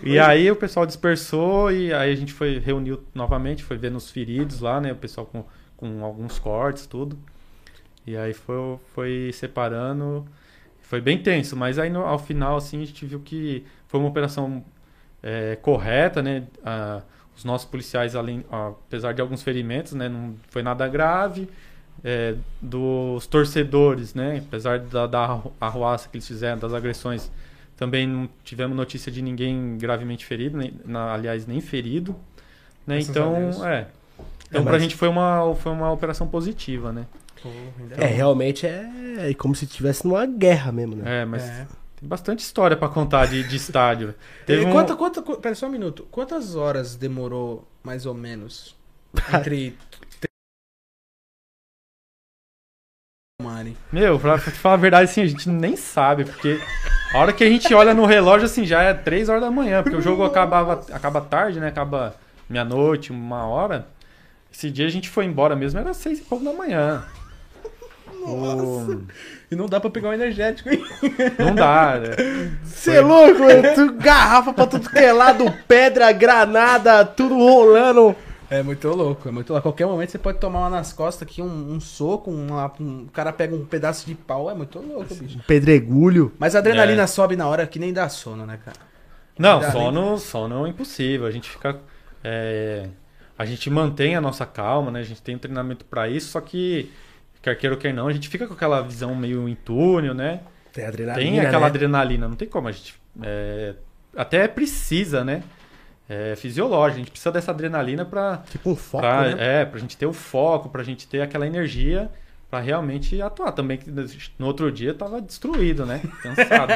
[0.04, 4.12] E aí o pessoal dispersou e aí a gente foi reuniu novamente, foi vendo os
[4.12, 4.92] feridos lá, né?
[4.92, 5.44] O pessoal com,
[5.76, 7.18] com alguns cortes, tudo.
[8.06, 10.26] E aí foi, foi separando.
[10.82, 14.10] Foi bem tenso, mas aí no- ao final, assim, a gente viu que foi uma
[14.10, 14.64] operação
[15.24, 16.44] é, correta, né?
[16.64, 17.02] Ah,
[17.36, 20.10] os nossos policiais, além, ah, apesar de alguns ferimentos, né?
[20.10, 21.50] Não foi nada grave.
[22.04, 24.42] É, dos torcedores, né?
[24.48, 27.30] Apesar da, da arruaça que eles fizeram, das agressões,
[27.76, 32.16] também não tivemos notícia de ninguém gravemente ferido, nem, na- aliás, nem ferido.
[32.88, 33.00] Né?
[33.02, 33.36] Então,
[33.66, 33.88] é.
[34.48, 37.06] Então, É, pra mas- gente foi uma, foi uma operação positiva, né?
[37.98, 41.22] É, realmente é como se estivesse numa guerra mesmo, né?
[41.22, 41.68] É, mas É.
[42.00, 44.14] tem bastante história pra contar de, de estádio.
[44.46, 46.06] Teve E um- quanto, quanto, qu- pera só um minuto.
[46.12, 48.76] Quantas horas demorou, mais ou menos,
[49.34, 49.78] entre...
[53.60, 53.78] Mari.
[53.92, 56.60] Meu, pra, falar a verdade, assim, a gente nem sabe, porque
[57.14, 59.84] a hora que a gente olha no relógio, assim, já é 3 horas da manhã,
[59.84, 61.68] porque o jogo acabava, acaba tarde, né?
[61.68, 62.16] Acaba
[62.50, 63.86] meia-noite, uma hora.
[64.52, 67.04] Esse dia a gente foi embora mesmo, era seis e pouco da manhã.
[68.22, 69.02] O-
[69.52, 70.84] E não dá pra pegar um energético, hein?
[71.40, 72.52] Não dá, né?
[72.64, 73.64] Você é louco, mano?
[73.76, 78.16] Tu- Garrafa pra tudo que é lado, pedra, granada, tudo rolando.
[78.50, 79.60] É muito louco, é muito louco.
[79.60, 83.04] A qualquer momento você pode tomar uma nas costas aqui, um, um soco, uma- um,
[83.04, 85.40] o cara pega um pedaço de pau, é muito louco, bicho.
[85.46, 86.32] Pedregulho.
[86.40, 87.08] Mas a adrenalina É.
[87.08, 88.78] sobe na hora que nem dá sono, né, cara?
[89.38, 91.26] Não, sono, sono é impossível.
[91.28, 91.78] A gente fica.
[92.24, 92.88] é,
[93.38, 95.00] a gente mantém a nossa calma, né?
[95.00, 96.92] A gente tem um treinamento pra isso, só que,
[97.42, 100.42] quer queira ou quer não, a gente fica com aquela visão meio em túnel, né?
[100.74, 101.66] Tem adrenalina, Tem aquela né?
[101.68, 102.96] adrenalina, não tem como a gente.
[103.24, 103.76] é,
[104.18, 105.44] até precisa, né?
[106.10, 109.62] É fisiológico, a gente precisa dessa adrenalina pra, Tipo um foco, pra, né?
[109.62, 112.10] é, pra gente ter o foco, pra gente ter aquela energia
[112.50, 113.52] pra realmente atuar.
[113.52, 113.92] Também que
[114.40, 116.02] no outro dia eu tava destruído, né?
[116.24, 116.74] Cansado.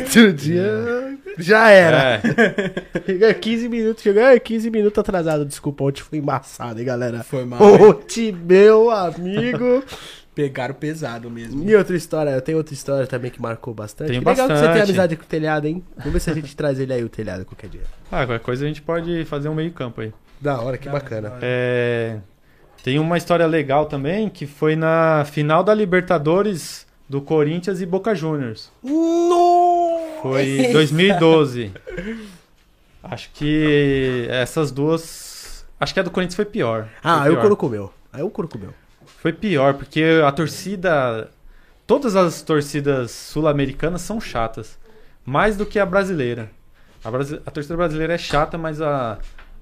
[0.00, 2.14] Outro dia já era.
[2.14, 2.20] É,
[3.06, 5.44] Chegou 15 minutos, chegou é, 15 minutos atrasado.
[5.44, 7.22] Desculpa, ontem foi embaçado, hein, galera.
[7.22, 7.62] Foi mal.
[7.62, 9.84] Ontem, meu amigo.
[10.34, 11.68] Pegaram pesado mesmo.
[11.68, 14.10] E outra história, eu tenho outra história também que marcou bastante.
[14.12, 14.88] Tem Que legal que você tem bastante.
[14.90, 15.84] amizade com o telhado, hein?
[15.96, 17.82] Vamos ver se a gente traz ele aí, o telhado, qualquer dia.
[18.10, 20.12] ah, qualquer coisa a gente pode fazer um meio campo aí.
[20.40, 21.30] Da hora, que Da bacana.
[21.30, 21.38] hora.
[21.42, 22.18] É,
[22.82, 28.14] tem uma história legal também, que foi na final da Libertadores do Corinthians e Boca
[28.14, 28.70] Juniors.
[28.82, 30.22] Nossa!
[30.22, 31.72] Foi 2012.
[33.02, 35.64] Acho que essas duas.
[35.78, 36.88] Acho que a do Corinthians foi pior.
[37.02, 37.40] Ah, Foi aí o pior.
[37.40, 37.92] couro comeu.
[38.12, 38.72] Aí o couro comeu.
[39.20, 41.30] Foi pior, porque a torcida.
[41.86, 44.78] Todas as torcidas sul-americanas são chatas.
[45.26, 46.50] Mais do que a brasileira.
[47.04, 49.18] A, brasi- a torcida brasileira é chata, mas a.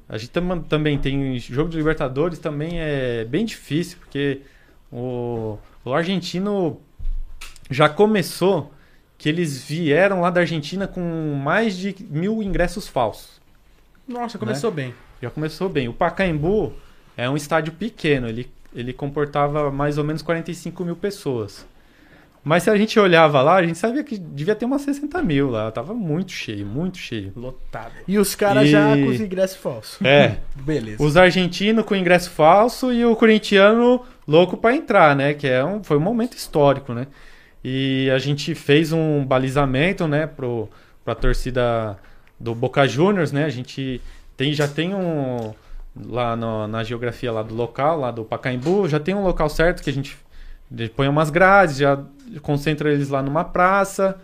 [0.08, 4.40] A gente tam- também tem jogo de Libertadores, também é bem difícil, porque
[4.90, 6.80] o, o argentino
[7.70, 8.72] já começou
[9.18, 13.38] que eles vieram lá da Argentina com mais de mil ingressos falsos.
[14.06, 14.94] Nossa, começou bem.
[15.20, 15.88] Já começou bem.
[15.88, 16.72] O Pacaembu
[17.16, 21.66] é um estádio pequeno, ele, ele comportava mais ou menos 45 mil pessoas.
[22.44, 25.50] Mas se a gente olhava lá, a gente sabia que devia ter umas 60 mil
[25.50, 25.70] lá.
[25.70, 27.32] Tava muito cheio, muito cheio.
[27.36, 27.92] Lotado.
[28.06, 29.98] E os caras E- já com os ingressos falsos.
[30.02, 31.02] É, Beleza.
[31.02, 35.34] os argentinos com ingresso falso e o corintiano louco pra entrar, né?
[35.34, 37.06] Que é um, foi um momento histórico, né?
[37.62, 40.68] E a gente fez um balizamento, né, pro,
[41.04, 41.98] pra torcida
[42.38, 43.44] do Boca Juniors, né?
[43.44, 44.00] A gente
[44.36, 45.52] tem, já tem um
[46.06, 49.82] lá no- na geografia lá do local, lá do Pacaembu, já tem um local certo
[49.82, 50.16] que a gente
[50.94, 51.98] põe umas grades, já
[52.42, 54.16] concentra eles lá numa praça,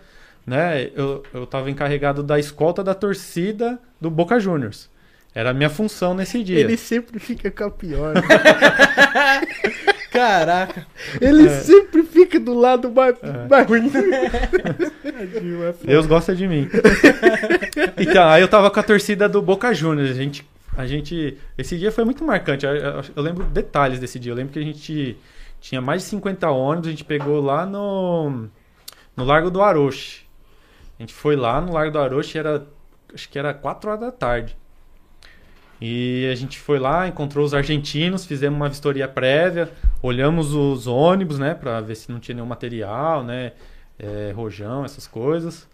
[0.45, 0.89] né?
[0.95, 4.89] Eu, eu tava encarregado da escolta da torcida do Boca Juniors.
[5.33, 6.59] Era a minha função nesse dia.
[6.59, 8.13] Ele sempre fica com a pior.
[10.11, 10.85] Caraca.
[11.19, 11.49] Ele É.
[11.59, 13.15] sempre fica do lado mais,
[13.49, 13.91] mais ruim.
[15.83, 16.69] Deus gosta de mim.
[17.99, 20.11] então, aí eu tava com a torcida do Boca Juniors.
[20.11, 20.45] A gente,
[20.77, 21.37] a gente.
[21.57, 22.65] Esse dia foi muito marcante.
[22.65, 24.31] Eu, eu- eu lembro detalhes desse dia.
[24.31, 25.17] Eu lembro que a gente
[25.61, 26.87] tinha mais de 50 ônibus.
[26.87, 28.47] A gente pegou lá no.
[29.15, 30.25] No Largo do Aroche.
[30.99, 32.65] A gente foi lá no Largo do Aroche, era.
[33.13, 34.57] Acho que era 4 horas da tarde.
[35.79, 39.69] E a gente foi lá, encontrou os argentinos, fizemos uma vistoria prévia,
[40.01, 43.51] olhamos os ônibus, né, pra ver se não tinha nenhum material, né,
[43.99, 45.67] é, rojão, essas coisas,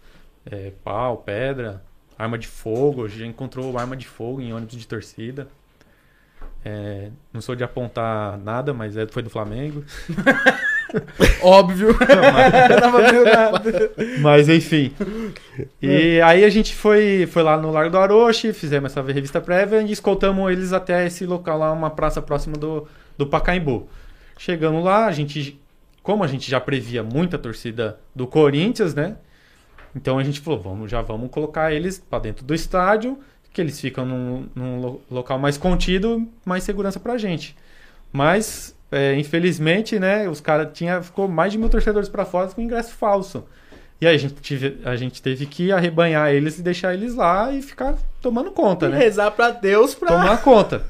[0.44, 1.82] é, pau, pedra,
[2.22, 5.48] arma de fogo, a gente já encontrou arma de fogo em ônibus de torcida.
[6.64, 9.84] É, não sou de apontar nada, mas é, foi do Flamengo.
[11.42, 11.88] Óbvio.
[13.10, 13.92] Meio nada.
[14.20, 14.92] Mas enfim.
[15.80, 19.82] E aí a gente foi, foi lá no Largo do Aroche, fizemos essa revista prévia
[19.82, 22.86] e escoltamos eles até esse local lá, uma praça próxima do,
[23.18, 23.88] do Pacaembu.
[24.38, 25.60] Chegando lá, a gente,
[26.02, 29.16] como a gente já previa muita torcida do Corinthians, né?
[29.94, 33.18] Então a gente falou, vamos, já vamos colocar eles para dentro do estádio,
[33.52, 37.54] que eles ficam num, num lo- local mais contido, mais segurança pra gente.
[38.12, 42.60] Mas, é, infelizmente, né, os caras tinha ficou mais de mil torcedores para fora com
[42.62, 43.44] ingresso falso.
[44.00, 47.52] E aí a gente, tive, a gente teve que arrebanhar eles e deixar eles lá
[47.52, 48.98] e ficar tomando conta, né?
[48.98, 50.08] Rezar pra Deus pra.
[50.08, 50.82] Tomar conta.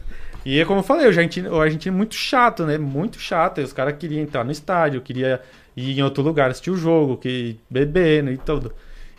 [0.44, 2.78] E é como eu falei, o argentino, o argentino é muito chato, né?
[2.78, 3.60] Muito chato.
[3.60, 5.40] E os caras queriam entrar no estádio, queria
[5.76, 8.72] ir em outro lugar assistir o jogo, que bebendo e tudo.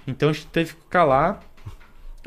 [0.07, 1.39] Então a gente teve que ficar lá.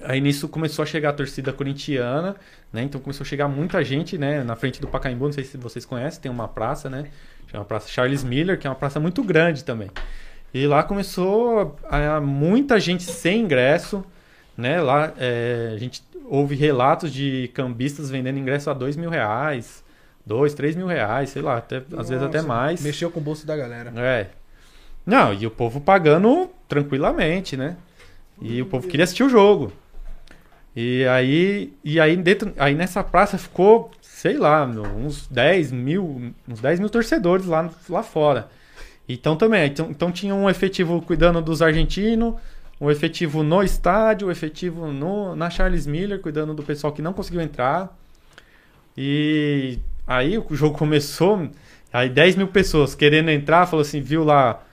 [0.03, 2.37] Aí nisso começou a chegar a torcida corintiana,
[2.73, 2.83] né?
[2.83, 4.45] Então começou a chegar muita gente, né?
[4.45, 7.07] Na frente do Pacaembu, não sei se vocês conhecem, tem uma praça, né?
[7.51, 9.91] Chama Praça Charles Miller, que é uma praça muito grande também.
[10.53, 14.05] E lá começou a, a- muita gente sem ingresso,
[14.57, 14.81] né?
[14.83, 19.83] Lá é, a gente houve relatos de cambistas vendendo ingresso a dois mil reais,
[20.27, 22.83] dois, três mil reais, sei lá, até, às vezes até mais.
[22.83, 23.93] Mexeu com o bolso da galera.
[23.97, 24.27] É.
[25.07, 27.77] Não, e o povo pagando tranquilamente, né?
[28.43, 29.73] E o povo queria assistir o jogo.
[30.75, 36.61] E aí, e aí, dentro, aí nessa praça ficou, sei lá, uns 10 mil, uns
[36.61, 38.49] 10 mil torcedores lá, lá fora.
[39.09, 42.35] Então também, então, então tinha um efetivo cuidando dos argentinos,
[42.81, 47.13] um efetivo no estádio, um efetivo no, na Charles Miller, cuidando do pessoal que não
[47.13, 47.97] conseguiu entrar.
[48.97, 51.49] E aí o jogo começou,
[51.91, 54.66] aí 10 mil pessoas querendo entrar, falou assim, viu lá,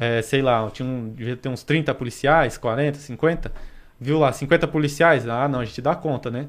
[0.00, 3.50] é, sei lá, tinha um, devia ter uns 30 policiais, 40, 50,
[4.00, 6.46] viu lá, 50 policiais, ah não, a gente dá conta, né?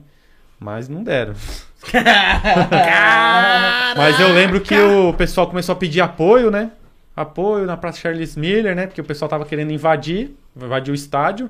[0.60, 1.34] Mas não deram.
[3.98, 6.72] Mas eu lembro que o pessoal começou a pedir apoio, né?
[7.16, 8.86] Apoio na Praça Charles Miller, né?
[8.86, 11.50] Porque o pessoal tava querendo invadir, invadir o estádio.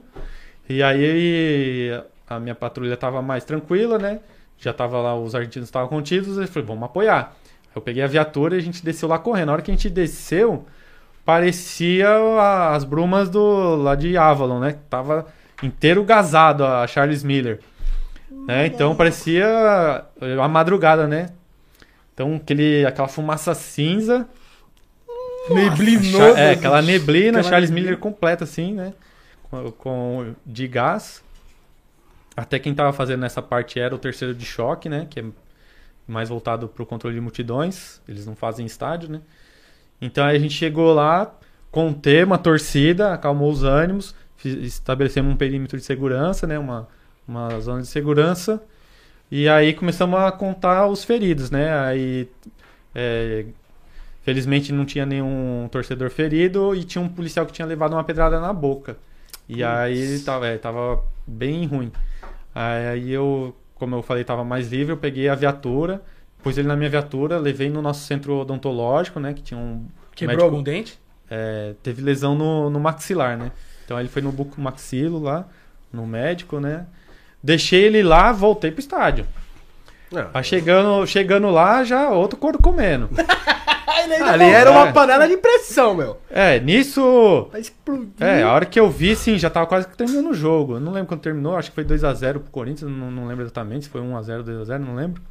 [0.70, 1.92] E aí
[2.30, 4.22] a minha patrulha tava mais tranquila, né?
[4.58, 7.36] Já tava lá, os argentinos estavam contidos, e eu falei, vamos apoiar.
[7.76, 9.48] Eu peguei a viatura e a gente desceu lá correndo.
[9.48, 10.66] Na hora que a gente desceu,
[11.30, 12.10] parecia
[12.74, 14.78] as brumas do lá de Avalon, né?
[14.90, 15.28] Tava
[15.62, 17.60] inteiro gasado a Charles Miller.
[18.48, 18.66] Né?
[18.66, 19.46] Então parecia
[20.42, 21.30] a madrugada, né?
[22.12, 24.28] Então aquele, aquela fumaça cinza.
[25.52, 26.36] Neblinoso.
[26.36, 27.90] É, aquela neblina, Aquela Charles neblina.
[27.92, 28.92] Miller completa assim, né?
[29.44, 31.24] Com, com- de gás.
[32.36, 35.06] Até quem tava fazendo essa parte era o terceiro de choque, né?
[35.08, 35.26] Que é
[36.08, 38.02] mais voltado para o controle de multidões.
[38.08, 39.22] Eles não fazem estádio, né?
[40.02, 41.34] Então aí a gente chegou lá,
[41.72, 46.58] contei uma torcida, acalmou os ânimos, estabelecemos um perímetro de segurança, né?
[46.58, 46.88] Uma,
[47.28, 48.62] uma zona de segurança.
[49.32, 51.78] E aí começamos a contar os feridos, né?
[51.80, 52.28] Aí,
[52.96, 53.46] é,
[54.24, 58.40] felizmente não tinha nenhum torcedor ferido e tinha um policial que tinha levado uma pedrada
[58.40, 58.98] na boca.
[59.48, 61.92] E aí tava, é, tava bem ruim.
[62.54, 66.02] Aí eu, como eu falei, tava mais livre, eu peguei a viatura,
[66.44, 69.34] pus ele na minha viatura, levei no nosso centro odontológico, né?
[69.34, 69.86] Que tinha um.
[70.16, 71.00] Quebrou médico- algum dente?
[71.32, 73.52] é, teve lesão no, no maxilar, né?
[73.86, 75.48] Então ele foi no buco maxilo lá,
[75.94, 76.86] no médico, né?
[77.42, 79.26] Deixei ele lá, voltei pro estádio.
[80.12, 80.28] Não.
[80.34, 83.10] Aí chegando, chegando lá, já outro couro comendo.
[84.28, 84.92] Ali era uma É.
[84.92, 86.18] panela de pressão, meu.
[86.30, 87.48] É, nisso.
[87.52, 88.12] Vai explodir.
[88.20, 90.76] É, a hora que eu vi, sim, já tava quase que terminando o jogo.
[90.76, 93.86] Eu não lembro quando terminou, acho que foi 2x0 pro Corinthians, não, não lembro exatamente
[93.86, 95.22] se foi 1x0, 2x0, não lembro.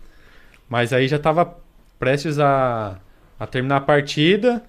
[0.68, 1.56] Mas aí já tava
[1.98, 2.98] prestes a,
[3.38, 4.62] a terminar a partida.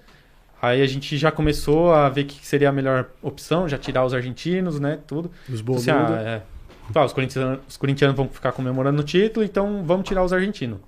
[0.61, 4.13] Aí a gente já começou a ver que seria a melhor opção, já tirar os
[4.13, 5.31] argentinos, né, tudo.
[5.47, 5.87] Os Então, boludos.
[5.87, 6.41] assim, ah, é,
[6.91, 10.79] tá, os, corintianos, os corintianos vão ficar comemorando o título, então vamos tirar os argentinos.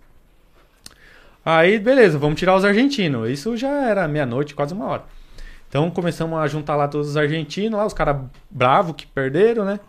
[1.43, 3.29] Aí, beleza, vamos tirar os argentinos.
[3.29, 5.03] Isso já era meia-noite, quase uma hora.
[5.69, 8.17] Então começamos a juntar lá todos os argentinos, lá, os caras
[8.49, 9.79] bravos que perderam, né?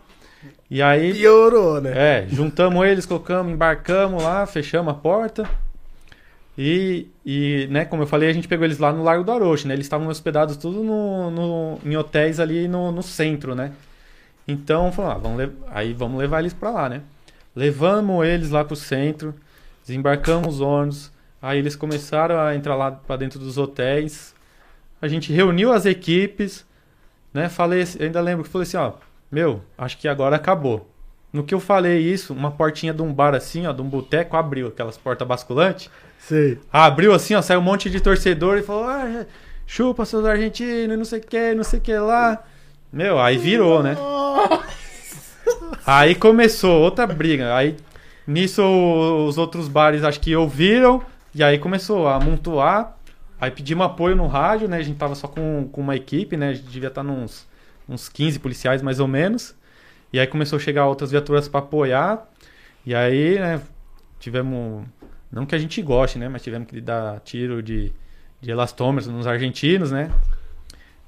[0.69, 1.91] E aí, Piorou, né?
[1.95, 5.47] é, juntamos eles, colocamos, embarcamos lá, fechamos a porta.
[6.57, 9.67] E, e, né, como eu falei, a gente pegou eles lá no Largo do Aroche,
[9.67, 9.73] né?
[9.73, 13.71] Eles estavam hospedados tudo no, no- em hotéis ali no, no centro, né?
[14.47, 17.01] Então, falou, ah, vamos aí vamos levar eles pra lá, né?
[17.55, 19.33] Levamos eles lá pro centro,
[19.85, 24.33] desembarcamos os ônibus, aí eles começaram a entrar lá pra dentro dos hotéis.
[25.01, 26.65] A gente reuniu as equipes,
[27.33, 27.49] né?
[27.49, 28.93] Falei, ainda lembro que falei assim, ó,
[29.33, 30.87] meu, acho que agora acabou.
[31.33, 34.37] No que eu falei isso, uma portinha de um bar assim, ó, de um boteco,
[34.37, 35.89] abriu aquelas portas basculantes.
[36.19, 36.59] Sei.
[36.71, 39.25] Abriu assim, ó, saiu um monte de torcedor e falou: ah,
[39.65, 42.43] chupa seus argentinos, não sei o que, não sei o que lá.
[42.91, 43.97] Meu, aí virou, né?
[45.83, 47.55] Aí começou outra briga.
[47.55, 47.75] Aí
[48.27, 48.61] nisso
[49.27, 51.01] os outros bares acho que ouviram
[51.33, 52.95] e aí começou a amontoar.
[53.41, 54.77] Aí pedimos apoio no rádio, né?
[54.77, 56.49] A gente tava só com, com uma equipe, né?
[56.49, 57.51] A gente devia estar nos
[57.87, 59.55] uns 15 policiais mais ou menos.
[60.11, 62.29] E aí começou a chegar outras viaturas para apoiar.
[62.85, 63.61] E aí, né,
[64.19, 64.85] tivemos
[65.31, 66.29] não que a gente goste, né?
[66.29, 67.91] Mas tivemos que dar tiro de,
[68.39, 70.11] de elastômetro nos argentinos, né?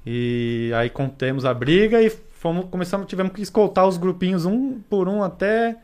[0.04, 5.08] E aí contemos a briga e fomos, começamos, tivemos que escoltar os grupinhos um por
[5.08, 5.76] um até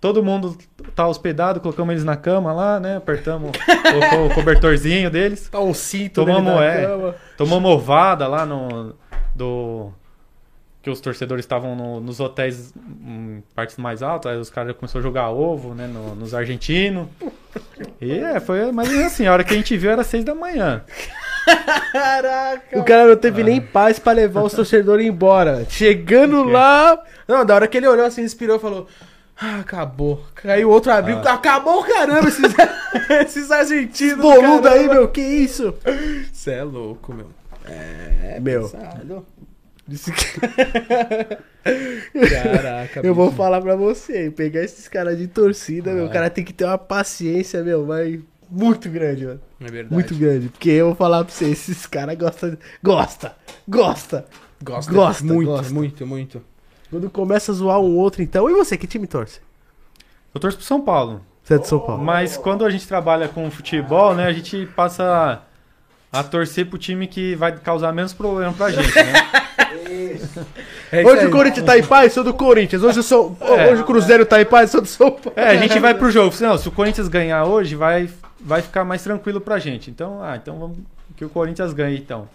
[0.00, 0.56] todo mundo
[0.94, 2.96] tá hospedado, colocamos eles na cama lá, né?
[2.96, 5.48] Apertamos, o cobertorzinho deles.
[5.48, 6.86] Tá um cinto Tomamos, é.
[6.86, 7.14] cama.
[7.36, 8.94] Tomamos ovada lá no.
[9.34, 9.92] Do.
[10.86, 12.72] Que os torcedores estavam no- nos hotéis
[13.04, 15.88] em partes mais altas, aí os caras começaram a jogar ovo, né?
[15.88, 17.08] no- nos argentinos.
[18.00, 19.26] E é, foi mais ou menos assim.
[19.26, 20.84] A hora que a gente viu era seis da manhã.
[21.90, 22.78] Caraca.
[22.78, 25.66] O cara não teve nem paz pra levar os torcedores embora.
[25.68, 27.02] Chegando lá.
[27.26, 28.86] Não, da hora que ele olhou assim, inspirou e falou:
[29.36, 30.22] Ah, acabou.
[30.36, 31.18] Caiu outro abrigo.
[31.26, 32.44] Acabou, caramba, esses,
[33.26, 34.18] esses argentinos.
[34.18, 35.08] Boludo aí, meu.
[35.08, 35.74] Que isso?
[36.32, 37.26] Você é louco, meu.
[37.64, 38.62] É, Meu.
[38.68, 39.26] pesado.
[39.88, 40.40] Disse que-
[42.28, 44.30] Caraca, Eu vou falar pra você.
[44.30, 46.04] Pegar esses caras de torcida, meu.
[46.04, 46.12] O Ah.
[46.12, 47.86] cara tem que ter uma paciência, meu.
[47.86, 48.18] Mas
[48.50, 49.40] muito grande, mano.
[49.60, 49.94] É verdade.
[49.94, 50.48] Muito grande.
[50.48, 51.46] Porque eu vou falar pra você.
[51.50, 52.56] Esses caras gostam.
[52.82, 53.36] Gosta.
[53.68, 54.26] Gosta.
[54.62, 55.72] Gosta, Gosta, muito, gosta.
[55.74, 56.42] muito, muito.
[56.90, 58.48] Quando começa a zoar um outro, então.
[58.48, 59.40] E você, que time torce?
[60.34, 61.20] Eu torço pro São Paulo.
[61.42, 62.02] Você é de São Paulo.
[62.02, 64.26] Mas quando a gente trabalha com futebol, né?
[64.26, 65.42] A gente passa
[66.10, 69.12] a torcer pro time que vai causar menos problema pra gente, né?
[70.92, 71.26] É isso Hoje aí.
[71.26, 72.82] o Corinthians tá em paz, sou do Corinthians.
[72.82, 73.36] Hoje, eu sou...
[73.40, 73.70] É.
[73.70, 75.32] Hoje o Cruzeiro tá em paz, sou do São Paulo.
[75.36, 76.34] É, a gente vai pro jogo.
[76.40, 78.08] Não, se o Corinthians ganhar hoje, vai,
[78.40, 79.90] vai ficar mais tranquilo pra gente.
[79.90, 80.78] Então, ah, então vamos
[81.16, 82.28] que o Corinthians ganhe, então.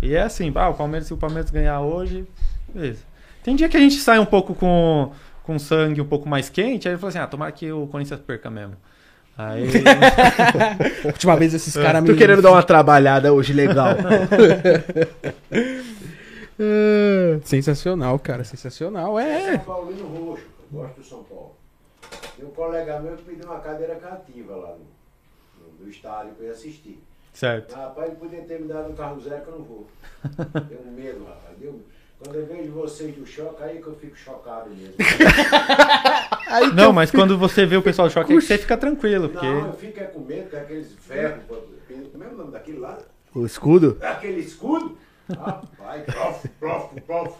[0.00, 2.24] E é assim, ah, o Palmeiras, se o Palmeiras ganhar hoje,
[2.72, 3.00] beleza.
[3.42, 6.88] Tem dia que a gente sai um pouco com, com sangue um pouco mais quente,
[6.88, 8.76] aí fala assim, ah, tomara que o Corinthians perca mesmo.
[9.36, 9.68] Aí,
[11.04, 12.08] Última vez esses caras me.
[12.08, 13.90] Tô querendo dar uma trabalhada hoje, legal.
[16.58, 17.40] É.
[17.44, 19.18] Sensacional, cara, sensacional.
[19.18, 19.56] É.
[19.56, 21.54] São Paulino Roxo, eu gosto do São Paulo.
[22.36, 24.86] Tem um colega meu que me deu uma cadeira cativa lá no,
[25.60, 27.02] no, no estádio pra eu assistir.
[27.32, 27.74] Certo.
[27.74, 29.86] Rapaz, ele podia ter me dado um carro zero que eu não vou.
[30.68, 31.56] Tenho medo, rapaz.
[31.58, 31.80] Deu...
[32.18, 34.94] Quando eu vejo vocês do choque, aí que eu fico chocado mesmo.
[36.74, 39.46] Não, mas quando você vê o pessoal do choque, aí você fica tranquilo, porque...
[39.46, 41.44] Não, eu fico é com medo, com aqueles ferros.
[42.10, 42.98] Como é o nome daquele lá?
[43.32, 43.98] O escudo?
[44.00, 44.98] Aquele escudo?
[45.36, 47.34] Rapaz, prof, prof, prof.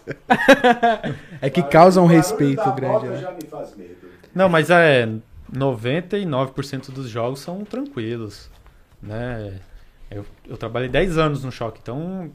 [1.41, 3.17] É que causa um respeito grande, né?
[3.17, 4.07] já me faz medo.
[4.33, 5.09] Não, mas é
[5.51, 8.49] 99% dos jogos são tranquilos,
[9.01, 9.59] né?
[10.11, 12.31] Eu, eu trabalhei 10 anos no choque, então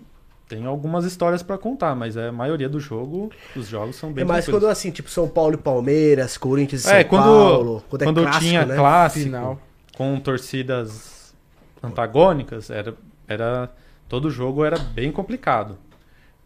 [0.49, 4.25] tem algumas histórias pra contar, mas a maioria do jogo, os jogos são bem É
[4.27, 4.79] mais quando tranquilos.
[4.79, 7.85] assim, tipo São Paulo e Palmeiras, Corinthians e São É, quando, Paulo.
[7.89, 8.77] Quando, é quando clássico, tinha né?
[8.77, 9.61] clássico Final.
[9.97, 11.35] com torcidas
[11.83, 12.95] antagônicas, era,
[13.27, 13.71] era
[14.09, 15.79] todo jogo era bem complicado,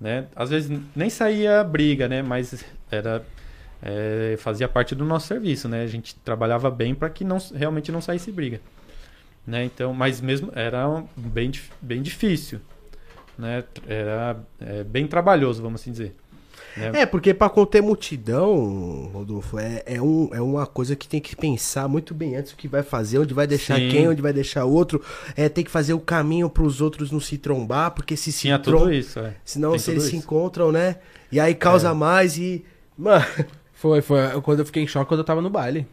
[0.00, 0.26] né?
[0.34, 2.22] Às vezes nem saía briga, né?
[2.22, 3.24] Mas era
[3.82, 5.82] é, fazia parte do nosso serviço, né?
[5.82, 8.60] A gente trabalhava bem para que não realmente não saísse briga,
[9.46, 9.64] né?
[9.64, 11.50] Então, mas mesmo era bem
[11.80, 12.60] bem difícil,
[13.36, 13.64] né?
[13.86, 16.16] Era é, bem trabalhoso, vamos assim dizer.
[16.78, 17.00] Né?
[17.02, 21.34] É, porque pra conter multidão, Rodolfo, é, é, um, é uma coisa que tem que
[21.36, 23.88] pensar muito bem antes o que vai fazer, onde vai deixar Sim.
[23.88, 25.02] quem, onde vai deixar outro.
[25.36, 28.58] É, tem que fazer o caminho pros outros não se trombar, porque se se Tinha
[28.58, 29.34] trom- tudo isso, é.
[29.44, 30.16] Senão Tem se eles se isso.
[30.18, 30.96] encontram, né?
[31.30, 32.64] E aí causa mais e.
[32.96, 33.24] Mano,
[33.74, 35.86] Foi, foi quando eu fiquei em choque quando eu tava no baile.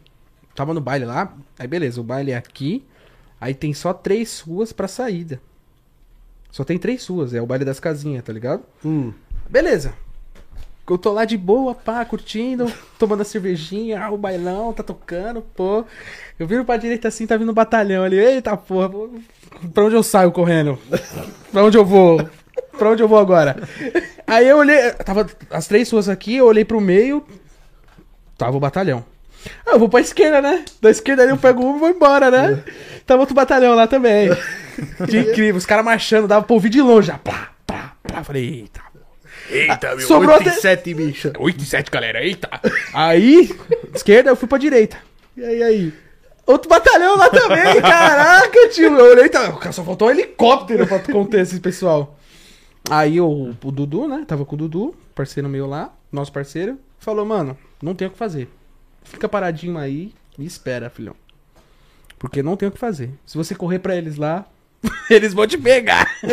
[0.55, 2.83] Tava no baile lá, aí beleza, o baile é aqui,
[3.39, 5.39] aí tem só três ruas pra saída.
[6.49, 8.63] Só tem três ruas, é o baile das casinhas, tá ligado?
[8.83, 9.13] hum,
[9.49, 9.93] Beleza.
[10.87, 15.41] Eu tô lá de boa, pá, curtindo, tomando a cervejinha, ah, o bailão tá tocando,
[15.41, 15.83] pô.
[16.37, 18.17] Eu viro pra direita assim, tá vindo um batalhão ali.
[18.17, 18.91] Eita porra,
[19.73, 20.77] pra onde eu saio correndo?
[21.51, 22.29] Pra onde eu vou?
[22.77, 23.57] Pra onde eu vou agora?
[24.27, 27.25] Aí eu olhei, tava as três ruas aqui, eu olhei pro meio,
[28.37, 29.03] tava o batalhão.
[29.65, 30.65] Ah, eu vou pra esquerda, né?
[30.81, 32.63] Da esquerda ali eu pego um e vou embora, né?
[33.07, 34.29] Tava outro batalhão lá também.
[35.09, 38.23] Que incrível, os caras marchando, dava pra ouvir de longe, já, plá, plá, plá.
[38.23, 38.81] Falei, eita,
[39.49, 41.31] Eita, meu, sobrou 8 até- e 7, bicho.
[41.37, 42.49] 8 e 7, galera, eita.
[42.93, 43.49] Aí,
[43.93, 44.97] esquerda, eu fui pra direita.
[45.37, 45.93] E aí, aí?
[46.45, 48.97] Outro batalhão lá também, caraca, tio.
[48.97, 52.17] Eu olhei, tá, cara, só faltou um helicóptero pra conter esse pessoal.
[52.89, 57.25] Aí o, o Dudu, né, tava com o Dudu, parceiro meu lá, nosso parceiro, falou,
[57.25, 58.47] mano, não tem o que fazer.
[59.03, 61.15] Fica paradinho aí e espera, filhão.
[62.19, 63.09] Porque não tem o que fazer.
[63.25, 64.45] Se você correr pra eles lá,
[65.09, 66.09] eles vão te pegar.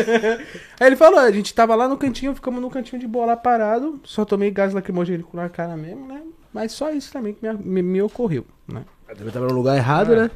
[0.81, 3.37] Aí ele falou, a gente tava lá no cantinho, ficamos no cantinho de boa lá
[3.37, 6.21] parado, só tomei gás lacrimogênico na cara mesmo, né?
[6.53, 8.83] Mas só isso também que me, me- me ocorreu, né?
[9.19, 10.31] Eu tava no lugar errado, né?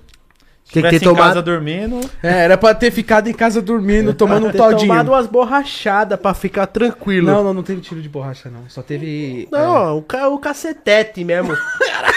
[0.64, 3.62] Se Tem que ter em tomado- casa dormindo, É, era pra ter ficado em casa
[3.62, 4.88] dormindo, tomando um todinho.
[4.88, 7.26] tomado umas borrachadas pra ficar tranquilo.
[7.28, 8.68] Não, não, não teve tiro de borracha, não.
[8.68, 9.46] Só teve.
[9.52, 11.52] Não, o, ca o cacetete mesmo.
[11.52, 12.12] É,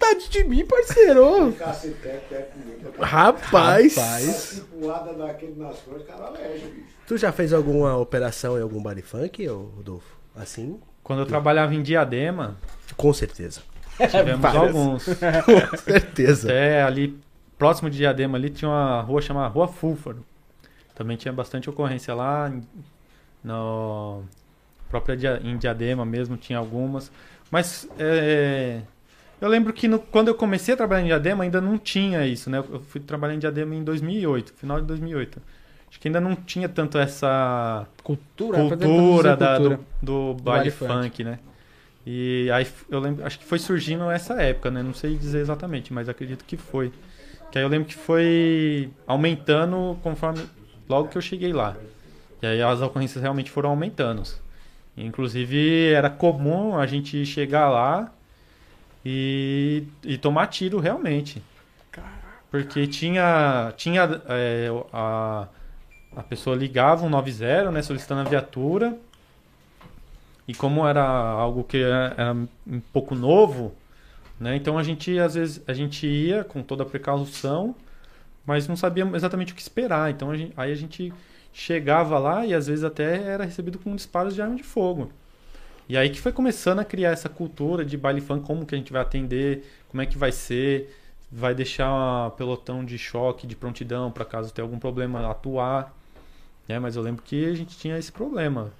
[0.00, 1.52] tadinho de mim, parceiro.
[1.56, 2.71] Cacetete é comigo.
[3.02, 3.96] Rapaz.
[3.96, 4.62] Rapaz.
[7.06, 10.16] Tu já fez alguma operação em algum baile funk, Rodolfo?
[10.34, 10.80] Assim?
[11.02, 12.56] quando eu trabalhava em Diadema,
[12.96, 13.60] Com certeza.
[14.10, 15.04] tivemos alguns.
[15.44, 16.48] Com certeza.
[16.48, 17.18] Até ali,
[17.58, 20.24] próximo de Diadema, ali tinha uma rua chamada Rua Fúlfaro.
[20.94, 22.48] Também tinha bastante ocorrência lá.
[22.48, 22.62] em-
[23.42, 24.22] No
[24.88, 27.10] própria Dia- em Diadema mesmo tinha algumas.
[27.50, 28.80] Mas é,
[29.42, 32.48] eu lembro que no- quando eu comecei a trabalhar em Diadema ainda não tinha isso,
[32.48, 32.58] né?
[32.58, 35.40] Eu fui trabalhar em Diadema em 2008, final de 2008.
[35.90, 39.80] Acho que ainda não tinha tanto essa Cultura, cultura, da- cultura.
[40.00, 41.38] do, do baile baile funk, né?
[42.06, 44.82] E aí eu lembro, acho que foi surgindo nessa época, né?
[44.82, 46.92] Não sei dizer exatamente, mas acredito que foi.
[47.50, 50.40] Que aí eu lembro que foi aumentando conforme
[50.88, 51.76] logo que eu cheguei lá.
[52.40, 54.22] E aí as ocorrências realmente foram aumentando.
[54.96, 58.12] Inclusive era comum a gente chegar lá
[59.04, 61.42] e, e tomar tiro realmente.
[62.50, 65.48] Porque tinha tinha é, a
[66.16, 68.98] a pessoa ligava um 90, né, solicitando a viatura.
[70.46, 72.34] E como era algo que era era
[72.66, 73.74] um pouco novo,
[74.40, 77.76] né, então a gente às vezes a gente ia com toda a precaução,
[78.46, 80.10] mas não sabia exatamente o que esperar.
[80.10, 81.14] Então a gente- aí a gente
[81.52, 85.12] chegava lá e às vezes até era recebido com disparos de arma de fogo.
[85.92, 88.78] E aí que foi começando a criar essa cultura de baile funk, como que a
[88.78, 90.90] gente vai atender, como é que vai ser,
[91.30, 95.94] vai deixar pelotão de choque, de prontidão para caso tenha algum problema atuar.
[96.66, 98.72] É, mas eu lembro que a gente tinha esse problema.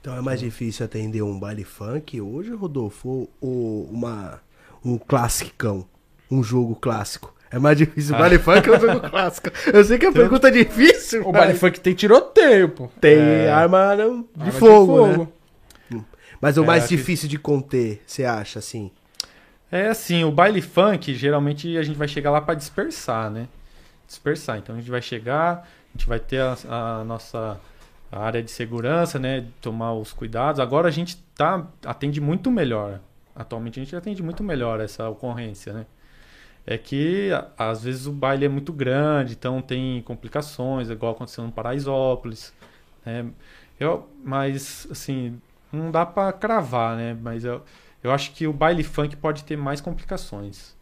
[0.00, 3.28] Então é mais difícil atender um baile funk hoje, Rodolfo?
[3.42, 4.40] Ou, uma,
[4.82, 5.84] um classicão?
[6.30, 7.34] Um jogo clássico?
[7.50, 8.20] É mais difícil o Ah.
[8.20, 9.50] baile funk ou um jogo clássico?
[9.70, 11.28] Eu sei que a pergunta é difícil.
[11.28, 12.88] O baile mas funk tem tiroteio, pô.
[13.02, 13.50] tem É.
[13.52, 15.28] arma não, de, Arma fogo, né?
[16.40, 18.90] Mas o É, mais difícil de conter, você acha, assim?
[19.70, 23.48] É assim, o baile funk, geralmente a gente vai chegar lá para dispersar, né?
[24.06, 24.58] dispersar.
[24.58, 26.56] Então a gente vai chegar, a gente vai ter a,
[27.00, 27.60] a nossa
[28.10, 29.46] área de segurança, né?
[29.60, 30.60] Tomar os cuidados.
[30.60, 33.00] Agora a gente tá, atende muito melhor.
[33.34, 35.86] Atualmente a gente atende muito melhor essa ocorrência, né?
[36.66, 41.52] É que às vezes o baile é muito grande, então tem complicações, igual aconteceu no
[41.52, 42.54] Paraisópolis.
[43.04, 43.26] Né?
[43.78, 45.38] Eu, mas, assim,
[45.74, 47.16] não dá pra cravar, né?
[47.20, 47.62] Mas eu,
[48.02, 50.76] eu acho que o baile funk pode ter mais complicações.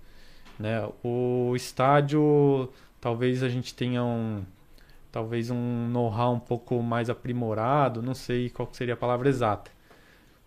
[0.58, 0.88] Né?
[1.02, 2.68] O estádio,
[3.00, 4.44] talvez a gente tenha um.
[5.10, 9.70] Talvez um know-how um pouco mais aprimorado, não sei qual seria a palavra exata.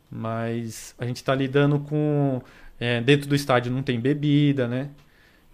[0.09, 2.41] Mas a gente está lidando com.
[2.79, 4.89] é, dentro do estádio não tem bebida, né?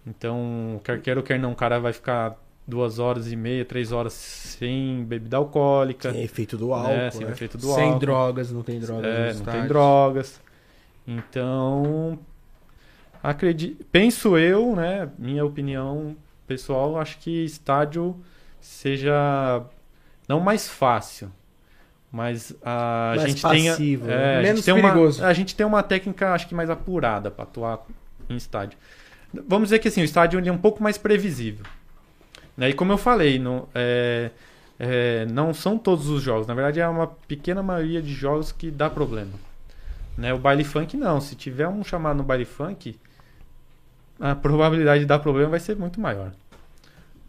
[0.06, 2.36] Então, quer queira ou quer não, o cara vai ficar
[2.66, 6.12] duas horas e meia, três horas sem bebida alcoólica.
[6.12, 6.74] Tem efeito do né?
[6.74, 7.32] álcool, Sem o né?
[7.32, 7.98] efeito do Sem álcool.
[7.98, 9.06] drogas, não tem drogas.
[9.06, 10.40] É, não tem drogas.
[11.06, 12.18] Então,
[13.22, 18.16] acredito, penso eu, né, minha opinião pessoal, acho que estádio
[18.60, 19.62] seja
[20.28, 21.30] não mais fácil,
[22.10, 24.14] mas a Mais gente tem passivo, né?
[24.14, 25.24] é, a Menos gente tem uma, perigoso.
[25.24, 27.84] a gente tem uma técnica acho que mais apurada para atuar
[28.28, 28.78] em estádio.
[29.48, 31.64] Vamos dizer que assim, o estádio ele é um pouco mais previsível.
[32.62, 32.70] Né?
[32.70, 34.30] E como eu falei, não, é,
[34.78, 36.46] é, não são todos os jogos.
[36.46, 39.32] Na verdade, é uma pequena maioria de jogos que dá problema.
[40.16, 40.32] Né?
[40.32, 41.20] O baile funk, não.
[41.20, 42.96] Se tiver um chamado no baile funk,
[44.20, 46.30] a probabilidade de dar problema vai ser muito maior.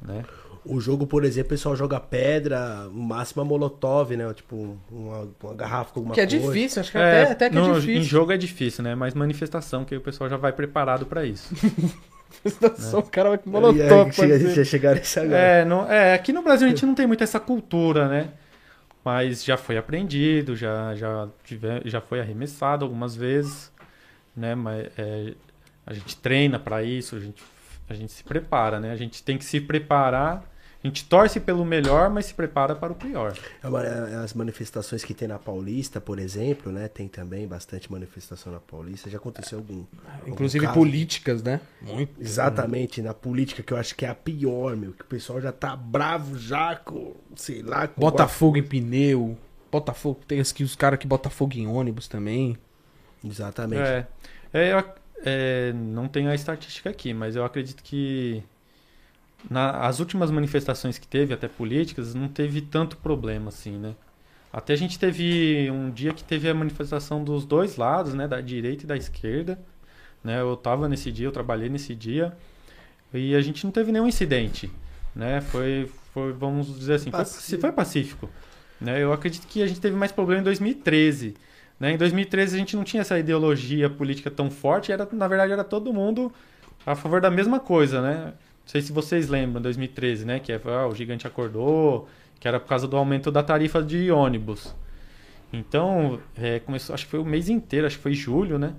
[0.03, 0.23] Né?
[0.63, 4.31] O jogo, por exemplo, o pessoal joga pedra, máxima molotov, né?
[4.35, 6.45] Tipo, uma, uma garrafa com alguma Que é coisa.
[6.53, 7.95] difícil, acho que É, até, até que é no- difícil.
[8.01, 8.93] Em jogo é difícil, né?
[8.93, 11.51] Mas manifestação, que aí o pessoal já vai preparado para isso.
[12.77, 14.11] Só o cara vai com E molotov.
[14.11, 15.37] chega, a gente ia chegar nesse agora.
[15.37, 18.29] É, não, é, aqui no Brasil a gente não tem muito essa cultura, né?
[19.03, 23.71] Mas já foi aprendido, já, já, tive, já foi arremessado algumas vezes,
[24.35, 24.55] né?
[24.55, 25.33] Mas é,
[25.85, 27.43] a gente treina para isso, a gente,
[27.89, 28.91] a gente se prepara, né?
[28.91, 30.43] A gente tem que se preparar,
[30.83, 33.33] a gente torce pelo melhor, mas se prepara para o pior.
[33.63, 36.89] É é As manifestações que tem na Paulista, por exemplo, né?
[36.89, 39.09] Tem também bastante manifestação na Paulista.
[39.09, 39.85] Já aconteceu algum.
[40.19, 40.77] algum Inclusive caso?
[40.77, 41.61] políticas, né?
[41.81, 42.21] Muito.
[42.21, 44.91] Exatamente, na política, que eu acho que é a pior, meu.
[44.91, 49.37] Que o pessoal já tá bravo já com, sei lá, com Bota fogo em pneu.
[49.71, 52.57] Botafogo, tem os, que- os caras que botam fogo em ônibus também.
[53.23, 53.81] Exatamente.
[53.81, 54.07] É,
[54.53, 54.83] é, eu
[55.25, 58.43] é, não tenho a estatística aqui, mas eu acredito que
[59.49, 63.95] na, as últimas manifestações que teve, até políticas, não teve tanto problema assim, né?
[64.51, 68.27] Até a gente teve um dia que teve a manifestação dos dois lados, né?
[68.27, 69.59] Da direita e da esquerda.
[70.23, 70.39] Né?
[70.39, 72.37] Eu tava nesse dia, eu trabalhei nesse dia.
[73.13, 74.71] E a gente não teve nenhum incidente,
[75.15, 75.41] né?
[75.41, 77.61] Foi, foi vamos dizer assim, foi, Pacífico.
[77.61, 78.29] foi pacífico.
[78.79, 79.03] Né?
[79.03, 81.35] Eu acredito que a gente teve mais problema em 2013.
[81.79, 81.93] Né?
[81.93, 85.63] Em 2013 a gente não tinha essa ideologia política tão forte, era, na verdade era
[85.63, 86.31] todo mundo
[86.85, 88.33] a favor da mesma coisa, né?
[88.63, 90.39] Não sei se vocês lembram, 2013, né?
[90.39, 92.07] Que é, ah, o gigante acordou,
[92.39, 94.73] que era por causa do aumento da tarifa de ônibus.
[95.51, 98.73] Então, é, começou, acho que foi o mês inteiro, acho que foi julho, né?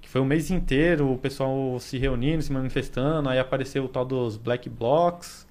[0.00, 4.04] Que foi o mês inteiro o pessoal se reunindo, se manifestando, aí apareceu o tal
[4.04, 5.46] dos black blocs,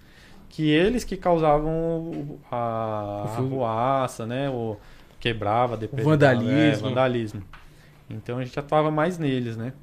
[0.49, 4.49] que eles que causavam o- a, O a fu- ruaça, né?
[4.49, 4.77] O
[5.19, 6.87] quebrava, depredava, vandalismo.
[6.87, 7.43] é, vandalismo.
[8.09, 9.73] Então a gente atuava mais neles, né?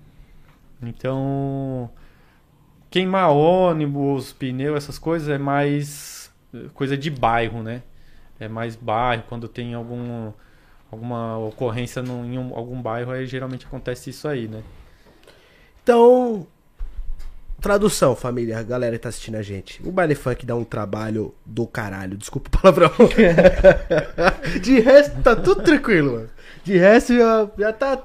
[0.83, 1.91] Então,
[2.91, 7.83] queimar ônibus, pneu, essas coisas é mais eh, coisa de bairro, né?
[8.39, 10.33] É mais bairro, quando tem algum,
[10.91, 14.63] alguma ocorrência em um- algum bairro, aí geralmente acontece isso aí, né?
[15.83, 16.47] Então,
[17.61, 19.81] tradução, família, a galera que tá assistindo a gente.
[19.87, 22.17] O baile funk dá um trabalho do caralho.
[22.17, 22.91] Desculpa o palavrão.
[24.61, 26.31] de resto, tá tudo tranquilo, mano.
[26.65, 27.97] De resto, já, já tá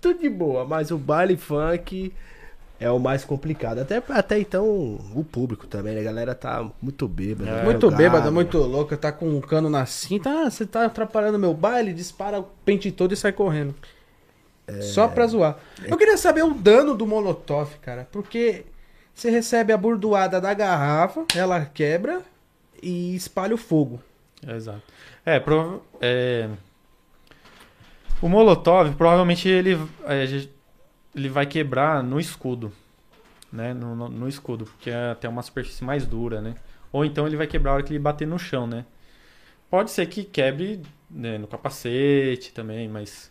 [0.00, 0.64] tudo de boa.
[0.64, 2.12] Mas o baile funk
[2.82, 3.78] é o mais complicado.
[3.78, 4.64] Até, até então,
[5.14, 6.00] o público também, né?
[6.00, 7.50] A galera tá muito bêbada.
[7.50, 7.64] É.
[7.64, 8.02] Muito drogada.
[8.02, 10.28] bêbada, muito louca, tá com um cano na cinta.
[10.30, 13.74] Ah, você tá atrapalhando meu baile, dispara o pente todo e sai correndo.
[14.80, 15.56] Só pra zoar.
[15.84, 18.08] Eu queria saber o dano do Molotov, cara.
[18.10, 18.64] Porque
[19.14, 22.22] você recebe a burdoada da garrafa, ela quebra
[22.82, 24.00] e espalha o fogo.
[24.46, 24.80] Exato.
[25.26, 26.48] É, prova- é,
[28.20, 30.26] o Molotov provavelmente ele, é,
[31.14, 32.72] ele vai quebrar no escudo,
[33.52, 33.74] né?
[33.74, 36.56] No, no- no escudo, porque é até uma superfície mais dura, né?
[36.92, 38.84] Ou então ele vai quebrar a hora que ele bater no chão, né?
[39.70, 43.30] Pode ser que quebre né, no capacete também, mas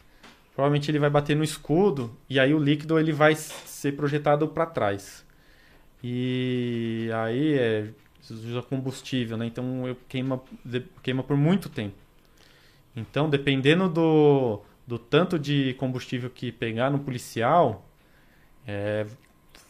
[0.55, 4.65] provavelmente ele vai bater no escudo e aí o líquido ele vai ser projetado para
[4.65, 5.25] trás.
[6.03, 7.89] E aí é
[8.29, 9.45] usa combustível, né?
[9.47, 10.41] Então eu queima,
[11.03, 11.95] queima por muito tempo.
[12.95, 14.61] Então, dependendo do,
[14.91, 17.87] do tanto de combustível que pegar no policial,
[18.67, 19.05] é,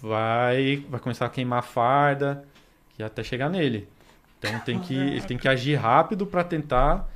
[0.01, 2.43] vai, vai começar a queimar a farda,
[2.95, 3.87] que até chegar nele.
[4.39, 7.07] Então tem que, ele tem que agir rápido para tentar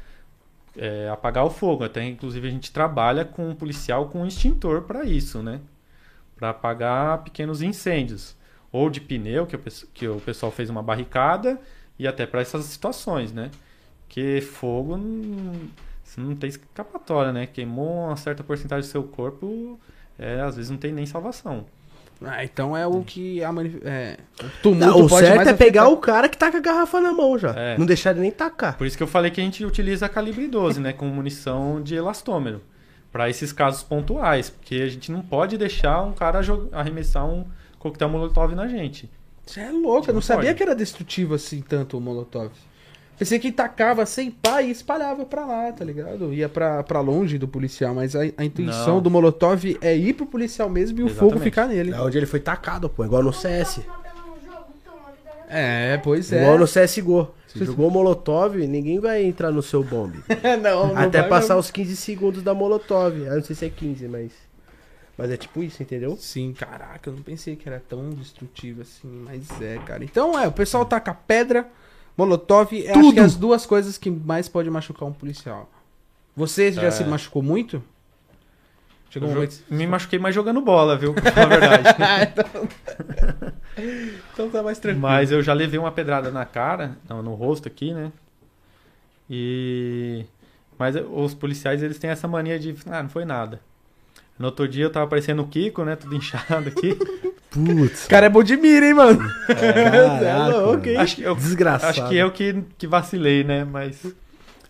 [0.77, 1.83] é, apagar o fogo.
[1.83, 5.59] Até inclusive a gente trabalha com um policial com um extintor para isso, né?
[6.35, 8.37] Para apagar pequenos incêndios.
[8.71, 9.57] Ou de pneu, que
[9.95, 11.59] que o pessoal fez uma barricada,
[11.97, 13.49] e até para essas situações, né?
[14.01, 15.53] Porque fogo não,
[16.05, 17.47] você não tem escapatória, né?
[17.47, 19.79] Queimou uma certa porcentagem do seu corpo,
[20.17, 21.65] é, às vezes não tem nem salvação.
[22.21, 23.81] Ah, então é o que a manif...
[23.83, 25.97] é, o tumulto Não, o pode certo mais é pegar afetar.
[25.97, 27.49] o cara que tá com a garrafa na mão já.
[27.49, 27.77] É.
[27.77, 28.77] Não deixar ele nem tacar.
[28.77, 30.93] Por isso que eu falei que a gente utiliza calibre 12, né?
[30.93, 32.61] Com munição de elastômero.
[33.11, 34.49] Para esses casos pontuais.
[34.49, 36.39] Porque a gente não pode deixar um cara
[36.71, 37.45] arremessar um
[37.79, 39.09] coquetel molotov na gente.
[39.45, 42.51] Você é louco, eu não Não sabia que era destrutivo assim tanto o Molotov.
[43.17, 46.33] Pensei que tacava sem pá e espalhava pra lá, tá ligado?
[46.33, 49.01] Ia pra, pra longe do policial, mas a, a intenção Não.
[49.01, 51.91] do Molotov é ir pro policial mesmo e o fogo ficar nele.
[51.91, 53.05] É onde ele foi tacado, pô.
[53.05, 53.81] Igual no CS.
[55.47, 56.41] É, pois é.
[56.41, 57.33] Igual no CSGO.
[57.47, 60.21] Você jogou Molotov, ninguém vai entrar no seu bombe.
[60.61, 61.61] não, não Até vai passar mesmo.
[61.61, 63.17] os 15 segundos da Molotov.
[63.17, 64.31] Eu não sei se é 15, mas.
[65.17, 66.17] Mas é tipo isso, entendeu?
[66.19, 70.03] Sim, caraca, eu não pensei que era tão destrutivo assim, mas é, cara.
[70.03, 71.65] Então é, o pessoal taca pedra,
[72.17, 75.69] molotov, é acho que as duas coisas que mais pode machucar um policial.
[76.35, 76.91] Você já É.
[76.91, 77.81] se machucou muito?
[79.09, 79.63] Chegou um momento.
[79.69, 81.13] Me machuquei mais jogando bola, viu?
[81.15, 82.35] Pra falar a verdade.
[84.33, 85.01] Então tá mais tranquilo.
[85.01, 88.11] Mas eu já levei uma pedrada na cara, não, no rosto aqui, né?
[89.29, 90.25] E.
[90.77, 92.75] Mas os policiais, eles têm essa mania de.
[92.87, 93.59] Ah, não foi nada.
[94.37, 95.95] No outro dia eu tava parecendo o Kiko, né?
[95.95, 96.97] Tudo inchado aqui.
[97.55, 98.05] Putz.
[98.05, 99.19] O cara é bom de mira, hein, mano?
[99.47, 100.97] Caraca, louco, hein?
[100.97, 101.89] Acho que eu, Desgraçado.
[101.91, 103.63] Acho que eu que, que vacilei, né?
[103.63, 104.05] Mas.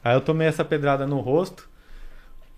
[0.04, 1.68] Aí eu tomei essa pedrada no rosto.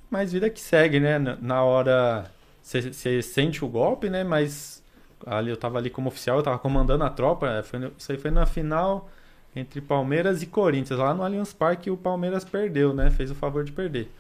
[0.10, 1.18] Mas vida que segue, né?
[1.42, 2.26] Na- hora.
[2.62, 4.24] Você sente o golpe, né?
[4.24, 4.84] Mas.
[5.26, 7.48] Ali eu tava ali como oficial, eu tava comandando a tropa.
[7.50, 9.10] é, Foi, isso aí foi na final
[9.56, 11.00] entre Palmeiras e Corinthians.
[11.00, 13.10] Lá no Allianz Parque o Palmeiras perdeu, né?
[13.10, 14.12] Fez o favor de perder.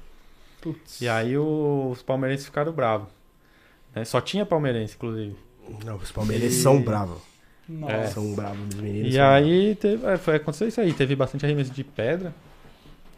[0.62, 0.99] Putz.
[1.01, 3.10] E aí os palmeirenses ficaram bravos.
[3.95, 4.03] né?
[4.05, 5.36] Só tinha palmeirense, inclusive.
[5.86, 7.20] Não, os palmeirenses são bravos.
[7.68, 7.93] Nossa.
[7.93, 8.07] É.
[8.07, 9.13] São bravos, os meninos.
[9.13, 12.34] E aí teve, é, foi, aconteceu isso aí, teve bastante arremesso de pedra.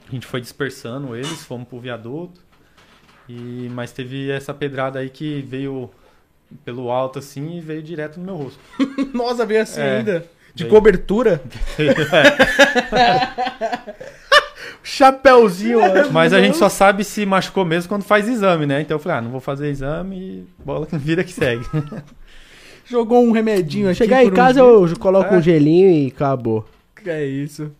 [0.07, 2.41] A gente foi dispersando eles, fomos pro viaduto.
[3.27, 5.89] E, mas teve essa pedrada aí que veio
[6.65, 8.59] pelo alto assim e veio direto no meu rosto.
[9.13, 9.97] Nossa, veio assim É.
[9.97, 10.25] ainda.
[10.55, 10.73] De Veio.
[10.73, 11.39] cobertura?
[14.83, 16.09] Chapeuzinho, ó.
[16.11, 18.81] Mas a gente só sabe se machucou mesmo quando faz exame, né?
[18.81, 21.63] Então eu falei, ah, não vou fazer exame e bola vida que segue.
[22.89, 23.97] Jogou um remedinho aqui.
[23.97, 24.63] Chegar em um casa dia.
[24.63, 25.37] eu coloco É.
[25.37, 26.65] um gelinho e acabou.
[27.05, 27.71] É isso.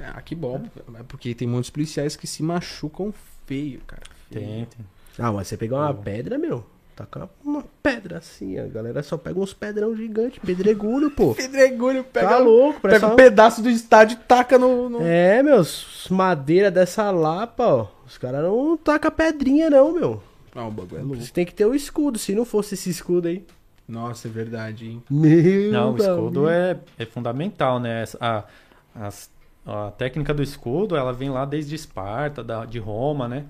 [0.00, 0.62] Ah, que bom.
[0.98, 3.12] É Porque tem muitos policiais que se machucam
[3.46, 4.02] feio, cara.
[4.30, 4.44] Feio.
[4.46, 4.86] Tem, tem.
[5.18, 6.64] Ah, mas você pegar uma pedra, meu.
[6.94, 11.32] Tacar uma pedra assim, a galera só pega uns pedrão gigante, pedregulho, pô.
[11.34, 14.90] Pedregulho pega, Tá louco, pega um pedaço do estádio e taca no.
[14.90, 17.86] no- É, meus, madeira dessa lapa, ó.
[18.06, 20.22] Os caras não tacam pedrinha, não, meu.
[20.54, 21.22] Não, o bagulho é louco.
[21.22, 22.18] Você tem que ter o escudo.
[22.18, 23.42] Se não fosse esse escudo aí.
[23.88, 25.02] Nossa, é verdade, hein?
[25.10, 28.02] Meu Não, o escudo é, é fundamental, né?
[28.02, 29.30] Essa- A, as-
[29.66, 33.44] a técnica do escudo, ela vem lá desde Esparta, da, de Roma, né?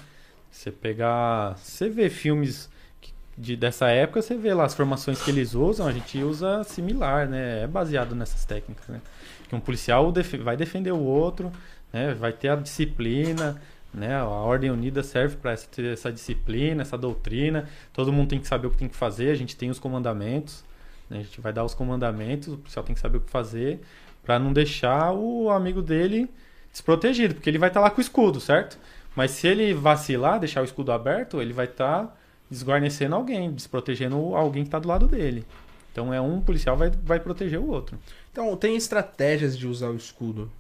[0.50, 1.56] Você pegar...
[1.58, 2.70] Você vê filmes
[3.36, 7.28] de, dessa época, você vê lá as formações que eles usam, a gente usa similar,
[7.28, 7.62] né?
[7.62, 9.00] É baseado nessas técnicas, né?
[9.48, 11.50] Que um policial def- vai defender o outro,
[11.92, 12.14] né?
[12.14, 13.60] Vai ter a disciplina,
[13.92, 14.14] né?
[14.14, 17.68] A Ordem Unida serve para essa, essa disciplina, essa doutrina.
[17.92, 20.64] Todo mundo tem que saber o que tem que fazer, a gente tem os comandamentos,
[21.08, 21.18] né?
[21.18, 23.80] A gente vai dar os comandamentos, o policial tem que saber o que fazer
[24.24, 26.30] para não deixar o amigo dele
[26.70, 28.78] desprotegido, porque ele vai estar lá com o escudo, certo?
[29.14, 32.16] Mas se ele vacilar, deixar o escudo aberto, ele vai estar
[32.50, 35.44] desguarnecendo alguém, desprotegendo alguém que está do lado dele.
[35.92, 37.98] Então é um policial vai, vai proteger o outro.
[38.30, 40.50] Então, tem estratégias de usar o escudo.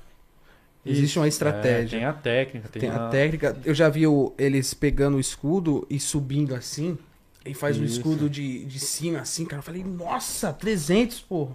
[0.84, 1.98] Existe Isso, uma é, estratégia.
[1.98, 3.56] tem a técnica, tem, Tem a a- técnica.
[3.64, 6.98] Eu já vi o- eles pegando o escudo e subindo assim.
[7.46, 7.98] E faz um Isso.
[7.98, 9.58] escudo de, de cima assim, cara.
[9.60, 11.52] Eu falei, nossa, 300, porra.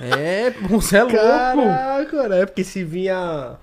[0.00, 1.16] É, você é louco.
[1.16, 2.46] Caraca, né?
[2.46, 3.56] Porque se vinha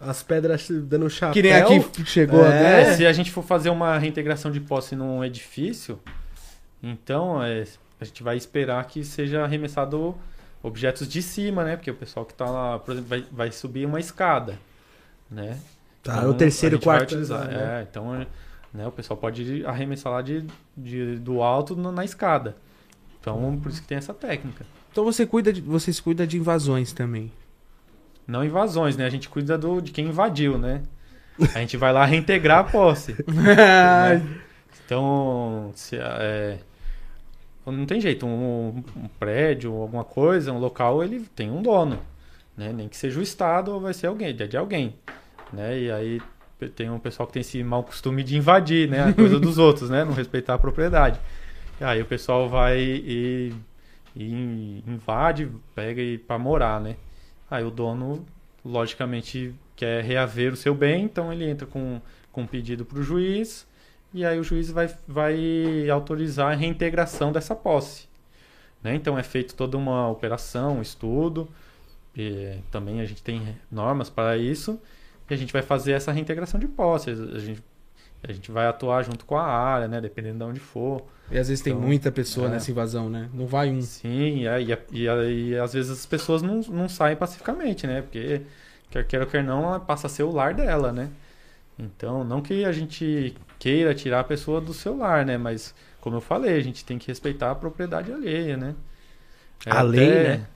[0.00, 1.32] as pedras dando chapéu...
[1.34, 2.48] Que nem aqui chegou, É.
[2.50, 2.82] né?
[2.82, 6.00] É, se a gente for fazer uma reintegração de posse num edifício,
[6.82, 7.64] então é,
[8.00, 10.16] a gente vai esperar que seja arremessado
[10.62, 11.76] objetos de cima, né?
[11.76, 14.58] Porque o pessoal que tá lá, por exemplo, vai, vai subir uma escada,
[15.30, 15.58] né?
[16.02, 17.10] Tá Então, terceiro, a gente vai quarto...
[17.12, 17.80] utilizar, né?
[17.80, 18.26] É, então
[18.72, 20.44] né, o pessoal pode arremessar lá de,
[20.76, 22.56] de- do alto na, na escada.
[23.20, 24.66] Então, por isso que tem essa técnica.
[24.90, 27.32] Então você cuida de, vocês cuidam de invasões também.
[28.26, 29.04] Não invasões, né?
[29.06, 30.82] A gente cuida do, de quem invadiu, né?
[31.54, 33.12] A gente vai lá reintegrar a posse.
[33.26, 34.22] né?
[34.84, 36.58] Então, se, é,
[37.66, 42.00] não tem jeito, um, um prédio, alguma coisa, um local, ele tem um dono,
[42.56, 42.72] né?
[42.72, 44.94] Nem que seja o Estado ou vai ser alguém, é de alguém,
[45.52, 45.78] né?
[45.78, 46.20] E aí
[46.74, 49.04] tem um pessoal que tem esse mau costume de invadir, né?
[49.04, 50.04] A coisa dos outros, né?
[50.04, 51.20] Não respeitar a propriedade.
[51.80, 53.52] E aí o pessoal vai e,
[54.16, 56.96] e invade, pega e para morar, né?
[57.50, 58.24] Aí o dono,
[58.64, 62.00] logicamente, quer reaver o seu bem, então ele entra com,
[62.32, 63.66] com um pedido para o juiz
[64.14, 68.06] e aí o juiz vai, vai autorizar a reintegração dessa posse.
[68.82, 68.94] Né?
[68.94, 71.48] Então é feito toda uma operação, um estudo,
[72.16, 74.78] e também a gente tem normas para isso,
[75.30, 77.10] e a gente vai fazer essa reintegração de posse.
[77.10, 77.62] A gente,
[78.22, 80.00] a gente vai atuar junto com a área, né?
[80.00, 81.02] dependendo de onde for.
[81.30, 82.50] E às vezes tem Então, muita pessoa é.
[82.50, 83.30] nessa invasão, né?
[83.32, 83.80] Não vai um.
[83.80, 88.02] Sim, e, aí- e, aí, e às vezes as pessoas não, não saem pacificamente, né?
[88.02, 88.42] Porque,
[88.90, 91.08] quer queira ou quer não, ela passa a ser o lar dela, né?
[91.78, 95.38] Então, não que a gente queira tirar a pessoa do seu lar, né?
[95.38, 98.74] Mas, como eu falei, a gente tem que respeitar a propriedade alheia, né?
[99.66, 100.46] A lei, né?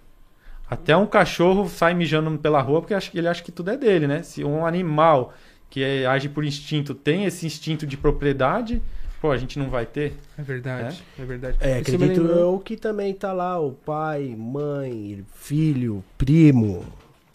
[0.68, 3.76] Até um cachorro sai mijando pela rua porque acha que- ele acha que tudo é
[3.76, 4.24] dele, né?
[4.24, 5.32] Se um animal
[5.70, 8.82] que é- age por instinto tem esse instinto de propriedade,
[9.20, 10.14] pô, a gente não vai ter.
[10.36, 11.58] É verdade, é, verdade.
[11.60, 16.84] É, Isso me acredito eu que também tá lá o pai, mãe, filho, primo,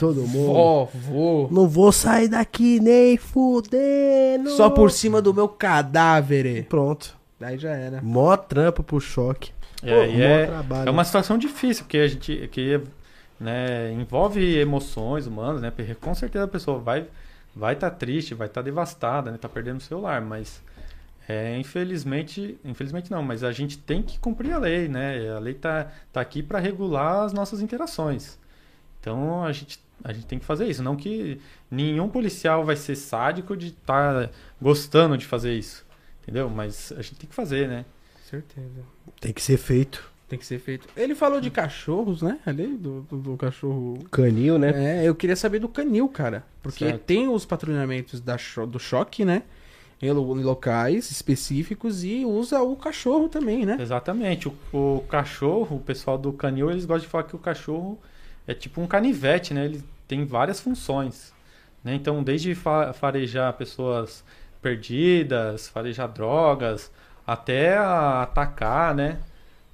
[0.01, 0.53] todo mundo.
[0.53, 1.47] Vó, vô.
[1.51, 4.49] Não vou sair daqui nem fudendo.
[4.57, 6.65] Só por cima do meu cadáver.
[6.65, 7.15] Pronto.
[7.39, 8.01] Daí já era.
[8.01, 9.51] Mó trampo pro choque.
[9.83, 10.87] É, Pô, mó é, trabalho.
[10.87, 12.81] é uma situação difícil, porque a gente que,
[13.39, 15.69] né, envolve emoções humanas, né?
[15.69, 17.05] Porque com certeza a pessoa vai
[17.55, 19.37] vai estar triste, vai estar devastada, né?
[19.37, 20.63] Tá perdendo o celular, mas
[21.29, 25.29] é, infelizmente, infelizmente não, mas a gente tem que cumprir a lei, né?
[25.35, 28.39] A lei tá, tá aqui para regular as nossas interações.
[28.99, 32.95] Então a gente a gente tem que fazer isso, não que nenhum policial vai ser
[32.95, 34.29] sádico de estar
[34.61, 35.85] gostando de fazer isso,
[36.23, 36.49] entendeu?
[36.49, 37.85] Mas a gente tem que fazer, né?
[38.29, 38.81] Certeza.
[39.19, 40.09] Tem que ser feito.
[40.29, 40.87] Tem que ser feito.
[40.95, 42.39] Ele falou de cachorros, né?
[42.45, 43.99] Ali, do, do, do cachorro.
[44.09, 45.01] Canil, né?
[45.01, 46.45] É, eu queria saber do canil, cara.
[46.63, 47.01] Porque Certo.
[47.01, 49.43] tem os patrulhamentos da cho- do choque, né?
[50.01, 53.77] Em locais específicos e usa o cachorro também, né?
[53.79, 54.47] Exatamente.
[54.47, 57.99] O, o cachorro, o pessoal do canil, eles gostam de falar que o cachorro
[58.47, 59.65] é tipo um canivete, né?
[59.65, 61.33] Ele tem várias funções.
[61.83, 61.95] Né?
[61.95, 64.23] Então, desde fa- farejar pessoas
[64.61, 66.91] perdidas, farejar drogas,
[67.25, 69.19] até atacar, né?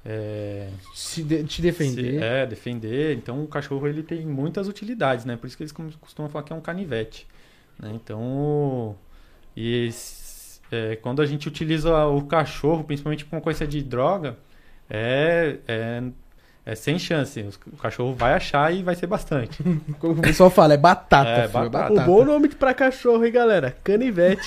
[0.05, 2.13] É, Se de- te defender.
[2.19, 3.17] se- é, defender.
[3.17, 5.35] Então, o cachorro ele tem muitas utilidades, né?
[5.35, 7.27] Por isso que eles costumam falar que é um canivete.
[7.77, 7.91] Né?
[7.93, 8.95] Então,
[9.55, 9.89] e
[10.71, 14.37] é, quando a gente utiliza o cachorro, principalmente com coisa de droga,
[14.89, 16.03] é, é,
[16.67, 17.39] é sem chance.
[17.71, 19.63] O cachorro vai achar e vai ser bastante.
[19.99, 21.29] Como o pessoal fala, é batata.
[21.29, 22.01] É, filho, batata.
[22.01, 23.77] Um bom nome pra cachorro, hein, galera?
[23.85, 24.45] Canivete.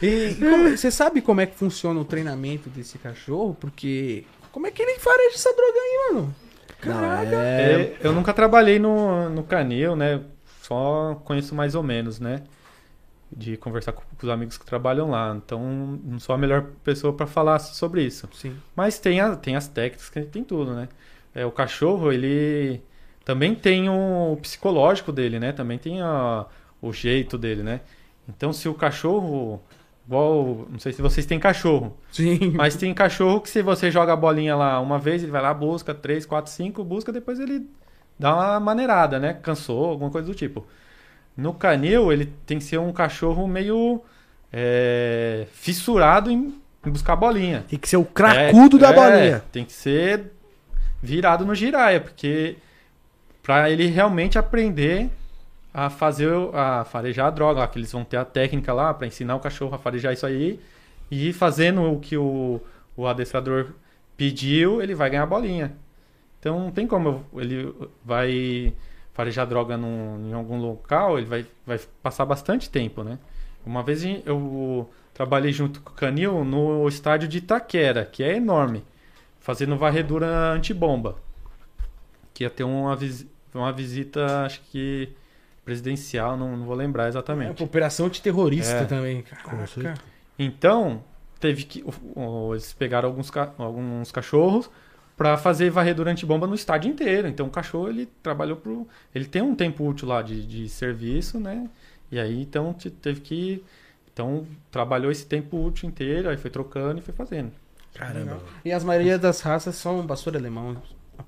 [0.00, 3.54] E, e como- você sabe como é que funciona o treinamento desse cachorro?
[3.60, 4.24] Porque.
[4.50, 6.34] Como é que ele fareja essa droga aí, mano?
[6.80, 7.36] Caraca.
[7.36, 7.72] é...
[7.80, 10.20] É, eu nunca trabalhei no, no canil, né?
[10.62, 12.40] Só conheço mais ou menos, né?
[13.36, 15.34] De conversar com, com os amigos que trabalham lá.
[15.36, 15.60] Então,
[16.04, 18.28] não sou a melhor pessoa para falar sobre isso.
[18.32, 18.56] Sim.
[18.76, 20.88] Mas tem, a, tem as técnicas, que tem tudo, né?
[21.34, 22.80] É, o cachorro, ele
[23.24, 25.52] também tem o psicológico dele, né?
[25.52, 26.46] Também tem a-
[26.80, 27.80] o jeito dele, né?
[28.28, 29.60] Então, se o cachorro...
[30.06, 32.52] Igual, não sei se vocês têm cachorro, Sim.
[32.54, 35.54] mas tem cachorro que se você joga a bolinha lá uma vez, ele vai lá,
[35.54, 37.66] busca, três, quatro, cinco, busca, depois ele
[38.18, 39.32] dá uma maneirada, né?
[39.32, 40.66] Cansou, alguma coisa do tipo.
[41.36, 44.02] No canil, ele tem que ser um cachorro meio
[44.52, 46.54] é, fissurado em,
[46.86, 47.64] em buscar bolinha.
[47.68, 49.44] Tem que ser o cracudo É, da é, bolinha.
[49.50, 50.32] Tem que ser
[51.02, 52.56] virado no giraia, porque
[53.42, 55.10] para ele realmente aprender
[55.72, 59.08] a fazer, a farejar a droga, lá, que eles vão ter a técnica lá para
[59.08, 60.60] ensinar o cachorro a farejar isso aí
[61.10, 62.60] e fazendo o que o,
[62.96, 63.72] o adestrador
[64.16, 65.72] pediu, ele vai ganhar a bolinha.
[66.38, 67.74] Então não tem como ele
[68.04, 68.72] vai
[69.14, 73.18] farejar droga num, em algum local, ele vai, vai passar bastante tempo, né?
[73.64, 78.84] Uma vez eu trabalhei junto com o Canil no estádio de Itaquera, que é enorme,
[79.40, 81.16] fazendo varredura antibomba.
[82.34, 85.08] Que ia ter uma, visi- uma visita, acho que
[85.64, 87.54] presidencial, não, não vou lembrar É, exatamente.
[87.54, 88.84] pra operação de terrorista É.
[88.84, 89.22] também.
[89.22, 89.66] Caraca.
[89.68, 89.94] certeza.
[90.38, 91.02] Então,
[91.40, 91.82] teve que.
[92.52, 94.68] Eles pegaram alguns, ca- alguns cachorros
[95.16, 97.28] para fazer varredura antibomba no estádio inteiro.
[97.28, 98.86] Então o cachorro ele trabalhou pro.
[99.14, 101.68] Ele tem um tempo útil lá de, de serviço, né?
[102.10, 103.62] E aí então te- teve que.
[104.12, 107.52] Então trabalhou esse tempo útil inteiro, aí foi trocando e foi fazendo.
[107.94, 108.40] Caramba.
[108.64, 110.76] E as maioria das raças são pastor alemão.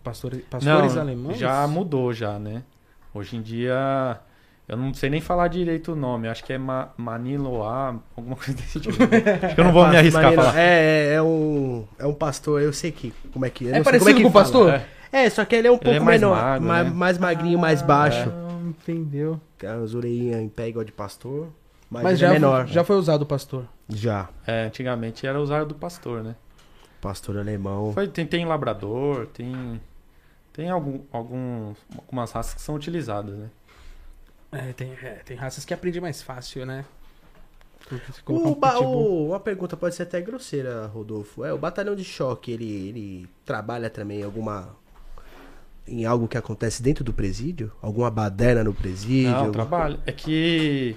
[0.03, 1.39] Pastor, pastores Não, alemães?
[1.39, 2.65] já mudou já, né?
[3.15, 4.19] Hoje em dia
[4.69, 8.53] Eu não sei nem falar direito o nome, acho que é Ma Maniloá, alguma coisa
[8.55, 8.97] desse tipo.
[9.01, 10.59] acho que eu não vou me arriscar a Marina, falar.
[10.59, 13.83] É, é, é um, é um pastor, eu sei que, como é que É sei
[13.85, 14.71] parecido como é que com o pastor?
[14.75, 14.87] É.
[15.13, 16.93] É, só que ele é um pouco é mais menor, magro, mais, né?
[16.93, 18.29] mais magrinho, mais baixo.
[18.29, 19.41] Ah, entendeu.
[19.57, 21.49] Tem as orelhinhas em pé igual de pastor,
[21.89, 22.67] mas, Mas ele já, é menor.
[22.67, 23.65] já foi usado o pastor.
[23.89, 26.35] Já, É, antigamente era usado do pastor, né?
[27.01, 27.93] pastor alemão.
[27.93, 29.81] Foi, tem, tem labrador, tem.
[30.53, 33.47] Tem algum, algum, algumas raças que são utilizadas, né?
[34.57, 36.85] É, tem, é, tem raças que aprendem mais fácil, né?
[38.27, 41.45] O, um ba- o- uma pergunta pode ser até grosseira, Rodolfo.
[41.45, 44.75] É, o batalhão de choque, ele, ele trabalha também em alguma.
[45.87, 47.71] em algo que acontece dentro do presídio?
[47.81, 49.31] Alguma baderna no presídio?
[49.31, 50.01] Não, alguma- trabalho.
[50.05, 50.97] É que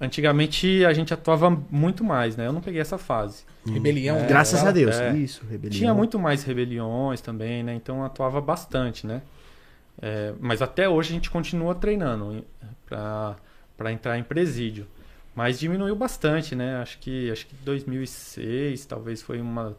[0.00, 2.46] antigamente a gente atuava muito mais, né?
[2.46, 3.44] Eu não peguei essa fase.
[3.66, 4.16] Rebelião.
[4.16, 4.26] É, né?
[4.28, 4.70] Graças Fala.
[4.70, 4.96] a Deus.
[4.98, 5.16] É.
[5.16, 5.78] Isso, rebelião.
[5.78, 7.74] Tinha muito mais rebeliões também, né?
[7.74, 9.22] Então atuava bastante, né?
[10.00, 12.44] É, mas até hoje a gente continua treinando
[12.86, 14.86] para entrar em presídio.
[15.34, 16.76] Mas diminuiu bastante, né?
[16.76, 19.76] Acho que acho que 2006 talvez foi uma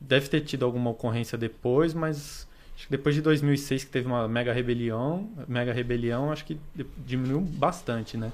[0.00, 4.28] deve ter tido alguma ocorrência depois, mas acho que depois de 2006 que teve uma
[4.28, 6.58] mega rebelião, mega rebelião, acho que
[6.98, 8.30] diminuiu bastante, né?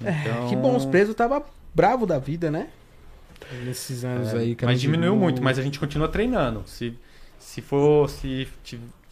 [0.00, 2.68] Então, É, Que bom, os presos tava bravo da vida, né?
[3.64, 4.54] Nesses anos É, aí.
[4.54, 6.62] que mas diminuiu muito, mas a gente continua treinando.
[6.66, 6.96] Se,
[7.38, 8.48] se for, se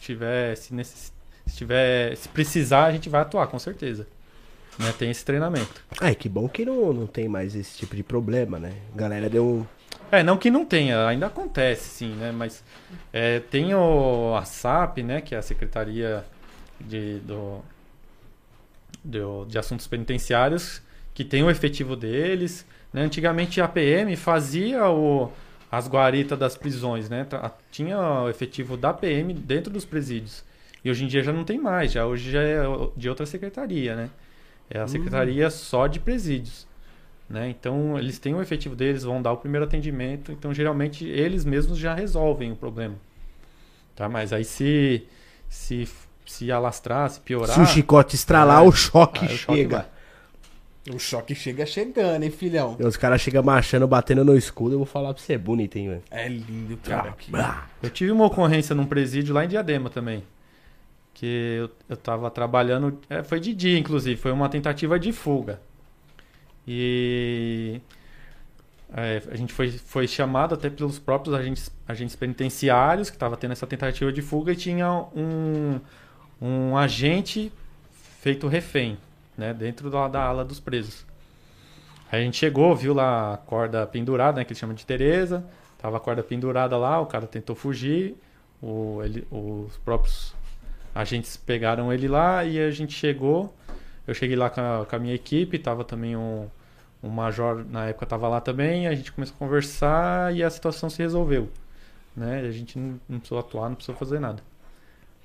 [0.03, 1.11] tiver, se, necess,
[1.45, 4.07] se tiver, se precisar, a gente vai atuar, com certeza.
[4.79, 4.91] Né?
[4.97, 5.83] Tem esse treinamento.
[6.01, 8.73] Ai, que bom que não, não tem mais esse tipo de problema, né?
[8.93, 9.65] A galera deu.
[10.11, 12.31] É, não que não tenha, ainda acontece sim, né?
[12.31, 12.63] Mas
[13.11, 15.21] é, tem o, a SAP, né?
[15.21, 16.25] Que é a Secretaria
[16.79, 17.61] de, do,
[19.03, 20.81] do- de Assuntos Penitenciários,
[21.13, 22.65] que tem o efetivo deles.
[22.91, 23.01] Né?
[23.03, 25.31] Antigamente a PM fazia o,
[25.73, 27.25] as guaritas das prisões, né?
[27.71, 30.43] Tinha o efetivo da PM dentro dos presídios.
[30.85, 32.61] E hoje em dia já não tem mais, já hoje já é
[32.95, 34.09] de outra secretaria, né?
[34.69, 36.67] É a secretaria só de presídios.
[37.27, 37.49] Né?
[37.49, 41.79] Então eles têm o efetivo deles, vão dar o primeiro atendimento, então geralmente eles mesmos
[41.79, 42.95] já resolvem o problema.
[43.95, 44.07] Tá?
[44.07, 45.07] Mas aí se
[45.49, 45.87] se
[46.25, 48.67] se alastrar, se piorar, Se o chicote estralar, É.
[48.67, 49.89] o choque aí o choque chega.
[50.91, 52.75] O choque chega chegando, hein, filhão?
[52.79, 54.73] E os caras chegam marchando, batendo no escudo.
[54.75, 56.03] Eu vou falar pra você, é bonito, hein, velho?
[56.11, 57.13] É lindo, cara.
[57.13, 60.23] que- Ah, Eu tive uma ocorrência num presídio lá em Diadema também.
[61.13, 62.99] Que eu, eu tava trabalhando.
[63.09, 64.19] é, foi de dia, inclusive.
[64.19, 65.61] Foi uma tentativa de fuga.
[66.67, 67.79] E.
[68.95, 73.51] é, a gente foi, foi chamado até pelos próprios agentes, agentes penitenciários que estava tendo
[73.51, 75.79] essa tentativa de fuga e tinha um,
[76.41, 77.51] um agente
[78.21, 78.97] feito refém,
[79.37, 79.53] né?
[79.53, 81.05] Dentro da, da ala dos presos.
[82.11, 84.45] Aí a gente chegou, viu lá a corda pendurada, né?
[84.45, 85.43] Que eles chamam de Tereza.
[85.79, 88.15] Tava a corda pendurada lá, o cara tentou fugir.
[88.61, 90.33] O, ele, os próprios
[90.95, 93.53] agentes pegaram ele lá e a gente chegou.
[94.07, 96.47] Eu cheguei lá com a, com a minha equipe, tava também um,
[97.01, 98.87] um major na época tava lá também.
[98.87, 101.49] A gente começou a conversar e a situação se resolveu.
[102.15, 102.41] Né?
[102.47, 104.41] A gente não, não precisou atuar, não precisou fazer nada.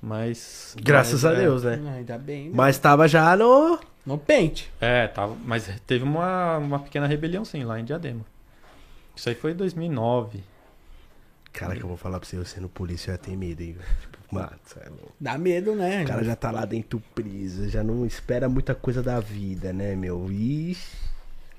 [0.01, 0.75] Mas.
[0.81, 1.81] Graças mas, a é, Deus, né?
[1.85, 2.49] Ah, Ainda bem.
[2.53, 3.79] Mas tava já no.
[4.05, 4.71] No pente.
[4.79, 8.25] É, tava, mas teve uma, uma pequena rebelião sim, lá em Diadema.
[9.15, 10.43] Isso aí foi em 2009.
[11.51, 13.75] Cara, que eu vou falar pra você, eu sendo polícia, eu ia ter medo, hein.
[14.01, 15.11] Tipo, mano, é louco.
[15.19, 16.03] Dá medo, né?
[16.03, 19.95] O cara já tá lá dentro preso, já não espera muita coisa da vida, né,
[19.95, 20.31] meu?
[20.31, 20.95] Ixi,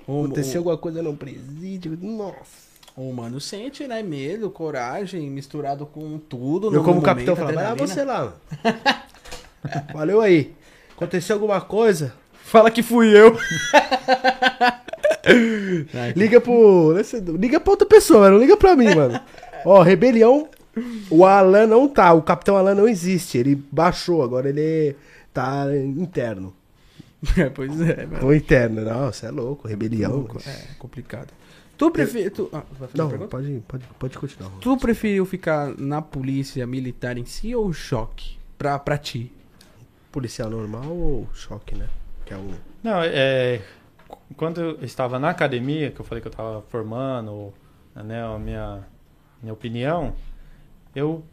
[0.07, 2.69] O, aconteceu o, alguma coisa no presídio, nossa.
[2.95, 4.01] o mano sente, né?
[4.01, 6.67] Medo, coragem, misturado com tudo.
[6.67, 7.95] Eu no como momento, capitão falava, vai lá adrenalina.
[7.95, 8.19] você lá.
[8.23, 10.55] mano." Valeu aí.
[10.95, 12.13] Aconteceu alguma coisa?
[12.51, 13.37] Fala que fui eu.
[16.17, 16.93] Liga pro.
[17.39, 19.17] Liga pra outra pessoa, não liga pra mim, mano.
[19.65, 20.49] Ó, rebelião.
[21.09, 23.37] O Alan não tá, o Capitão Alan não existe.
[23.37, 24.97] Ele baixou, agora ele
[25.33, 25.65] tá
[25.97, 26.53] interno.
[27.37, 28.27] É, pois é, mano.
[28.27, 30.27] O interno, nossa, é louco, rebelião.
[30.45, 31.29] É complicado.
[31.77, 32.29] Tu prefere.
[32.31, 32.63] Tu, ah,
[32.93, 34.51] Não, pode, pode, pode continuar.
[34.59, 38.35] Tu preferiu ficar na polícia militar em si ou choque?
[38.57, 39.31] Pra, pra ti?
[40.11, 41.87] Policial normal ou choque, né?
[42.31, 42.53] Que é um.
[42.81, 43.61] Não, é.
[44.37, 47.53] Quando eu estava na academia, que eu falei que eu estava formando,
[47.93, 48.87] né, a minha,
[49.41, 50.15] minha opinião,
[50.95, 51.23] eu,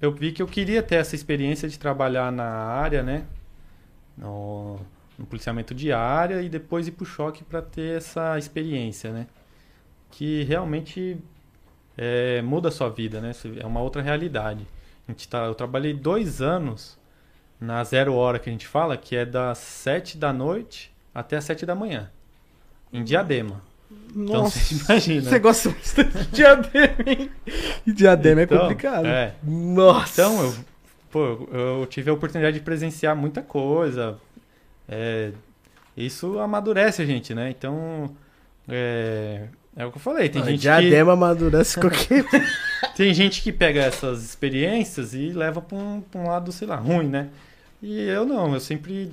[0.00, 3.24] eu vi que eu queria ter essa experiência de trabalhar na área, né?
[4.18, 4.80] No,
[5.16, 9.28] no policiamento de área e depois ir pro choque para ter essa experiência, né?
[10.10, 11.18] Que realmente
[11.96, 13.30] é, muda a sua vida, né?
[13.60, 14.66] É uma outra realidade.
[15.06, 16.98] A gente tá, eu trabalhei dois anos
[17.60, 21.44] na zero hora que a gente fala, que é das sete da noite até as
[21.44, 22.10] sete da manhã.
[22.92, 23.62] Em Diadema.
[24.10, 25.22] Então Nossa, você imagina.
[25.30, 27.30] Você gosta bastante de diadema, hein?
[27.86, 29.06] E diadema Então, é complicado.
[29.06, 29.34] É.
[29.42, 30.22] Nossa!
[30.22, 30.54] Então, eu,
[31.10, 34.18] pô, eu- tive a oportunidade de presenciar muita coisa.
[34.88, 35.32] É,
[35.96, 37.50] isso amadurece a gente, né?
[37.50, 38.10] Então,
[38.68, 39.46] é,
[39.76, 40.28] é o que eu falei.
[40.28, 42.24] Tem Mano, gente que, diadema amadurece qualquer.
[42.96, 46.76] tem gente que pega essas experiências e leva pra um, pra um lado, sei lá,
[46.76, 47.28] ruim, né?
[47.88, 49.12] E eu não, eu sempre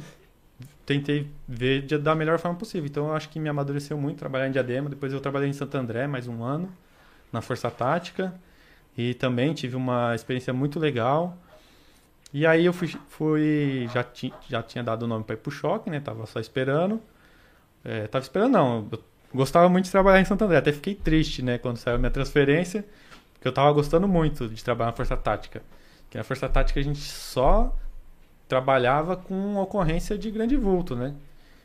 [0.85, 2.87] tentei ver de- da melhor forma possível.
[2.87, 4.89] Então eu acho que me amadureceu muito trabalhar em Diadema.
[4.89, 6.71] Depois eu trabalhei em Santo André mais um ano,
[7.31, 8.33] na Força Tática.
[8.97, 11.37] E também tive uma experiência muito legal.
[12.33, 15.51] E aí eu fui, fui já, ti, já tinha dado o nome para ir pro
[15.51, 15.99] choque, né?
[15.99, 16.99] Tava só esperando.
[17.85, 18.99] É, tava esperando não, eu
[19.33, 20.57] gostava muito de trabalhar em Santo André.
[20.57, 22.85] Até fiquei triste, né, quando saiu a minha transferência.
[23.33, 25.61] Porque eu tava gostando muito de trabalhar na Força Tática.
[26.05, 27.75] Porque na Força Tática a gente só
[28.47, 31.13] trabalhava com ocorrência de grande vulto, né?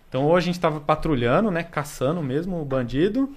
[0.08, 3.34] Então ou a gente estava patrulhando, né, caçando mesmo o bandido,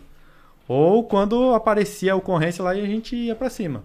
[0.68, 3.84] ou quando aparecia a ocorrência lá e a gente ia para cima.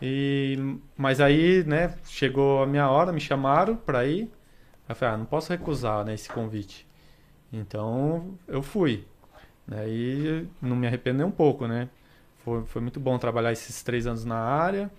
[0.00, 4.30] E mas aí, né, chegou a minha hora, me chamaram para ir.
[4.88, 6.86] Eu falei, ah, não posso recusar, né, esse convite.
[7.52, 9.04] Então eu fui.
[9.66, 11.88] Né, e não me arrependo nem um pouco, né?
[12.44, 14.90] Foi, foi muito bom trabalhar esses três anos na área,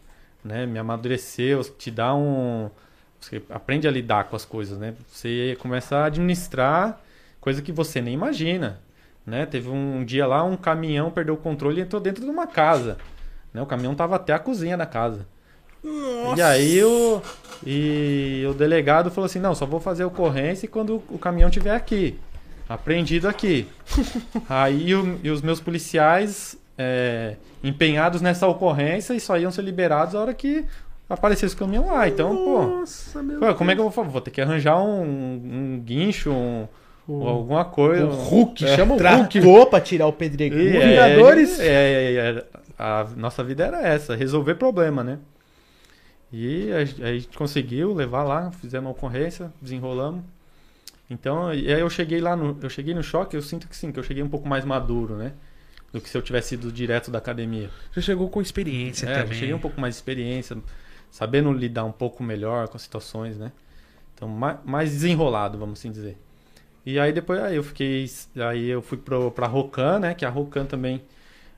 [0.43, 0.65] né?
[0.65, 2.69] Me amadureceu, te dá um
[3.19, 4.93] você aprende a lidar com as coisas, né?
[5.07, 7.01] Você começa a administrar
[7.41, 8.79] coisa que você nem imagina,
[9.25, 9.45] né?
[9.45, 12.97] Teve um dia lá, um caminhão perdeu o controle e entrou dentro de uma casa,
[13.53, 13.61] né?
[13.61, 15.25] O caminhão tava até a cozinha da casa.
[16.37, 17.21] E aí o,
[17.65, 22.19] e o delegado falou assim, não, só vou fazer ocorrência quando o caminhão estiver aqui,
[22.67, 23.67] apreendido aqui.
[24.49, 30.15] aí o- e os meus policiais é, empenhados nessa ocorrência e só iam ser liberados
[30.15, 30.65] a hora que
[31.09, 32.07] aparecesse o caminhão lá.
[32.07, 34.09] Então, pô, Nossa, meu Pô, como é que eu vou fazer?
[34.09, 36.67] Vou ter que arranjar um, um guincho, um,
[37.07, 38.05] ou alguma coisa.
[38.05, 38.75] O Hulk, É.
[38.75, 39.39] chama o Hulk.
[39.69, 40.61] Pra tirar o pedregulho.
[40.61, 41.59] E Vingadores?
[41.59, 42.45] É, é, é,
[42.77, 45.17] a nossa vida era essa, resolver problema, né?
[46.31, 46.77] E a,
[47.07, 50.21] a gente conseguiu levar lá, fizemos uma ocorrência, desenrolamos.
[51.09, 53.91] Então, e aí eu cheguei lá no, eu cheguei no choque, eu sinto que sim,
[53.91, 55.31] que eu cheguei um pouco mais maduro, né?
[55.91, 57.71] Do que se eu tivesse ido direto da academia.
[57.91, 59.39] Você chegou com experiência É, eu também.
[59.39, 60.55] cheguei um pouco mais de experiência,
[61.11, 63.51] sabendo lidar um pouco melhor com as situações, né?
[64.15, 66.17] Então, ma- mais desenrolado, vamos assim dizer.
[66.85, 68.05] E aí depois aí eu fiquei,
[68.49, 70.13] aí eu fui pro, pra Rocan, né?
[70.13, 71.01] Que a Rocan também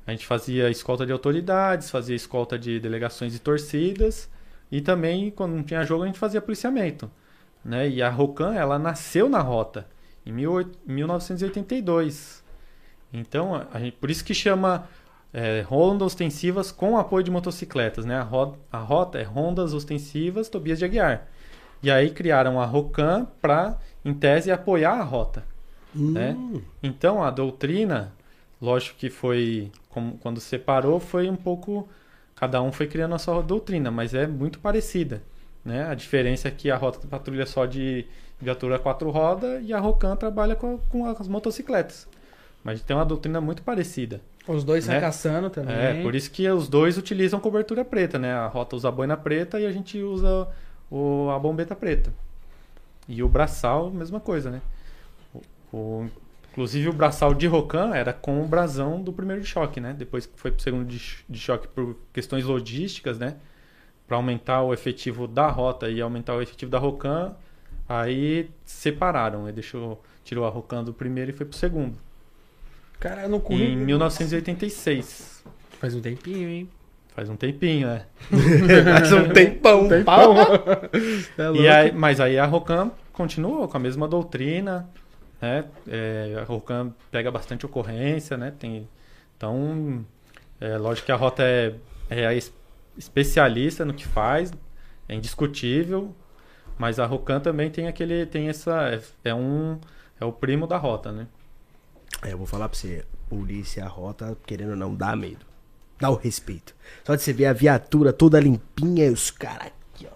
[0.07, 4.29] a gente fazia escolta de autoridades, fazia escolta de delegações e torcidas
[4.71, 7.09] e também quando não tinha jogo a gente fazia policiamento,
[7.63, 7.89] né?
[7.89, 9.87] E a Rocan ela nasceu na rota
[10.25, 12.43] em 18 1982.
[13.13, 14.87] Então, a gente- por isso que chama
[15.33, 18.17] é, rondas ostensivas com apoio de motocicletas, né?
[18.17, 21.27] A, ro- a rota é rondas ostensivas Tobias de Aguiar.
[21.83, 25.43] E aí criaram a Rocan para, em tese, apoiar a rota.
[26.13, 26.37] né?
[26.81, 28.13] Então a doutrina,
[28.61, 31.87] lógico que foi como- quando separou, foi um pouco
[32.35, 35.21] cada um foi criando a sua doutrina, mas é muito parecida,
[35.63, 35.85] né?
[35.87, 38.05] A diferença é que a rota patrulha só de
[38.39, 42.07] viatura quatro rodas e a Rocan trabalha com, com as motocicletas.
[42.63, 44.21] Mas tem uma doutrina muito parecida.
[44.47, 44.99] Os dois Né?
[44.99, 45.75] caçando também.
[45.75, 48.33] É, por isso que os dois utilizam cobertura preta, né?
[48.33, 50.47] A rota usa a boina preta e a gente usa
[50.89, 52.13] o, a bombeta preta.
[53.07, 54.61] E o braçal, mesma coisa, né?
[55.33, 56.09] O, o-
[56.51, 59.93] inclusive o braçal de Rocan era com o brasão do primeiro de choque, né?
[59.97, 63.35] Depois que foi pro segundo de, de choque por questões logísticas, né?
[64.07, 67.33] Para aumentar o efetivo da rota e aumentar o efetivo da Rocan,
[67.87, 69.51] aí separaram, né?
[69.51, 71.97] Deixou, tirou a Rocan do primeiro e foi pro segundo.
[73.01, 73.85] Cara, no Em currículo.
[73.85, 75.43] 1986.
[75.79, 76.69] Faz um tempinho, hein?
[77.13, 78.05] Faz um tempinho, né?
[78.97, 79.87] Faz um tempão.
[79.89, 80.35] Tempão.
[81.37, 81.61] É louco.
[81.61, 84.87] E aí, mas aí a Rocan continuou com a mesma doutrina,
[85.41, 85.65] né?
[85.87, 88.53] É, a Rocan pega bastante ocorrência, né?
[88.57, 88.87] Tem,
[89.35, 90.05] então,
[90.59, 91.73] é, lógico que a Rota é,
[92.09, 92.53] é a es-
[92.97, 94.53] especialista no que faz,
[95.09, 96.15] é indiscutível,
[96.77, 99.79] mas a Rocan também tem aquele, tem essa, é, é um,
[100.19, 101.27] é o primo da Rota, né?
[102.23, 105.45] É, eu vou falar pra você, polícia, a rota, querendo ou não, dá medo.
[105.99, 106.75] Dá o respeito.
[107.05, 110.15] Só de você ver a viatura toda limpinha e os caras aqui, ó.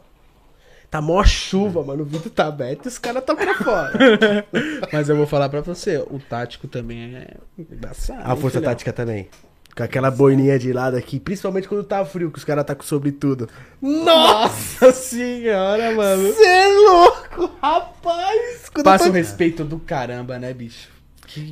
[0.90, 2.04] Tá mó chuva, mano.
[2.04, 3.94] O vidro tá aberto e os caras tá pra fora.
[4.92, 8.22] Mas eu vou falar pra você, o tático também é embaçado.
[8.24, 8.72] A hein, força filhão?
[8.72, 9.30] tática também.
[9.76, 12.84] Com aquela boininha de lado aqui, principalmente quando tá frio, que os caras tá com
[12.84, 13.50] sobretudo.
[13.82, 16.32] Nossa senhora, mano.
[16.34, 18.70] Você é louco, rapaz.
[18.74, 20.95] Quando Passa tá- o respeito do caramba, né, bicho?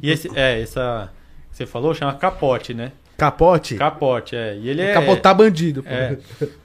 [0.01, 1.11] E esse, é, essa,
[1.51, 2.91] que você falou, chama capote, né?
[3.17, 3.75] Capote?
[3.75, 4.57] Capote, é.
[4.57, 4.93] E ele é...
[4.93, 5.89] Capotar bandido, pô.
[5.89, 6.17] É.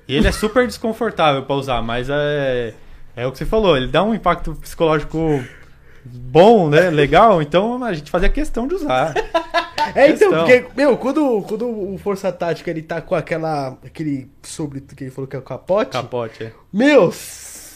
[0.06, 2.74] E ele é super desconfortável pra usar, mas é,
[3.14, 5.44] é o que você falou, ele dá um impacto psicológico
[6.04, 6.90] bom, né?
[6.90, 9.14] Legal, então a gente fazia questão de usar.
[9.94, 10.44] É, então, Questão.
[10.44, 13.78] porque, meu, quando, quando o Força Tática ele tá com aquela.
[13.84, 15.92] aquele sobre que ele falou que é o capote.
[15.92, 16.52] Capote, é.
[16.72, 17.12] Meu,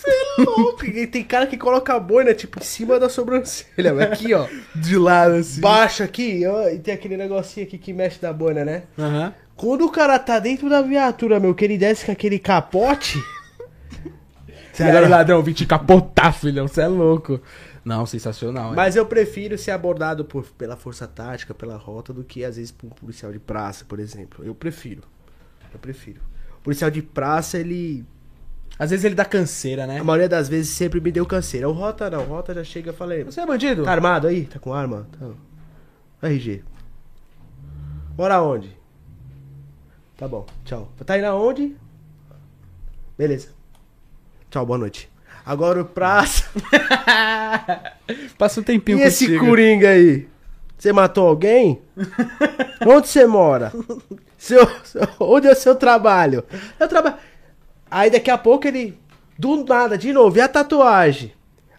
[0.02, 0.84] cê é louco.
[0.84, 4.46] E tem cara que coloca a boina, tipo, em cima da sobrancelha, mas aqui, ó.
[4.74, 5.60] De lado, assim.
[5.60, 8.82] Baixo aqui, ó, e tem aquele negocinho aqui que mexe na boina, né?
[8.98, 9.34] Aham.
[9.56, 13.18] Quando o cara tá dentro da viatura, meu, que ele desce com aquele capote.
[14.80, 16.66] E aí, ladrão, vim te capotar, filhão.
[16.66, 17.38] Você é louco.
[17.84, 18.72] Não, sensacional.
[18.72, 18.76] é.
[18.76, 22.72] Mas eu prefiro ser abordado por, pela força tática, pela rota, do que às vezes
[22.72, 24.44] por um policial de praça, por exemplo.
[24.44, 25.02] Eu prefiro.
[25.72, 26.20] Eu prefiro.
[26.58, 28.04] O policial de praça, ele.
[28.78, 29.98] Às vezes ele dá canseira, né?
[30.00, 31.68] A maioria das vezes sempre me deu canseira.
[31.68, 33.22] O Rota não, o Rota já chega e falei.
[33.24, 33.84] Você é bandido?
[33.84, 34.46] Tá armado aí?
[34.46, 35.06] Tá com arma?
[35.18, 36.28] Tá.
[36.28, 36.62] RG.
[38.16, 38.76] Mora onde?
[40.16, 40.90] Tá bom, tchau.
[41.04, 41.76] Tá indo aonde?
[43.16, 43.48] Beleza.
[44.50, 45.08] Tchau, boa noite.
[45.44, 46.44] Agora o praça.
[48.38, 50.28] Passa um tempinho E esse coringa aí?
[50.78, 51.80] Você matou alguém?
[52.86, 53.72] Onde você mora?
[54.36, 54.66] Seu-
[55.20, 56.44] onde é o seu trabalho?
[56.78, 57.14] Eu trabalho.
[57.92, 58.98] Aí daqui a pouco ele.
[59.38, 61.32] Do nada, de novo, e a tatuagem?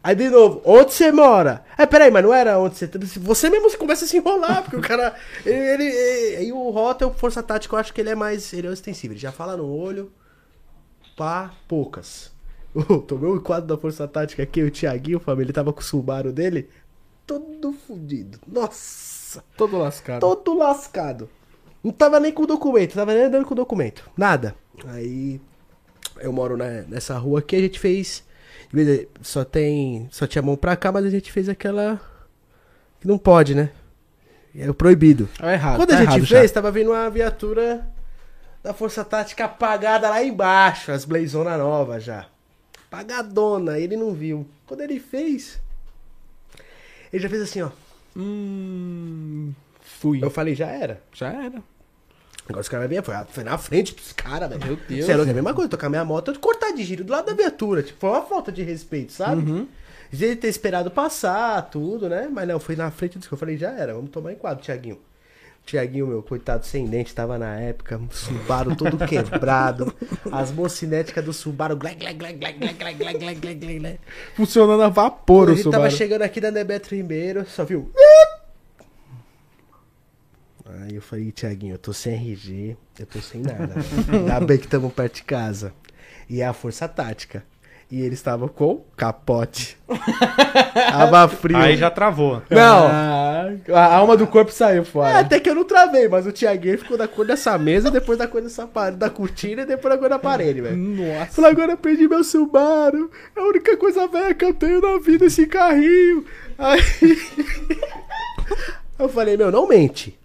[0.03, 1.64] Aí de novo, onde você mora?
[1.77, 2.88] É, peraí, mas não era onde você.
[3.19, 5.15] Você mesmo começa a se enrolar, porque o cara.
[5.45, 5.85] Ele.
[5.85, 8.52] ele- e o Rota é o Força Tática, eu acho que ele é mais.
[8.53, 9.14] Ele é extensível.
[9.14, 10.11] Ele já fala no olho.
[11.18, 12.31] Pá, poucas.
[12.76, 15.84] Oh, tomei o quadro da Força Tática aqui, o Thiaguinho, família, ele tava com o
[15.84, 16.68] Subaru dele.
[17.26, 18.40] Todo fudido.
[18.48, 19.44] Nossa.
[19.56, 20.22] Todo lascado.
[20.22, 21.30] Todo lascado.
[21.84, 24.10] Não tava nem com documento, tava nem andando com documento.
[24.18, 24.56] Nada.
[24.88, 25.40] Aí
[26.19, 28.23] eu moro né, nessa rua aqui, a gente fez.
[29.22, 30.07] Só tem.
[30.11, 31.99] Só tinha mão pra cá, mas a gente fez aquela.
[32.99, 33.69] Que não pode, né?
[34.56, 35.27] É o proibido.
[35.41, 35.77] É errado.
[35.77, 36.56] Quando tá a gente errado fez, já.
[36.56, 37.88] tava vindo uma viatura
[38.64, 42.27] da Força Tática apagada lá embaixo, as Blazona nova já.
[42.88, 44.48] Apagadona, ele não viu.
[44.68, 45.60] Quando ele fez,
[47.11, 47.72] ele já fez assim, ó.
[48.15, 49.52] Hum.
[49.81, 50.23] Fui.
[50.23, 51.02] Eu falei, já era.
[51.14, 51.61] Já era.
[52.53, 54.63] Agora os caras vêm, foi, foi na frente dos caras, velho.
[54.63, 55.05] Meu Deus.
[55.05, 57.34] Você é é a mesma coisa, tocar minha moto, cortar de giro do lado da
[57.34, 57.81] viatura.
[57.81, 59.49] Tipo, foi uma falta de respeito, sabe?
[59.49, 59.67] Uhum.
[60.11, 62.30] De ter esperado passar, tudo, né?
[62.31, 64.63] Mas não, foi na frente dos que eu falei, já era, vamos tomar em quadro,
[64.63, 64.99] Tiaguinho.
[65.65, 69.91] Tiaguinho, meu, coitado, sem dente, tava na época, um Subaru todo quebrado,
[70.31, 73.99] as mocinéticas do Subaru, glec, glec, glec, glec, glec, glec, glec, glec, glec, glec.
[74.35, 75.91] Funcionando a vapor o Ele tava Subaru.
[75.91, 77.89] chegando aqui da Nebeto Ribeiro, só viu.
[80.65, 83.76] Aí eu falei, Tiaguinho, eu tô sem RG, eu tô sem nada.
[84.11, 85.73] Ainda bem que estamos perto de casa.
[86.30, 87.44] E é a força tática.
[87.91, 89.77] E ele estava com capote.
[90.73, 91.57] Tava frio.
[91.57, 92.41] Aí já travou.
[92.49, 95.19] Não, Ah, a alma do corpo saiu é, fora.
[95.19, 98.27] até que eu não travei, mas o Tiaguinho ficou da cor dessa mesa, depois da
[98.27, 100.77] cor dessa parede, da cortina e depois da cor da parede, velho.
[100.77, 101.34] Nossa.
[101.34, 103.11] Falei, agora eu perdi meu Subaru.
[103.35, 106.26] É a única coisa velha que eu tenho na vida, esse carrinho.
[106.57, 106.81] Aí.
[108.98, 110.18] eu falei, meu, não mente.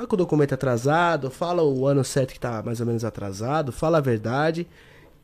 [0.00, 3.70] Tá com o documento atrasado, fala o ano certo que tá mais ou menos atrasado,
[3.70, 4.66] fala a verdade.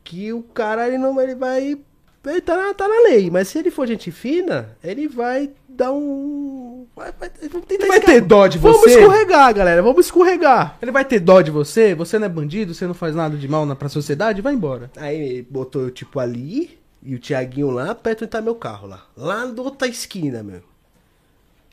[0.03, 1.79] Que o cara, ele não ele vai.
[2.23, 5.91] Ele tá na, tá na lei, mas se ele for gente fina, ele vai dar
[5.91, 6.85] um.
[6.95, 8.99] Vai, vai, vamos vai ter dó de Vamos você?
[8.99, 10.77] escorregar, galera, vamos escorregar.
[10.79, 11.95] Ele vai ter dó de você?
[11.95, 12.75] Você não é bandido?
[12.75, 14.43] Você não faz nada de mal na, pra sociedade?
[14.43, 14.91] Vai embora.
[14.95, 19.03] Aí botou eu, tipo, ali e o Tiaguinho lá perto onde tá meu carro lá.
[19.17, 20.61] Lá na outra esquina, meu.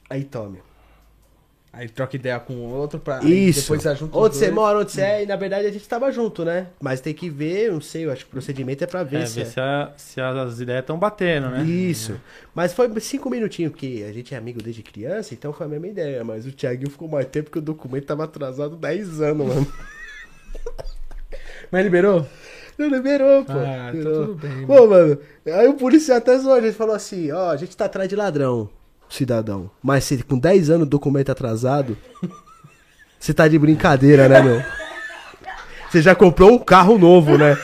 [0.08, 0.60] Aí tome.
[1.76, 3.22] Aí troca ideia com o outro pra.
[3.24, 3.62] Isso.
[3.62, 5.22] Depois você junta os onde você mora, onde você é.
[5.22, 6.68] E na verdade a gente tava junto, né?
[6.80, 9.26] Mas tem que ver, não sei, eu acho que o procedimento é pra ver É,
[9.26, 9.40] se.
[9.40, 11.64] ver se, a- se as ideias estão batendo, né?
[11.64, 12.18] Isso.
[12.54, 15.88] Mas foi cinco minutinhos, porque a gente é amigo desde criança, então foi a mesma
[15.88, 16.22] ideia.
[16.22, 19.66] Mas o Tiaguinho ficou mais tempo porque o documento tava atrasado 10 anos, mano.
[21.70, 22.26] Mas liberou?
[22.78, 23.52] Não liberou, pô.
[23.52, 24.26] Ah, tá Liberou.
[24.26, 27.56] tudo bem, Pô, mano, aí o policial até zoou, a gente falou assim, ó, a
[27.56, 28.68] gente tá atrás de ladrão,
[29.14, 29.70] cidadão.
[29.82, 31.96] Mas se com 10 anos o documento atrasado,
[33.18, 34.62] você tá de brincadeira, né, meu?
[35.90, 37.56] Você já comprou um carro novo, né?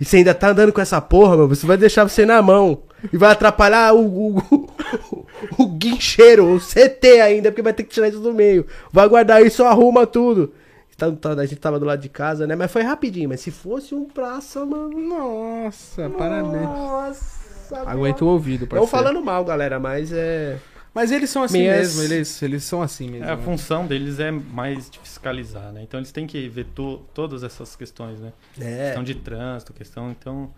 [0.00, 2.82] E você ainda tá andando com essa porra, meu, você vai deixar você na mão.
[3.12, 5.26] E vai atrapalhar o, o, o,
[5.58, 8.66] o guincheiro, o CT ainda, porque vai ter que tirar isso do meio.
[8.90, 10.52] Vai guardar isso, arruma tudo.
[10.96, 12.56] Tá- tá- a gente tava do lado de casa, né?
[12.56, 13.28] Mas foi rapidinho.
[13.28, 14.90] Mas se fosse um praça, mano.
[14.98, 16.62] Nossa, parabéns.
[16.62, 17.43] Nossa,
[17.82, 18.90] Aguenta o ouvido, Não parceiro.
[18.90, 20.58] falando mal, galera, mas é.
[20.94, 23.26] Mas eles são assim Minhas- mesmo, eles, eles são assim mesmo.
[23.26, 23.42] É, a né?
[23.42, 25.82] função deles é mais de fiscalizar, né?
[25.82, 28.32] Então eles têm que ver to- todas essas questões, né?
[28.60, 28.84] É.
[28.86, 30.10] Questão de trânsito, questão.
[30.12, 30.50] Então,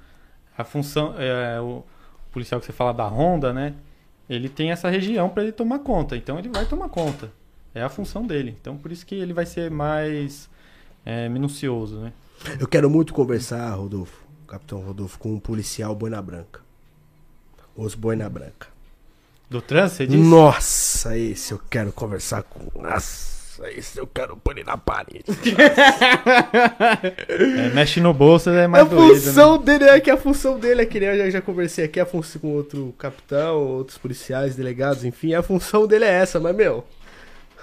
[0.56, 1.14] a função.
[1.18, 1.82] É, o
[2.32, 3.72] policial que você fala da Honda, né?
[4.28, 6.16] Ele tem essa região para ele tomar conta.
[6.16, 7.30] Então ele vai tomar conta.
[7.74, 8.54] É a função dele.
[8.60, 10.50] Então por isso que ele vai ser mais
[11.04, 12.12] é, minucioso, né?
[12.60, 16.60] Eu quero muito conversar, Rodolfo, Capitão Rodolfo, com um policial boina branca.
[17.76, 18.68] Os boina branca.
[19.48, 20.22] Do trânsito, você disse?
[20.22, 22.80] Nossa, esse eu quero conversar com.
[22.80, 23.36] Nossa.
[23.74, 25.24] Esse eu quero pôr ele na parede.
[27.28, 29.20] É, mexe no bolso é A mais doído, né?
[29.20, 32.00] função dele é que a função dele é que nem eu já, já conversei aqui,
[32.00, 36.54] a função com outro capitão, outros policiais, delegados, enfim, a função dele é essa, mas
[36.54, 36.84] meu.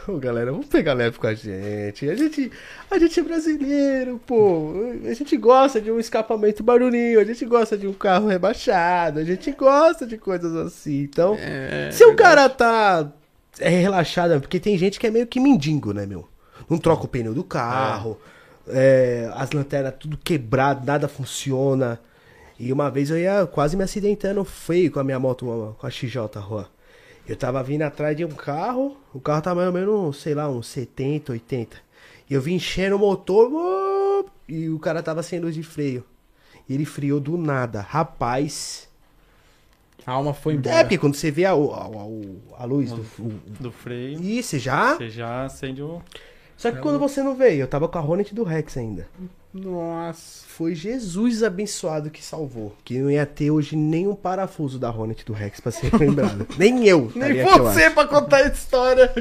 [0.08, 2.10] Ô, galera, vamos pegar leve com a gente.
[2.10, 2.52] A gente,
[2.92, 4.74] a gente é brasileiro, pô.
[5.06, 9.24] A gente gosta de um escapamento barulhinho, a gente gosta de um carro rebaixado, a
[9.24, 11.04] gente gosta de coisas assim.
[11.04, 13.12] Então, É, se o cara tá
[13.60, 16.28] é relaxado, porque tem gente que é meio que mendigo, né, meu?
[16.70, 18.18] Não troca o pneu do carro,
[18.68, 22.00] é, as lanternas tudo quebrado, nada funciona.
[22.60, 25.90] E uma vez eu ia quase me acidentando feio com a minha moto, com a
[25.90, 26.18] XJ
[26.48, 26.66] Juan.
[27.28, 30.50] Eu tava vindo atrás de um carro, o carro tava mais ou menos, sei lá,
[30.50, 31.78] uns 70, 80.
[32.30, 36.04] E eu vim enchendo o motor e o cara tava sem luz de freio.
[36.68, 37.82] E ele friou do nada.
[37.82, 38.90] Rapaz.
[40.06, 40.76] A alma foi embora.
[40.76, 43.04] É, porque quando você vê a, a, a, a luz do.
[43.60, 44.22] Do freio.
[44.22, 44.96] Ih, você já?
[44.96, 46.02] Você já acende o.
[46.58, 49.08] Só que quando você não veio, eu tava com a Hornet do Rex ainda.
[49.54, 50.44] Nossa.
[50.48, 52.76] Foi Jesus abençoado que salvou.
[52.84, 56.48] Que não ia ter hoje nenhum parafuso da Hornet do Rex pra ser lembrado.
[56.58, 57.12] Nem eu.
[57.16, 59.14] Nem aqui, você pra contar a história.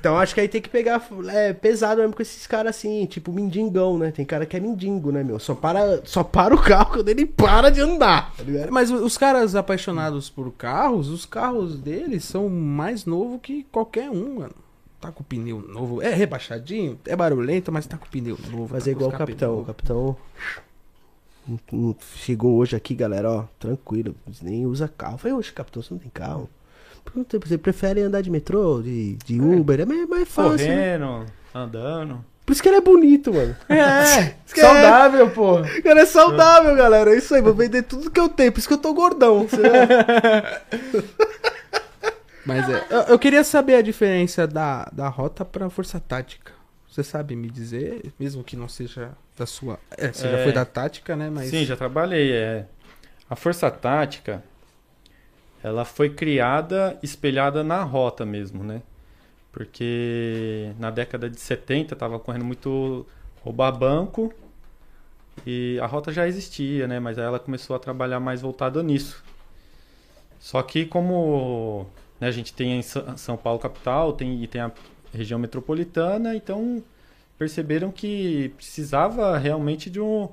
[0.00, 3.32] Então acho que aí tem que pegar é, pesado mesmo com esses caras assim, tipo
[3.32, 4.10] mendigão, né?
[4.10, 5.38] Tem cara que é mendigo, né, meu?
[5.38, 8.44] Só para, só para o carro quando ele para de andar, tá?
[8.70, 14.36] Mas os caras apaixonados por carros, os carros deles são mais novos que qualquer um,
[14.36, 14.65] mano.
[15.00, 16.00] Tá com pneu novo.
[16.00, 18.68] É rebaixadinho, é barulhento, mas tá com pneu novo.
[18.68, 19.60] Fazer tá com igual o capitão.
[19.60, 20.16] O capitão
[22.16, 25.18] chegou hoje aqui, galera, ó, tranquilo, nem usa carro.
[25.18, 26.48] Falei, oxe, capitão, você não tem carro?
[27.44, 29.80] Você prefere andar de metrô, de, de Uber?
[29.80, 30.98] É mais, mais fácil, né?
[30.98, 32.24] Correndo, andando.
[32.44, 33.56] Por isso que ele é bonito, mano.
[33.68, 35.60] É, saudável, pô.
[35.60, 37.12] O cara é saudável, galera.
[37.12, 38.52] É isso aí, vou vender tudo que eu tenho.
[38.52, 39.46] Por isso que eu tô gordão.
[42.46, 42.86] Mas é.
[42.90, 46.52] Eu, eu queria saber a diferença da, da rota pra força tática.
[46.88, 49.78] Você sabe me dizer, mesmo que não seja da sua.
[49.90, 50.42] É, você já É.
[50.44, 51.28] foi da tática, né?
[51.28, 51.50] Mas.
[51.50, 52.32] Sim, já trabalhei.
[52.32, 52.66] É.
[53.28, 54.42] A força tática,
[55.62, 58.80] ela foi criada, espelhada na rota mesmo, né?
[59.52, 63.06] Porque na década de 70 tava correndo muito
[63.42, 64.32] roubar banco
[65.46, 67.00] e a rota já existia, né?
[67.00, 69.24] Mas aí ela começou a trabalhar mais voltada nisso.
[70.38, 71.86] Só que como
[72.20, 74.72] né, a gente tem em São Paulo capital, tem e tem a
[75.12, 76.82] região metropolitana, então
[77.38, 80.28] perceberam que precisava realmente de um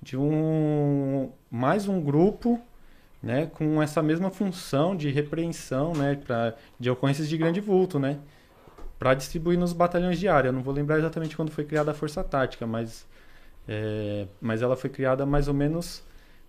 [0.00, 2.60] de um mais um grupo
[3.22, 8.18] né, com essa mesma função de repreensão né, pra, de ocorrências de grande vulto, né,
[8.98, 10.48] para distribuir nos batalhões de área.
[10.48, 13.06] Eu não vou lembrar exatamente quando foi criada a Força Tática, mas,
[13.66, 16.04] é, mas ela foi criada mais ou menos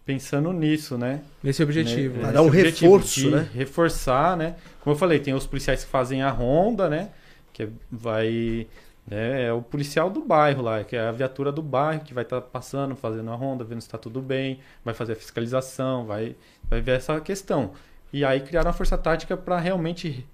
[0.08, 1.22] pensando nisso, né?
[1.44, 2.16] Nesse objetivo.
[2.16, 3.50] Né, esse dar um reforço, né?
[3.54, 4.56] Reforçar, né?
[4.80, 7.10] Como eu falei, tem os policiais que fazem a ronda, né?
[7.52, 8.66] Que vai.
[9.06, 12.24] né, é o policial do bairro lá, que é a viatura do bairro que vai
[12.24, 16.38] estar passando, fazendo a ronda, vendo se está tudo bem, vai fazer a fiscalização, vai,
[16.70, 17.74] vai ver essa questão.
[18.14, 20.26] E aí criaram a força tática para realmente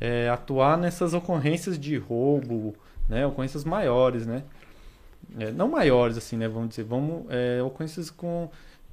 [0.00, 2.74] é, atuar nessas ocorrências de roubo,
[3.08, 3.24] né?
[3.24, 4.42] Ocorrências maiores, né?
[5.38, 6.48] É, não maiores, assim, né?
[6.48, 7.26] Vamos dizer, vamos.
[7.28, 8.50] É, ocorrências com.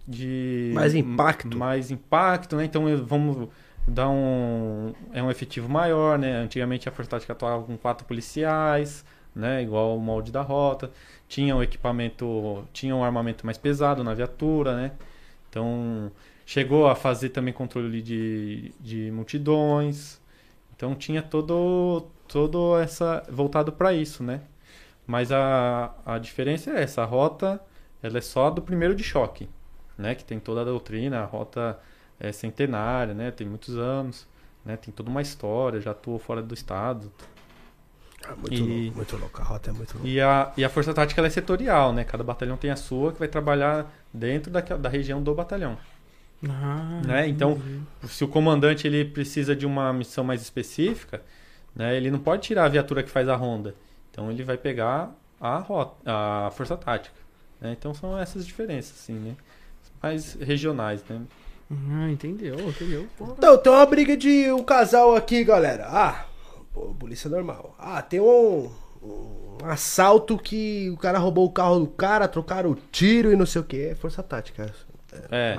[0.07, 0.71] De.
[0.73, 1.57] Mais impacto.
[1.57, 2.65] Mais impacto, né?
[2.65, 3.49] Então vamos
[3.87, 4.93] dar um.
[5.11, 6.37] É um efetivo maior, né?
[6.37, 9.03] Antigamente a Força Tática atuava com quatro policiais,
[9.35, 9.61] né?
[9.61, 10.91] Igual o molde da rota.
[11.27, 12.63] Tinha um equipamento.
[12.71, 14.91] Tinha um armamento mais pesado na viatura, né?
[15.49, 16.11] Então
[16.45, 20.21] chegou a fazer também controle de, de multidões.
[20.75, 22.07] Então tinha todo.
[22.27, 23.23] Todo essa.
[23.29, 24.41] voltado para isso, né?
[25.05, 27.61] Mas a, a diferença é essa, a rota
[28.01, 29.49] ela é só do primeiro de choque,
[29.97, 30.15] né?
[30.15, 31.79] Que tem toda a doutrina, a rota
[32.19, 33.31] é centenária, né?
[33.31, 34.27] Tem muitos anos,
[34.65, 34.77] né?
[34.77, 37.11] Tem toda uma história, já atuou fora do estado.
[38.23, 39.41] Ah, muito E- louco, muito louco.
[39.41, 40.07] A rota é muito louca.
[40.07, 42.03] E a, e a força tática ela é setorial, né?
[42.03, 45.77] Cada batalhão tem a sua que vai trabalhar dentro da, da região do batalhão,
[46.43, 47.27] Ah, né?
[47.27, 47.87] Então, entendi.
[48.07, 51.21] se o comandante ele precisa de uma missão mais específica,
[51.75, 51.95] né?
[51.95, 53.75] Ele não pode tirar a viatura que faz a ronda.
[54.11, 57.15] Então ele vai pegar a rota, a força tática.
[57.61, 57.71] né?
[57.77, 59.35] Então são essas diferenças, assim, né?
[60.01, 61.21] Mais regionais, né?
[61.91, 63.07] Ah, entendeu, entendeu.
[63.17, 63.33] Porra.
[63.37, 65.87] Então, tem uma briga de um casal aqui, galera.
[65.89, 66.25] Ah,
[66.99, 67.75] polícia normal.
[67.77, 68.69] Ah, tem um,
[69.03, 73.45] um assalto que o cara roubou o carro do cara, trocaram o tiro e não
[73.45, 73.87] sei o que.
[73.87, 74.71] É força tática.
[75.31, 75.57] É.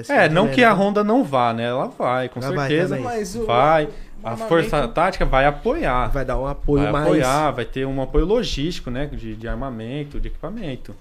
[0.00, 0.80] Assim, É, não também, que a né?
[0.80, 1.64] Honda não vá, né?
[1.64, 2.96] Ela vai, com Ela vai certeza.
[2.96, 3.04] também.
[3.10, 3.88] Mas o- vai.
[4.22, 6.08] A força tática vai apoiar.
[6.08, 7.04] Vai dar um apoio vai mais.
[7.06, 9.06] apoiar, vai ter um apoio logístico, né?
[9.06, 10.94] De, de armamento, de equipamento.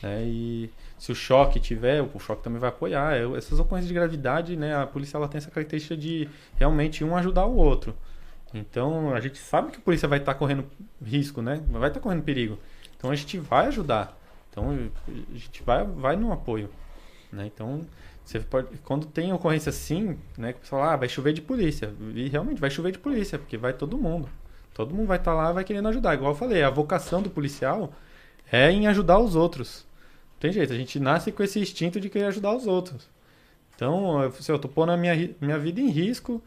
[0.00, 0.22] Né?
[0.24, 0.70] E
[1.00, 3.16] se o choque tiver, o choque também vai apoiar.
[3.34, 4.76] Essas ocorrências de gravidade, né?
[4.76, 7.96] A polícia ela tem essa característica de realmente um ajudar o outro.
[8.52, 10.66] Então a gente sabe que a polícia vai estar correndo
[11.02, 11.58] risco, né?
[11.70, 12.58] Vai estar correndo perigo.
[12.98, 14.14] Então a gente vai ajudar.
[14.50, 16.68] Então a gente vai, vai no apoio,
[17.32, 17.46] né?
[17.46, 17.86] Então
[18.22, 20.52] você pode, quando tem ocorrência assim, né?
[20.52, 21.94] Que o pessoal, ah, vai chover de polícia.
[22.14, 24.28] E realmente vai chover de polícia, porque vai todo mundo.
[24.74, 26.12] Todo mundo vai estar lá, vai querendo ajudar.
[26.12, 27.90] Igual eu falei, a vocação do policial
[28.52, 29.88] é em ajudar os outros.
[30.40, 33.06] Não tem jeito, a gente nasce com esse instinto de querer ajudar os outros.
[33.76, 36.42] Então, eu, se eu tô pondo a minha, minha vida em risco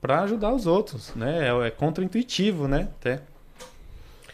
[0.00, 1.48] para ajudar os outros, né?
[1.48, 2.88] É, é contra-intuitivo, né?
[3.00, 3.20] Até.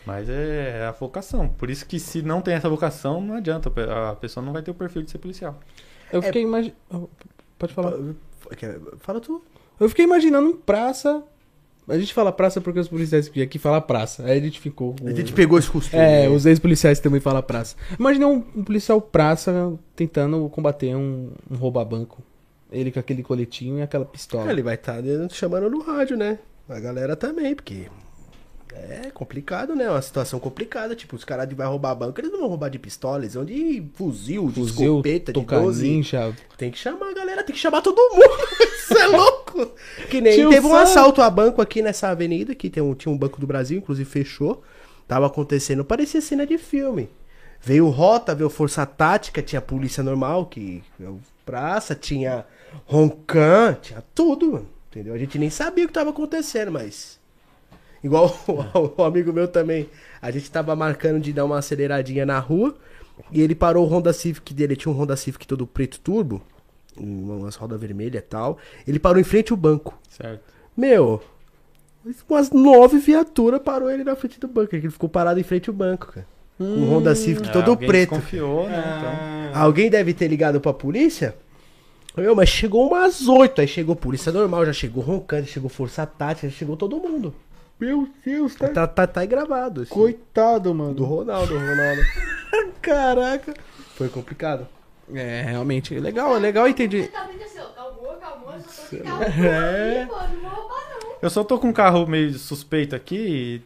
[0.04, 1.48] Mas é, é a vocação.
[1.48, 3.72] Por isso que se não tem essa vocação, não adianta.
[4.10, 5.58] A pessoa não vai ter o perfil de ser policial.
[6.12, 7.10] Eu fiquei imaginando.
[7.58, 7.92] Pode falar.
[8.98, 9.42] Fala tu.
[9.80, 11.22] Eu fiquei imaginando um praça.
[11.88, 14.24] A gente fala praça porque os policiais aqui falam praça.
[14.24, 14.94] Aí a gente ficou.
[15.04, 16.02] A gente pegou esse costume.
[16.02, 16.28] É, né?
[16.28, 17.76] os ex-policiais também falam praça.
[17.98, 22.22] Imaginei um, um policial praça tentando combater um, um rouba-banco.
[22.70, 24.50] Ele com aquele coletinho e aquela pistola.
[24.52, 26.38] Ele vai estar chamando no rádio, né?
[26.68, 27.86] A galera também, porque
[28.74, 29.88] é complicado, né?
[29.88, 30.94] Uma situação complicada.
[30.94, 33.82] Tipo, os caras vai roubar banco, eles não vão roubar de pistola, eles vão de
[33.94, 35.88] fuzil, de Fuzil, escopeta, de tocar 12.
[35.88, 36.34] ninja.
[36.56, 38.48] Tem que chamar a galera, tem que chamar todo mundo.
[38.62, 39.72] Isso é louco.
[40.10, 43.12] Que nem Tio teve um assalto a banco aqui nessa avenida, que tem um, tinha
[43.12, 44.62] um Banco do Brasil, inclusive fechou.
[45.06, 47.08] Tava acontecendo, parecia cena de filme.
[47.60, 51.06] Veio Rota, veio Força Tática, tinha polícia normal, que é
[51.44, 52.44] praça, tinha
[52.86, 54.68] Roncan, tinha tudo, mano.
[54.90, 55.14] Entendeu?
[55.14, 57.17] A gente nem sabia o que tava acontecendo, mas.
[58.02, 59.88] Igual o, o amigo meu também.
[60.20, 62.74] A gente tava marcando de dar uma aceleradinha na rua.
[63.32, 64.76] E ele parou o Honda Civic dele.
[64.76, 66.40] Tinha um Honda Civic todo preto turbo.
[66.96, 68.58] Umas rodas vermelhas e tal.
[68.86, 69.98] Ele parou em frente ao banco.
[70.08, 70.42] Certo?
[70.76, 71.22] Meu.
[72.28, 74.74] Umas nove viaturas parou ele na frente do banco.
[74.74, 76.26] Ele ficou parado em frente ao banco, cara.
[76.56, 78.10] Com um Honda Civic É, todo alguém preto.
[78.10, 79.50] desconfiou, né?
[79.52, 81.36] Então, Alguém deve ter ligado pra polícia?
[82.16, 83.60] Meu, mas chegou umas oito.
[83.60, 87.32] Aí chegou polícia normal, já chegou roncando, chegou força tática, já chegou todo mundo.
[87.80, 88.68] Meu Deus, tá.
[88.68, 89.82] Tá, tá, tá aí gravado.
[89.82, 90.94] esse- Coitado, mano.
[90.94, 92.02] Do Ronaldo, Ronaldo.
[92.82, 93.54] Caraca.
[93.94, 94.66] Foi complicado.
[95.14, 95.96] É, realmente.
[95.96, 97.08] é Legal, é legal entender.
[97.08, 97.38] Tá assim,
[98.20, 99.24] calmou, eu só tô de calma.
[99.24, 100.06] É.
[100.06, 101.10] Pô, não vou roubar não.
[101.22, 103.62] eu só tô com um carro meio suspeito aqui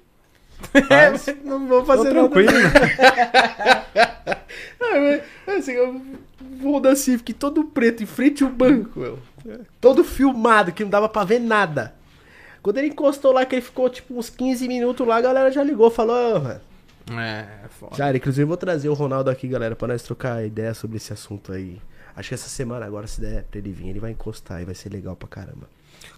[0.90, 2.28] É, Mas- não vou e tô fazer nada.
[2.28, 2.52] tranquilo.
[5.46, 6.02] Ah, assim, o
[6.62, 9.18] Honda Civic todo preto em frente ao banco, meu.
[9.80, 11.94] Todo filmado, que não dava pra ver nada.
[12.62, 15.62] Quando ele encostou lá, que ele ficou tipo uns 15 minutos lá, a galera já
[15.62, 16.60] ligou, falou, "Ô, mano.
[17.20, 17.96] É, foda.
[17.96, 21.12] Já, inclusive eu vou trazer o Ronaldo aqui, galera, pra nós trocar ideia sobre esse
[21.12, 21.80] assunto aí.
[22.14, 24.74] Acho que essa semana agora, se der pra ele vir, ele vai encostar e vai
[24.74, 25.68] ser legal pra caramba.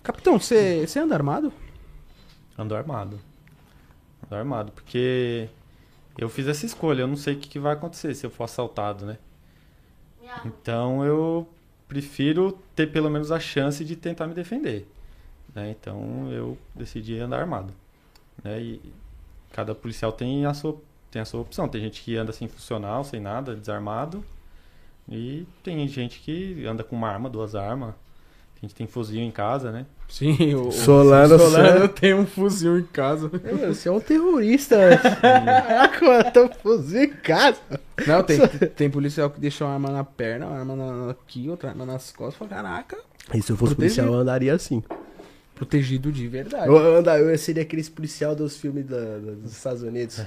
[0.03, 1.53] Capitão, você anda armado?
[2.59, 3.19] Ando armado.
[4.27, 5.49] Ando armado, porque
[6.19, 8.45] eu fiz essa escolha, eu não sei o que, que vai acontecer se eu for
[8.45, 9.19] assaltado, né?
[10.45, 11.49] Então eu
[11.89, 14.87] prefiro ter pelo menos a chance de tentar me defender.
[15.55, 15.75] Né?
[15.79, 17.73] Então eu decidi andar armado.
[18.43, 18.61] Né?
[18.61, 18.93] E
[19.53, 20.77] cada policial tem a, sua,
[21.11, 21.69] tem a sua opção.
[21.69, 24.25] Tem gente que anda sem funcional, sem nada, desarmado.
[25.09, 27.95] E tem gente que anda com uma arma, duas armas.
[28.57, 29.85] A gente tem fuzil em casa, né?
[30.09, 33.31] Sim, o, o Solano, Solano tem um fuzil em casa.
[33.45, 34.77] É, Você é um terrorista.
[35.21, 37.59] Caraca, mano, tá um fuzil em casa.
[38.07, 38.39] Não, tem,
[38.75, 42.11] tem policial que deixa uma arma na perna, uma arma na- aqui, outra arma nas
[42.11, 42.37] costas.
[42.37, 42.97] Fala, caraca,
[43.35, 44.83] E se eu fosse policial, eu andaria assim.
[45.55, 46.67] Protegido de verdade.
[46.69, 50.23] Eu, eu, anda- eu seria aqueles policial dos filmes da- da- dos Estados Unidos.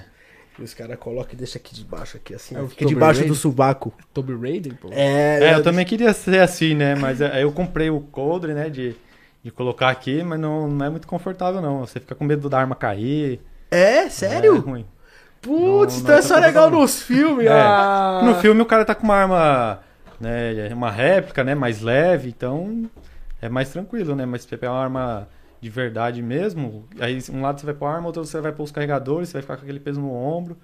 [0.55, 2.57] Que os caras colocam e deixam aqui debaixo, aqui assim.
[2.57, 3.27] É fica debaixo Raider?
[3.31, 3.93] do sovaco.
[4.11, 4.89] Toby Raider, pô.
[4.91, 6.95] É, É, eu também queria ser assim, né?
[6.95, 8.67] Mas é, eu comprei o coldre, né?
[8.67, 8.95] De,
[9.43, 11.81] de colocar aqui, mas não, não é muito confortável, não.
[11.81, 13.39] Você fica com medo da arma cair.
[13.69, 14.59] É, É sério?
[14.59, 14.83] ruim.
[15.43, 17.45] Putz, Não- então não é é só tão legal nos filmes.
[17.45, 17.51] É.
[17.51, 18.21] Ah.
[18.25, 19.79] No filme o cara tá com uma arma,
[20.19, 20.69] né?
[20.73, 21.53] Uma réplica, né?
[21.53, 22.89] Mais leve, então
[23.47, 24.25] é mais tranquilo, né?
[24.25, 25.27] Mas se você pegar uma arma
[25.59, 28.63] de verdade mesmo, aí um lado você vai pôr a arma, outro você vai pôr
[28.63, 30.57] os carregadores, você vai ficar com aquele peso no ombro.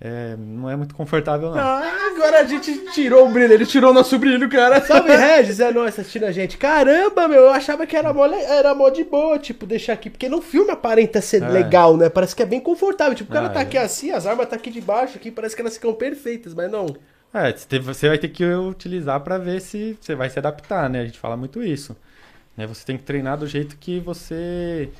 [0.00, 1.58] É, não é muito confortável, não.
[1.58, 4.80] Ah, agora a gente tirou o brilho, ele tirou o nosso brilho, cara.
[4.80, 6.58] Salve Regis, é nóis assistindo a gente.
[6.58, 10.10] Caramba, meu, eu achava que era mó, era mó de boa, tipo, deixar aqui.
[10.10, 11.48] Porque no filme aparenta ser É.
[11.48, 12.08] legal, né?
[12.10, 13.14] Parece que é bem confortável.
[13.14, 13.62] Tipo, o cara Ah, tá é.
[13.62, 16.70] aqui assim, as armas tá aqui de baixo, aqui, parece que elas ficam perfeitas, mas
[16.70, 16.86] não.
[17.32, 21.00] É, você vai ter que utilizar pra ver se você vai se adaptar, né?
[21.02, 21.96] A gente fala muito isso.
[22.56, 22.66] Né?
[22.66, 24.90] Você tem que treinar do jeito que você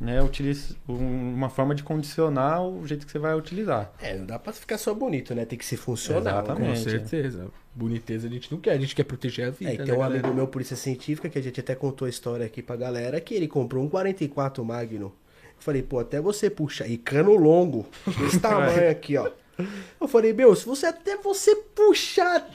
[0.00, 3.92] né, utiliza um- uma forma de condicionar o jeito que você vai utilizar.
[4.00, 5.44] É, não dá pra ficar só bonito, né?
[5.44, 6.42] Tem que ser funcional.
[6.42, 6.62] Exatamente.
[6.68, 6.68] né?
[6.70, 6.76] Com
[7.08, 7.46] certeza.
[7.74, 9.72] Boniteza a gente não quer, a gente quer proteger a vida.
[9.72, 10.20] É, tem né, um galera?
[10.20, 13.32] amigo meu, polícia científica, que a gente até contou a história aqui pra galera, que
[13.34, 15.06] ele comprou um 44 Magnum.
[15.06, 15.12] Eu
[15.60, 17.86] falei, pô, até você puxar, e cano longo,
[18.18, 19.30] desse tamanho aqui, ó.
[20.00, 22.50] Eu falei, meu, se você até você puxar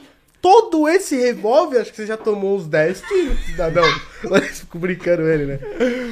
[0.48, 3.84] todo esse revólver, acho que você já tomou uns 10 tiros, cidadão.
[4.30, 5.58] Mas fico brincando ele, né?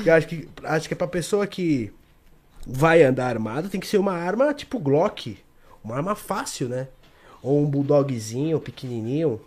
[0.05, 1.91] Eu acho que, acho que é pra pessoa que
[2.67, 5.39] vai andar armado, tem que ser uma arma tipo Glock.
[5.83, 6.89] Uma arma fácil, né?
[7.43, 9.41] Ou um bulldogzinho pequenininho.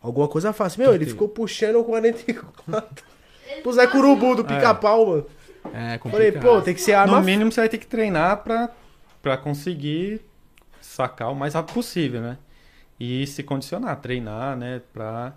[0.00, 0.82] Alguma coisa fácil.
[0.82, 3.04] Meu, ele ficou puxando o 44.
[3.62, 5.26] Pro Zé Curubu do pica-pau, mano.
[5.72, 6.42] É, Falei, complicado.
[6.42, 8.70] pô, tem que ser arma No mínimo você vai ter que treinar pra,
[9.20, 10.20] pra conseguir
[10.80, 12.38] sacar o mais rápido possível, né?
[12.98, 14.80] E se condicionar, treinar, né?
[14.92, 15.34] Pra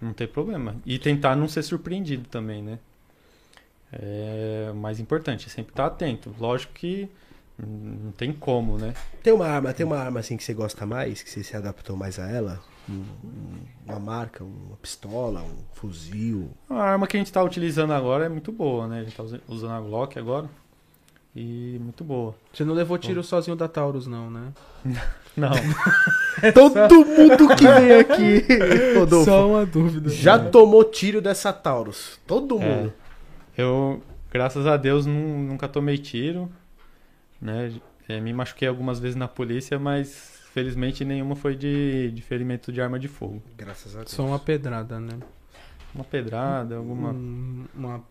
[0.00, 0.76] não ter problema.
[0.86, 2.78] E tentar não ser surpreendido também, né?
[3.92, 6.34] É o mais importante, sempre estar atento.
[6.38, 7.08] Lógico que
[7.58, 8.94] não tem como, né?
[9.22, 11.94] Tem uma arma, tem uma arma assim que você gosta mais, que você se adaptou
[11.96, 12.60] mais a ela?
[12.88, 16.50] Um- um- Uma marca, uma pistola, um fuzil.
[16.70, 19.00] A arma que a gente está utilizando agora é muito boa, né?
[19.00, 20.48] A gente tá usa- usando a Glock agora.
[21.34, 22.34] E muito boa.
[22.52, 24.52] Você não levou tiro sozinho da Taurus, não, né?
[25.34, 25.48] Não,
[26.52, 28.44] Todo mundo que vem aqui,
[28.98, 30.10] Rodolfo, Só uma dúvida.
[30.10, 32.20] já tomou tiro dessa Taurus.
[32.26, 32.92] Todo mundo.
[33.56, 36.52] eu, graças a Deus, nu- nunca tomei tiro,
[37.40, 37.72] né?
[38.06, 42.82] É, me machuquei algumas vezes na polícia, mas felizmente nenhuma foi de, de ferimento de
[42.82, 43.42] arma de fogo.
[43.56, 44.10] Graças a Deus.
[44.10, 45.14] Só uma pedrada, né?
[45.94, 48.02] Uma pedrada, alguma Hum, uma...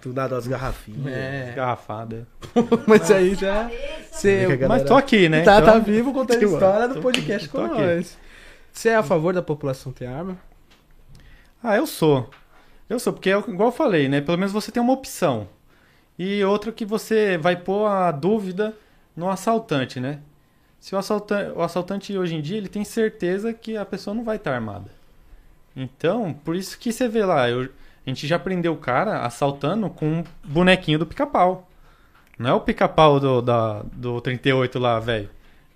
[0.00, 1.06] Do nada as garrafinhas.
[1.12, 1.52] É.
[1.54, 2.26] garrafada.
[2.86, 3.70] Mas aí já...
[4.10, 4.46] Você...
[4.46, 5.42] Vê que a Mas galera- tô aqui, né?
[5.42, 6.52] Tá, Então- tá vivo contando mano.
[6.54, 7.80] história do Tô podcast aqui, com aqui.
[7.82, 8.18] nós.
[8.72, 10.38] Você é a favor da população ter arma?
[11.62, 12.30] Ah, eu sou.
[12.88, 14.20] Eu sou, porque é igual eu falei, né?
[14.22, 15.48] Pelo menos você tem uma opção.
[16.18, 18.74] E outra que você vai pôr a dúvida
[19.14, 20.20] no assaltante, né?
[20.80, 24.24] Se o assaltante, o assaltante hoje em dia, ele tem certeza que a pessoa não
[24.24, 24.90] vai estar armada.
[25.80, 27.62] Então, por isso que você vê lá, eu-
[28.04, 31.68] a gente já prendeu o cara assaltando com um bonequinho do pica-pau.
[32.36, 35.30] Não é o pica-pau do, da, do 38 lá, velho.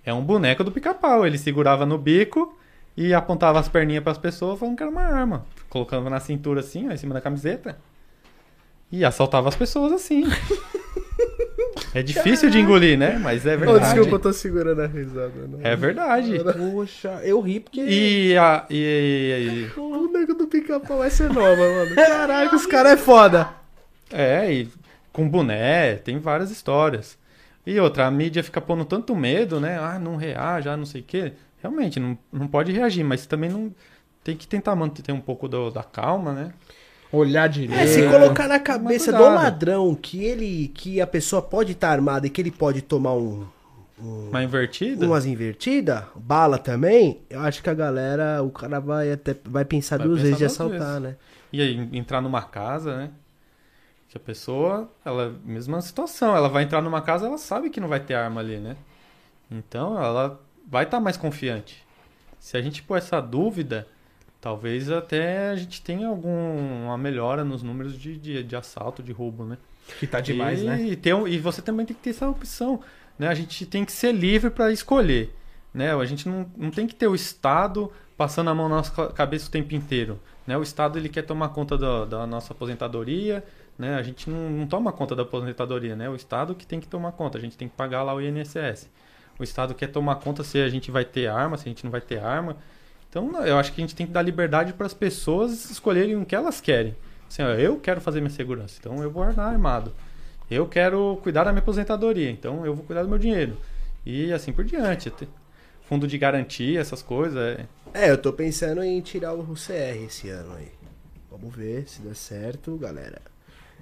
[0.05, 1.25] É um boneco do pica-pau.
[1.25, 2.57] Ele segurava no bico
[2.97, 5.45] e apontava as perninhas pras pessoas falando que era uma arma.
[5.69, 7.77] Colocando na cintura assim, ó, em cima da camiseta.
[8.91, 10.23] E assaltava as pessoas assim.
[11.93, 13.17] é difícil de engolir, né?
[13.21, 13.85] Mas é verdade.
[13.85, 15.47] desculpa, eu tô segurando a risada.
[15.47, 15.59] Não.
[15.61, 16.39] É verdade.
[16.71, 17.81] Poxa, eu ri porque...
[17.81, 18.65] E a.
[18.69, 21.95] E, e- O nego do pica-pau vai ser nova, mano.
[21.95, 23.49] Caralho, que os caras é foda.
[24.11, 24.69] é, e
[25.11, 27.17] com boné, tem várias histórias.
[27.65, 29.77] E outra, a mídia fica pondo tanto medo, né?
[29.79, 31.33] Ah, não reage, ah, não sei o quê.
[31.61, 33.73] Realmente, não, não pode reagir, mas também não.
[34.23, 36.53] Tem que tentar manter um pouco do- da calma, né?
[37.13, 37.79] Olhar direito.
[37.79, 42.25] É, se colocar na cabeça do ladrão que ele, que a pessoa pode estar armada
[42.27, 43.45] e que ele pode tomar um,
[43.99, 45.05] Uma invertida.
[45.05, 49.97] umas invertidas, bala também, eu acho que a galera, o cara vai até vai pensar
[49.99, 51.01] Vai duas pensar vezes de assaltar, vezes.
[51.03, 51.15] né?
[51.53, 53.11] E aí, entrar numa casa, né?
[54.09, 57.87] Que a pessoa, ela, mesma situação, ela vai entrar numa casa, ela sabe que não
[57.87, 58.75] vai ter arma ali, né?
[59.51, 61.85] Então, ela vai estar mais confiante.
[62.39, 63.87] Se a gente pôr essa dúvida,
[64.43, 69.45] talvez até a gente tenha alguma melhora nos números de, de, de assalto, de roubo,
[69.45, 69.57] né?
[70.01, 70.95] Que tá demais, e, né?
[70.97, 72.81] ter um- e você também tem que ter essa opção,
[73.17, 73.29] né?
[73.29, 75.33] A gente tem que ser livre para escolher,
[75.73, 75.95] né?
[75.95, 79.07] A gente não, não tem que ter o Estado passando a mão na nossa ca-
[79.13, 80.57] cabeça o tempo inteiro, né?
[80.57, 83.41] O Estado ele quer tomar conta da, da nossa aposentadoria,
[83.79, 83.95] né?
[83.95, 86.09] A gente não, não toma conta da aposentadoria, né?
[86.09, 88.89] O Estado que tem que tomar conta, a gente tem que pagar lá o INSS.
[89.39, 91.91] O Estado quer tomar conta se a gente vai ter arma, se a gente não
[91.91, 92.57] vai ter arma.
[93.13, 96.25] Então, eu acho que a gente tem que dar liberdade para as pessoas escolherem o
[96.25, 96.95] que elas querem.
[97.29, 99.93] Assim, ó, eu quero fazer minha segurança, então eu vou andar armado.
[100.49, 103.55] Eu quero cuidar da minha aposentadoria, então eu vou cuidar do meu dinheiro.
[104.03, 105.11] E assim por diante.
[105.11, 105.29] Te-
[105.87, 107.37] Fundo de garantia, essas coisas.
[107.39, 110.71] é- É, eu tô pensando em tirar o CR esse ano aí.
[111.29, 113.21] Vamos ver se der certo, galera.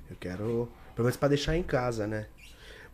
[0.09, 2.25] Eu quero, pelo menos pra deixar em casa, né?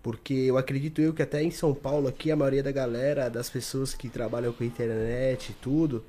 [0.03, 3.49] Porque eu acredito eu que até em São Paulo aqui a maioria da galera, das
[3.49, 6.05] pessoas que trabalham com internet e tudo,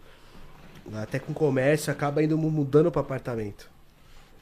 [0.97, 3.69] até com comércio, acaba indo mu- mudando para apartamento.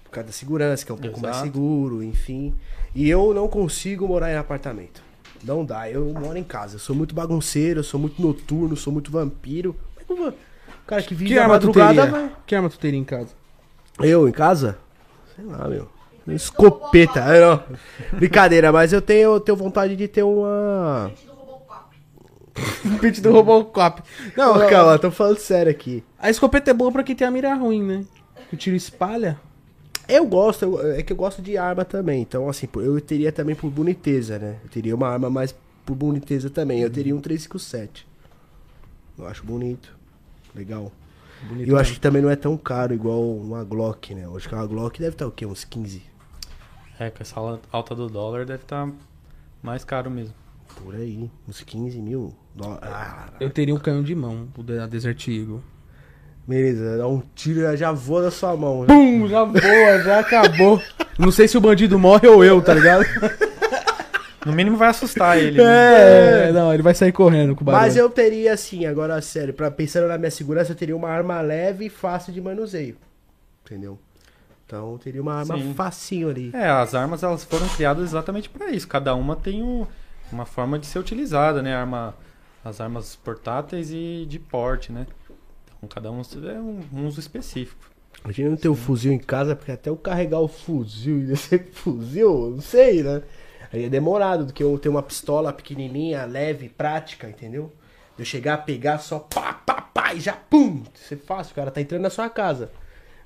[0.04, 1.52] Por causa da segurança, que é um pouco mais Exato.
[1.52, 2.54] seguro, enfim.
[2.94, 5.02] E eu não consigo morar em apartamento.
[5.44, 6.76] Não dá, eu moro em casa.
[6.76, 9.76] Eu sou muito bagunceiro, eu sou muito noturno, sou muito vampiro.
[10.08, 10.32] O
[10.86, 12.32] cara que vive Que na madrugada vai.
[12.46, 13.28] Que arma tu teria em casa?
[14.00, 14.78] Eu em casa?
[15.34, 15.88] Sei lá, meu.
[16.28, 17.20] Escopeta.
[17.20, 17.62] É, não.
[18.18, 21.10] Brincadeira, mas eu tenho, eu tenho vontade de ter uma.
[22.56, 22.96] Gente do Robocop.
[22.96, 24.02] O pitch do Robocop.
[24.36, 26.02] Não, Não, calma, tô falando sério aqui.
[26.18, 28.04] A escopeta é boa pra quem tem a mira ruim, né?
[28.52, 29.38] O tiro espalha.
[30.08, 32.22] Eu gosto, eu- é que eu gosto de arma também.
[32.22, 34.56] Então, assim, eu teria também por boniteza, né?
[34.62, 35.54] Eu teria uma arma mais
[35.84, 36.80] por boniteza também.
[36.80, 38.06] Eu teria um 357.
[39.18, 39.96] Eu acho bonito.
[40.54, 40.92] Legal.
[41.48, 41.66] Bonito.
[41.68, 44.24] E eu acho que também não é tão caro igual uma Glock, né?
[44.24, 45.44] Eu acho que uma Glock deve estar o quê?
[45.44, 46.02] Uns 15
[46.98, 47.34] É, com essa
[47.70, 48.88] alta do dólar deve estar
[49.62, 50.32] mais caro mesmo.
[50.82, 51.30] Por aí.
[51.48, 52.82] Uns 15 mil dólares.
[52.84, 55.62] Ah, Eu teria um canhão de mão, o da Desert Eagle.
[56.46, 58.82] Beleza, dá um tiro e já voa na sua mão.
[58.82, 58.86] né?
[58.86, 60.80] Pum, já boa, já acabou.
[61.18, 63.04] Não sei se o bandido morre ou eu, tá ligado?
[64.44, 65.58] No mínimo vai assustar ele.
[65.60, 66.48] né?
[66.48, 67.82] É, não, ele vai sair correndo com o barulho.
[67.82, 71.40] Mas eu teria, assim, agora sério, pra, pensando na minha segurança, eu teria uma arma
[71.40, 72.96] leve e fácil de manuseio.
[73.64, 73.98] Entendeu?
[74.64, 75.74] Então eu teria uma arma Sim.
[75.74, 76.50] facinho ali.
[76.54, 78.86] É, as armas elas foram criadas exatamente para isso.
[78.86, 79.84] Cada uma tem um-
[80.32, 81.74] uma forma de ser utilizada, né?
[81.74, 82.14] Arma,
[82.64, 85.06] as armas portáteis e de porte, né?
[85.76, 87.90] Então cada um é um, um uso específico.
[88.24, 91.68] Imagina não ter o fuzil em casa, porque até eu carregar o fuzil e descer
[91.72, 93.22] fuzil, não sei, né?
[93.72, 97.72] Aí é demorado do que eu ter uma pistola pequenininha, leve, prática, entendeu?
[98.16, 100.82] De eu chegar, pegar só pá, pá, pá e já pum!
[100.94, 102.70] Isso é fácil, o cara tá entrando na sua casa.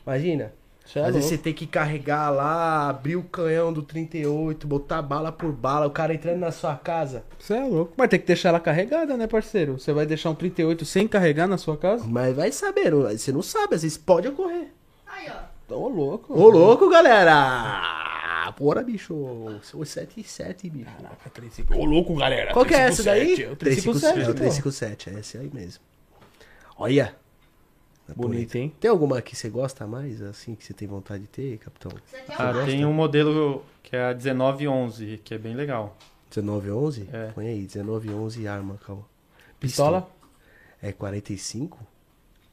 [0.06, 0.52] Imagina.
[0.94, 1.28] É Às vezes louco.
[1.28, 5.90] você tem que carregar lá, abrir o canhão do 38, botar bala por bala, o
[5.90, 7.22] cara entrando na sua casa.
[7.38, 7.92] Você é louco.
[7.96, 9.78] Mas tem que deixar ela carregada, né, parceiro?
[9.78, 12.04] Você vai deixar um 38 sem carregar na sua casa?
[12.08, 14.68] Mas vai saber, você não sabe, às vezes pode ocorrer.
[15.06, 15.50] Aí, ó.
[15.68, 16.34] Tô louco.
[16.36, 18.08] Ô louco, galera!
[18.58, 19.14] Bora, bicho.
[19.62, 20.86] São 7 e 7, bicho.
[20.96, 21.80] Caraca, 357.
[21.80, 22.52] Ô louco, galera.
[22.52, 23.36] Qual que é essa daí?
[23.36, 24.34] 357, É o 357, É.
[24.34, 25.82] 357, é esse aí mesmo.
[26.76, 27.14] Olha.
[28.10, 28.72] É Bonito, hein?
[28.80, 31.92] Tem alguma que você gosta mais, assim, que você tem vontade de ter, capitão?
[32.36, 35.96] Ah, tem um modelo que é a 1911, que é bem legal.
[36.34, 37.08] 1911?
[37.12, 37.30] É.
[37.32, 39.04] Põe aí, 1911 arma, calma.
[39.60, 40.08] Pistola?
[40.82, 41.78] É 45?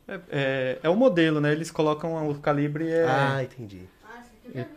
[0.07, 1.51] É, é, é o modelo, né?
[1.51, 2.89] Eles colocam o calibre.
[2.89, 3.81] É, Ah, entendi.
[4.03, 4.23] Ah,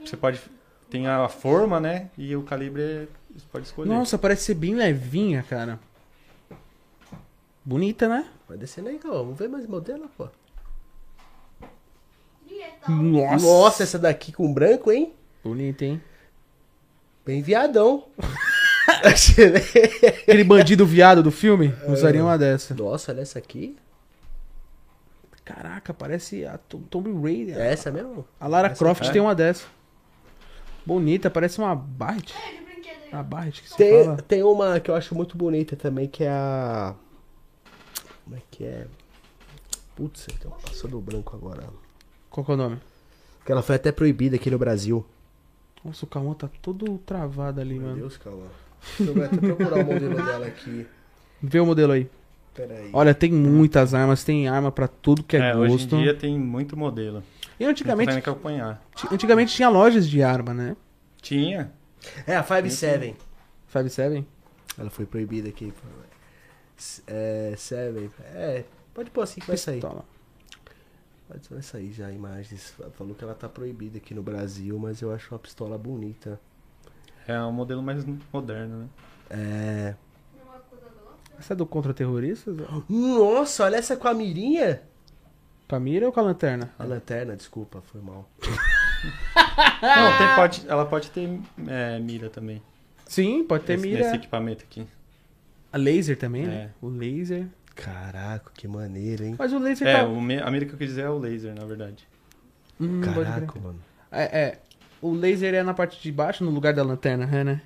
[0.05, 0.40] você pode.
[0.89, 2.11] Tem a forma, né?
[2.16, 3.89] E o calibre é, você pode escolher.
[3.89, 5.78] Nossa, parece ser bem levinha, cara.
[7.65, 8.27] Bonita, né?
[8.48, 9.19] Vai descendo aí, calma.
[9.19, 10.28] Vamos ver mais modelo, pô.
[12.89, 13.45] Nossa.
[13.47, 15.12] Nossa, essa daqui com branco, hein?
[15.45, 16.01] Bonita, hein?
[17.24, 18.05] Bem viadão.
[19.05, 22.74] Aquele bandido viado do filme usaria uma dessa.
[22.74, 23.77] Nossa, olha essa aqui.
[25.45, 27.57] Caraca, parece a Tom- Tomb Raider.
[27.59, 28.24] É essa mesmo?
[28.39, 29.11] A Lara Essa Croft é.
[29.12, 29.65] tem uma dessa.
[30.87, 32.32] Bonita, parece uma Barret.
[32.35, 33.09] É, de brinquedo aí.
[33.12, 34.16] A Barret que se Tem, fala.
[34.23, 36.95] tem uma que eu acho muito bonita também, que é a.
[38.24, 38.87] Como é que é?
[39.97, 41.65] Putz, então, passou do branco agora.
[42.43, 42.79] Qual que é o nome?
[43.45, 45.05] Que ela foi até proibida aqui no Brasil.
[45.85, 47.97] Nossa, o Cauã tá todo travado ali, Meu mano.
[47.97, 48.47] Deus, calma.
[48.99, 50.87] Eu vou até procurar o modelo dela aqui.
[51.43, 52.09] Vê o modelo aí.
[52.55, 52.91] Pera aí.
[52.93, 55.97] Olha, tem muitas armas, tem arma pra tudo que é, É, hoje gosto.
[55.97, 57.23] em dia tem muito modelo.
[57.59, 58.83] E Não antigamente, nem acompanhar.
[58.95, 60.77] ti- antigamente tinha lojas de arma, né?
[61.23, 61.73] Tinha.
[62.27, 63.15] É a 5-7.
[63.73, 64.25] 5-7?
[64.79, 65.73] Ela foi proibida aqui.
[67.07, 68.11] É, 7.
[68.35, 68.65] É,
[68.95, 69.81] pode pôr assim que vai sair.
[69.81, 70.05] Pistola.
[71.31, 72.74] Pode vai sair já imagens.
[72.98, 76.40] Falou que ela tá proibida aqui no Brasil, mas eu acho uma pistola bonita.
[77.27, 78.89] É um modelo mais moderno, né?
[79.31, 79.94] É.
[81.39, 82.57] Essa é do contra-terroristas?
[82.89, 84.82] Nossa, olha essa com a mirinha.
[85.69, 86.70] Com a mira ou com a lanterna?
[86.77, 88.28] A lanterna, desculpa, foi mal.
[89.81, 92.61] Não, tem, pode, ela pode ter é, mira também.
[93.07, 94.02] Sim, pode ter Nesse- mira.
[94.05, 94.86] Nesse equipamento aqui.
[95.73, 96.47] A laser também, É.
[96.48, 96.70] né?
[96.82, 97.47] O laser.
[97.74, 99.36] Caraca, que maneiro, hein?
[99.38, 100.06] Mas o laser É, tá...
[100.06, 102.06] o me- a mira que eu quis dizer é o laser, na verdade.
[102.80, 103.80] Hum, Caraca, mano.
[104.10, 104.59] É, é.
[105.01, 107.62] O laser é na parte de baixo, no lugar da lanterna, é, né?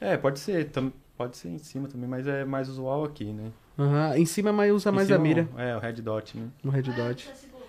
[0.00, 0.70] É, pode ser.
[0.70, 3.50] tam- pode ser em cima também, mas é mais usual aqui, né?
[3.78, 4.16] Aham.
[4.16, 5.48] Em cima mas usa Em mais cima, a mira.
[5.56, 6.48] É, o red dot, né?
[6.62, 7.28] No red Ah, dot.
[7.30, 7.64] é seguro.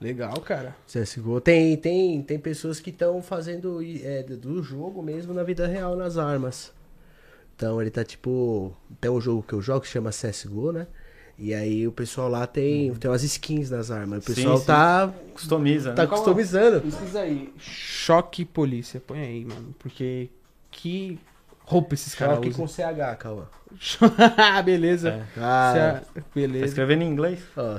[0.00, 0.76] Legal, cara.
[0.86, 1.40] CSGO.
[1.40, 6.16] Tem, tem, tem pessoas que estão fazendo é, do jogo mesmo na vida real nas
[6.18, 6.72] armas.
[7.56, 8.72] Então ele tá tipo.
[9.00, 10.86] Tem um jogo que eu jogo que chama CSGO, né?
[11.38, 14.24] E aí o pessoal lá tem, tem umas skins nas armas.
[14.24, 14.64] O Sim, pessoal sim.
[14.66, 16.08] tá, Customiza, tá né?
[16.08, 16.80] customizando.
[16.80, 17.52] Pesquisa aí.
[17.58, 19.00] Choque polícia.
[19.06, 19.74] Põe aí, mano.
[19.78, 20.30] Porque
[20.70, 21.18] que
[21.60, 22.60] roupa esses caras Choque usam.
[22.66, 23.50] com CH, calma.
[24.64, 25.10] Beleza.
[25.10, 25.22] É.
[25.38, 25.92] Ah, Se a-
[26.22, 26.64] Tá Beleza.
[26.66, 27.40] escrevendo em inglês?
[27.56, 27.78] ó.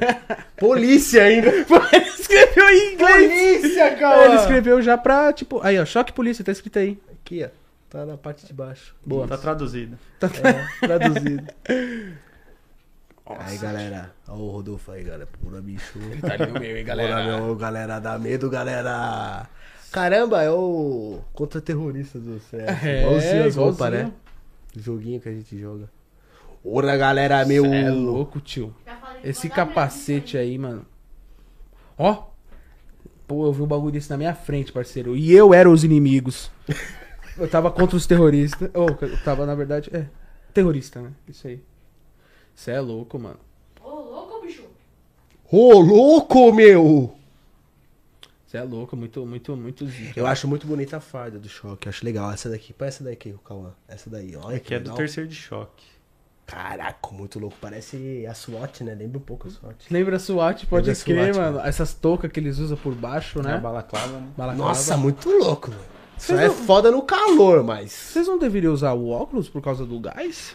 [0.58, 1.48] Polícia ainda.
[1.92, 3.60] Ele escreveu em inglês.
[3.60, 4.34] Polícia, Ele calma.
[4.36, 5.60] escreveu já pra, tipo...
[5.62, 5.84] Aí, ó.
[5.84, 6.44] Choque polícia.
[6.44, 6.98] Tá escrito aí.
[7.12, 7.48] Aqui, ó.
[7.96, 8.94] Tá na parte de baixo.
[9.06, 9.26] Boa.
[9.26, 9.98] Tá traduzido.
[10.20, 11.46] É, traduzido.
[13.24, 14.12] Aí, galera.
[14.28, 15.26] Ó o Rodolfo aí, galera.
[15.42, 15.98] Pura bicho.
[16.20, 19.48] Tá ali no meio, hein, Bora, meu, galera, dá medo, galera.
[19.90, 22.84] Caramba, é o contra-terrorista do CS.
[22.84, 24.12] É, igualzinho as roupas, né?
[24.76, 25.88] O joguinho que a gente joga.
[26.62, 27.64] Ora, galera, meu.
[27.64, 28.74] É louco, tio.
[29.24, 30.84] Esse capacete aí, mano.
[31.96, 32.24] Ó.
[33.26, 35.16] Pô, eu vi um bagulho desse na minha frente, parceiro.
[35.16, 36.50] E eu era os inimigos.
[37.38, 38.70] Eu tava contra os terroristas.
[38.74, 40.06] Ou, eu tava, na verdade, é.
[40.54, 41.12] Terrorista, né?
[41.28, 41.62] Isso aí.
[42.54, 43.38] Você é louco, mano.
[43.82, 44.64] Ô, louco, bicho.
[45.50, 47.14] Ô, louco, meu.
[48.46, 50.18] Você é louco, muito, muito, muito zica.
[50.18, 51.88] Eu acho muito bonita a farda do choque.
[51.88, 52.30] Acho legal.
[52.32, 52.72] Essa daqui.
[52.72, 53.72] Põe essa daqui, o Cauã.
[53.86, 54.96] Essa daí, olha Que é do legal.
[54.96, 55.84] terceiro de choque.
[56.46, 57.56] Caraca, muito louco.
[57.60, 58.94] Parece a SWAT, né?
[58.94, 59.76] Lembra um pouco a SWAT.
[59.90, 61.66] Lembra SWAT, pode Lembra crer, SWAT, mano.
[61.66, 63.50] Essas toucas que eles usam por baixo, né?
[63.50, 63.54] né?
[63.56, 64.28] A balaclava, né?
[64.36, 64.68] Balaclava.
[64.68, 65.95] Nossa, muito louco, mano.
[66.16, 67.92] Isso Vocês é não- foda no calor, mas.
[67.92, 70.54] Vocês não deveriam usar o óculos por causa do gás?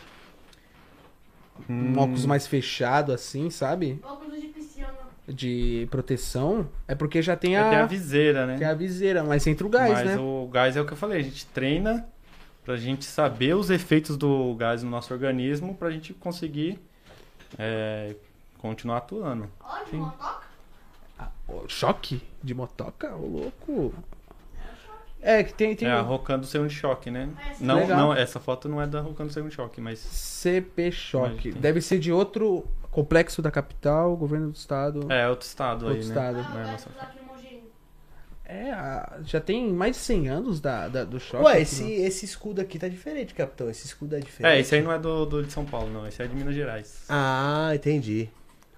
[1.70, 4.00] Um óculos mais fechado, assim, sabe?
[4.04, 4.90] Óculos de piscina.
[5.28, 6.68] De proteção.
[6.88, 8.58] É porque já tem É, tem a a, viseira, né?
[8.58, 10.18] tem a viseira, mas entra o gás, Mas né?
[10.18, 12.06] o gás é o que eu falei, a gente treina
[12.66, 16.80] pra gente saber os efeitos do gás no nosso organismo pra gente conseguir
[17.58, 18.16] é,
[18.58, 19.48] continuar atuando.
[19.60, 20.42] Ó, de motoca.
[21.48, 23.16] Ô, choque de motoca?
[23.16, 23.94] Ô, louco.
[25.22, 27.30] É, que tem, tem É a o Rocando Segundo Choque, né?
[27.50, 27.64] É, sim.
[27.66, 27.98] Não, Legal.
[28.00, 31.30] não, essa foto não é da Rocando Segundo Choque, mas CP Choque.
[31.34, 31.52] Mas tem.
[31.62, 35.12] Deve ser de outro complexo da capital, governo do estado.
[35.12, 36.38] é outro estado Outro aí, estado.
[36.38, 36.46] né?
[36.48, 37.64] Ah, Não é aqui.
[38.44, 41.46] É, a- já tem mais de 100 anos da, da- do choque.
[41.46, 41.90] Ué, aqui, esse, né?
[41.92, 43.70] esse escudo aqui tá diferente, capitão.
[43.70, 44.54] Esse escudo é diferente.
[44.58, 46.06] É, esse aí não é do, do de São Paulo, não.
[46.06, 47.04] Esse é de Minas Gerais.
[47.08, 48.28] Ah, entendi.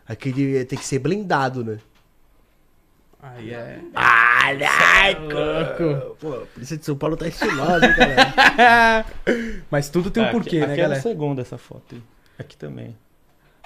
[0.07, 0.31] Aqui
[0.65, 1.79] ter que ser blindado, né?
[3.23, 3.79] Aí é.
[3.93, 6.01] Caraca!
[6.19, 9.05] Pô, a polícia de São Paulo tá estilosa, hein, galera?
[9.71, 10.99] Mas tudo tem um É, aqui- porquê, aqui, né, é galera?
[10.99, 11.95] a segunda essa foto.
[11.95, 12.01] aí.
[12.39, 12.95] Aqui também.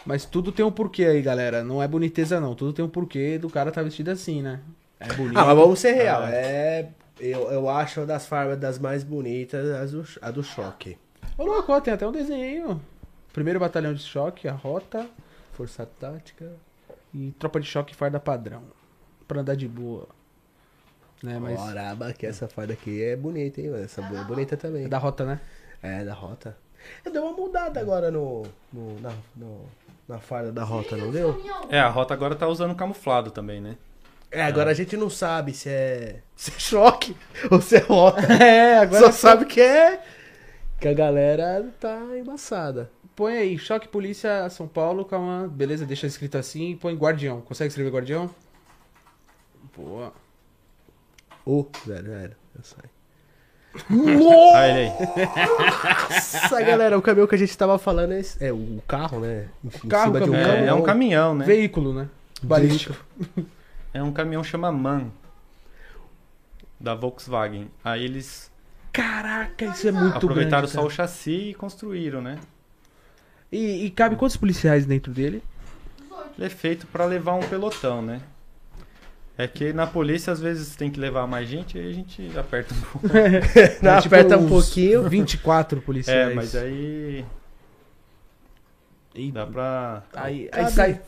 [0.06, 1.64] Mas tudo tem um porquê aí, galera.
[1.64, 2.54] Não é boniteza, não.
[2.56, 4.60] Tudo tem um porquê do cara tá vestido assim, né?
[5.00, 5.38] É bonito.
[5.38, 6.24] Ah, mas vamos ser real.
[6.28, 6.90] É.
[7.20, 10.98] Eu, eu acho uma das farmas das mais bonitas as do, a do choque.
[11.38, 12.80] Ô, louco, ó, tem até um desenho.
[13.34, 15.06] Primeiro batalhão de choque, a rota
[15.54, 16.52] Força tática.
[17.14, 18.62] e tropa de choque farda padrão.
[19.28, 20.08] Pra andar de boa.
[21.22, 21.60] Né, mas.
[21.60, 23.84] Oraba, que essa farda aqui é bonita, hein, mano?
[23.84, 24.86] Essa é bonita também.
[24.86, 25.40] É da rota, né?
[25.82, 26.56] É, da rota.
[27.04, 29.66] É, deu uma mudada agora no, no- na, no-
[30.08, 31.42] na farda da rota, não deu?
[31.70, 33.76] É, a rota agora tá usando camuflado também, né?
[34.30, 37.16] É, agora a gente não sabe se é, se é choque
[37.50, 38.22] ou se é rota.
[38.42, 40.02] É, agora Só sabe que é.
[40.80, 42.92] Que a galera tá embaçada.
[43.16, 45.48] põe aí, choque polícia São Paulo, calma.
[45.52, 47.42] Beleza, deixa escrito assim e põe guardião.
[47.42, 48.30] Consegue escrever guardião?
[49.78, 50.12] Boa.
[51.46, 52.90] Ô, velho, velho, eu saio.
[54.56, 54.92] Ah, ele aí.
[56.10, 59.48] Nossa, galera, o caminhão que a gente tava falando é, esse- é o carro, né?
[59.64, 60.52] Enfim, Carro, em cima de um caminhão.
[60.52, 60.84] É, é um caminhão.
[60.84, 61.46] caminhão, né?
[61.46, 62.10] Veículo, né?
[62.42, 62.96] Balístico.
[63.94, 65.12] É um caminhão chama MAN.
[66.80, 67.70] Da Volkswagen.
[67.84, 68.52] Aí eles
[68.92, 70.74] Caraca, isso é muito aproveitaram grande.
[70.74, 72.40] só o chassi e construíram, né?
[73.52, 75.42] E, e cabe quantos policiais dentro dele?
[76.36, 78.22] Ele é feito pra levar um pelotão, né?
[79.38, 82.74] É que na polícia às vezes tem que levar mais gente, aí a gente aperta
[82.74, 83.08] um pouco.
[83.84, 85.08] Não, É tipo aperta um pouquinho.
[85.08, 86.32] 24 policiais.
[86.32, 87.24] É, mas aí
[89.14, 90.04] E- dá pra.
[90.14, 91.02] Aí, aí sai,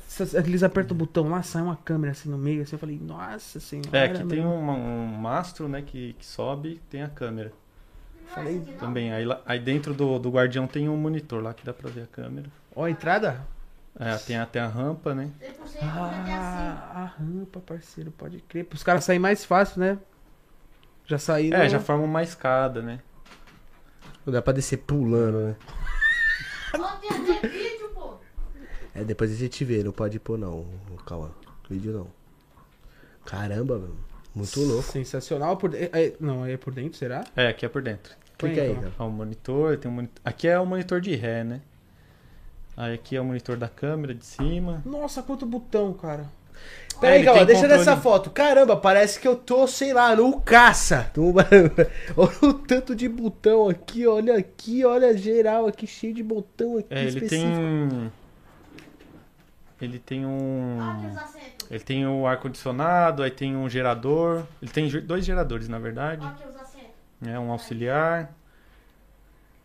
[0.45, 3.59] eles apertam o botão lá, sai uma câmera assim no meio, assim, eu falei, nossa
[3.59, 3.89] senhora.
[3.97, 7.51] É, que tem um, um mastro, né, que, que sobe tem a câmera.
[8.33, 9.11] Falei, Também.
[9.11, 12.07] Aí, aí dentro do, do guardião tem um monitor lá que dá pra ver a
[12.07, 12.47] câmera.
[12.75, 13.41] ó, a entrada?
[13.97, 15.29] É, tem até a rampa, né?
[15.41, 16.29] 100% já tem assim.
[16.31, 18.67] Ah, a rampa, parceiro, pode crer.
[18.73, 19.97] Os caras saírem mais fácil, né?
[21.05, 21.57] Já saíram.
[21.57, 22.99] É, já forma uma escada, né?
[24.25, 25.55] Não dá pra descer pulando, né?
[26.73, 28.13] Até vídeo, pô.
[28.93, 30.67] É, depois a gente vê, não pode pôr não.
[31.05, 31.31] Calma,
[31.69, 32.07] vídeo não.
[33.25, 33.97] Caramba, mano.
[34.35, 34.83] Muito louco.
[34.83, 35.57] Sensacional.
[35.57, 35.71] Por...
[35.71, 37.23] de- é- não, é por dentro, será?
[37.35, 38.13] É, aqui é por dentro.
[38.37, 38.83] Clica aí, então.
[38.83, 38.93] cara.
[38.99, 40.21] Ó, o monitor, tem um monitor.
[40.23, 41.61] Aqui é o monitor de ré, né?
[42.81, 44.81] Aí aqui é o monitor da câmera de cima.
[44.85, 46.25] Nossa, quanto botão, cara.
[47.01, 48.29] Peraí, ele calma, deixa controle- nessa foto.
[48.29, 51.11] Caramba, parece que eu tô, sei lá, no caça.
[52.15, 56.87] Olha o tanto de botão aqui, olha aqui, olha geral aqui, cheio de botão aqui
[56.89, 57.51] É, ele específico.
[57.51, 58.11] tem.
[59.81, 60.77] Ele tem um.
[61.71, 64.43] Ele tem o ar-condicionado, aí tem um gerador.
[64.61, 66.25] Ele tem dois geradores, na verdade.
[66.25, 66.89] Ó, aqui os assentos.
[67.21, 67.37] né?
[67.39, 68.33] Um auxiliar.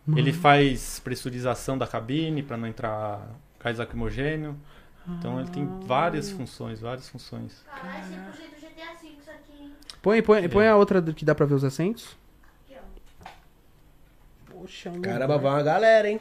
[0.08, 3.26] Ele faz pressurização da cabine para não entrar
[3.62, 4.56] gás lacrimogênio.
[5.08, 7.62] Então ele tem várias funções, várias funções.
[7.66, 9.72] Caralho, 100% GTA V isso aqui, hein?
[10.00, 12.16] Põe, põe, põe a outra do que dá pra ver os assentos.
[12.64, 13.28] Aqui, ó.
[14.50, 16.20] Poxa, Caramba, vai uma galera, hein?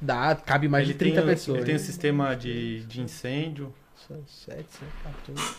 [0.00, 1.56] Dá, cabe mais ele de 30 tem, pessoas.
[1.58, 3.72] Ele tem um sistema de, de incêndio.
[4.06, 4.66] São 7,
[5.24, 5.56] 14.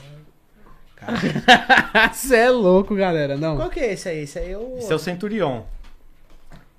[0.95, 3.37] Cara, Você é louco, galera.
[3.37, 3.55] Não.
[3.55, 4.19] qual que é esse aí?
[4.19, 4.77] Esse aí é o.
[4.77, 5.63] Esse é o Centurion.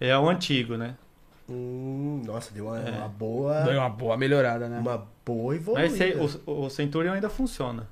[0.01, 0.97] É o antigo, né?
[1.49, 2.91] Hum, nossa, deu uma, É.
[2.91, 3.63] uma boa.
[3.63, 4.79] Deu uma boa melhorada, né?
[4.79, 5.89] Uma boa evoluída.
[5.91, 7.89] Mas esse o, o Centurion ainda funciona.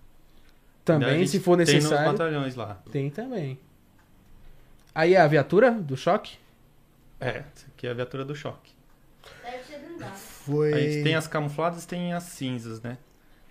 [0.84, 2.10] Também, se for Tem necessário.
[2.10, 2.80] nos batalhões lá.
[2.90, 3.58] Tem também.
[4.94, 6.36] Aí é a viatura do choque?
[7.20, 8.72] É, essa aqui é a viatura do choque.
[9.42, 9.82] Deve ser.
[10.16, 10.72] Foi.
[10.72, 12.98] A gente tem as camufladas e tem as cinzas, né?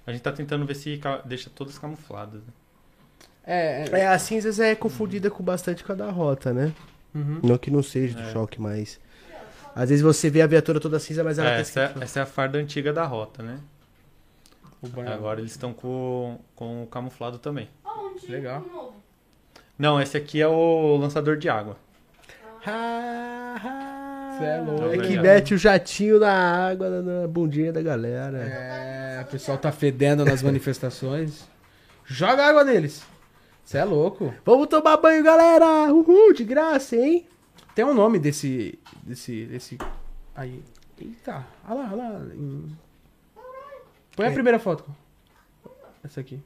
[0.05, 2.41] A gente tá tentando ver se deixa todas camufladas.
[2.41, 2.53] né?
[3.45, 3.99] É, é.
[4.01, 6.73] É, a cinzas é confundida com bastante com a da rota, né?
[7.13, 7.39] Uhum.
[7.43, 8.31] Não que não seja do É.
[8.31, 8.99] choque, mas.
[9.75, 12.19] Às vezes você vê a viatura toda cinza, mas ela É, tá essa, é, essa
[12.19, 13.59] é a farda antiga da rota, né?
[15.07, 17.69] Agora eles estão com, com o camuflado também.
[17.85, 18.25] Aonde?
[18.29, 18.95] Legal.
[19.77, 21.77] Não, esse aqui é o lançador de água.
[24.37, 24.85] Cê é louco.
[24.93, 28.37] É que mete o jatinho na água, na, na bundinha da galera.
[28.39, 31.47] É, o pessoal tá fedendo nas manifestações.
[32.05, 33.03] Joga água neles.
[33.71, 34.33] Você é louco.
[34.43, 35.93] Vamos tomar banho, galera!
[35.93, 37.25] Uhul, de graça, hein?
[37.73, 38.77] Tem um nome desse.
[39.01, 39.45] desse.
[39.45, 39.77] desse.
[40.35, 40.61] Aí.
[40.99, 42.21] Eita, olha lá, olha lá.
[44.13, 44.33] Põe a É.
[44.33, 44.83] primeira foto.
[46.03, 46.37] Essa aqui.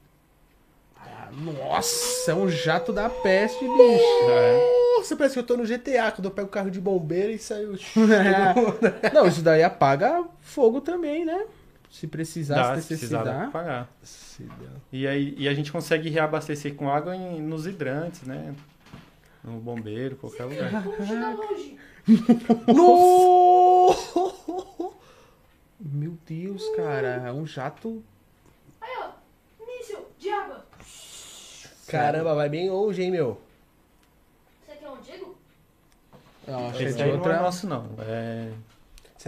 [0.96, 4.30] Ah, nossa, é um jato da peste, bicho.
[4.30, 4.94] É.
[4.96, 7.38] Nossa, parece que eu tô no GTA, quando eu pego o carro de bombeiro e
[7.40, 7.76] saio.
[9.12, 11.44] Não, isso daí apaga fogo também, né?
[11.98, 13.88] Se precisar, Dá, se se precisar, dá pagar.
[14.92, 18.54] E, aí, e a gente consegue reabastecer com água em- nos hidrantes, né?
[19.42, 20.82] No bombeiro, qualquer lugar.
[20.82, 21.78] Como chega longe?
[22.66, 23.94] No!
[25.80, 28.02] Meu Deus, cara, é um jato.
[28.80, 29.64] Aí, ó.
[29.64, 30.66] Míssil de água.
[31.88, 33.40] Caramba, vai bem longe, hein, meu?
[34.66, 35.34] Você quer um Diego?
[36.46, 37.40] Não, achei Esse de aí não é outra.
[37.42, 37.88] nosso, não.
[38.00, 38.52] É...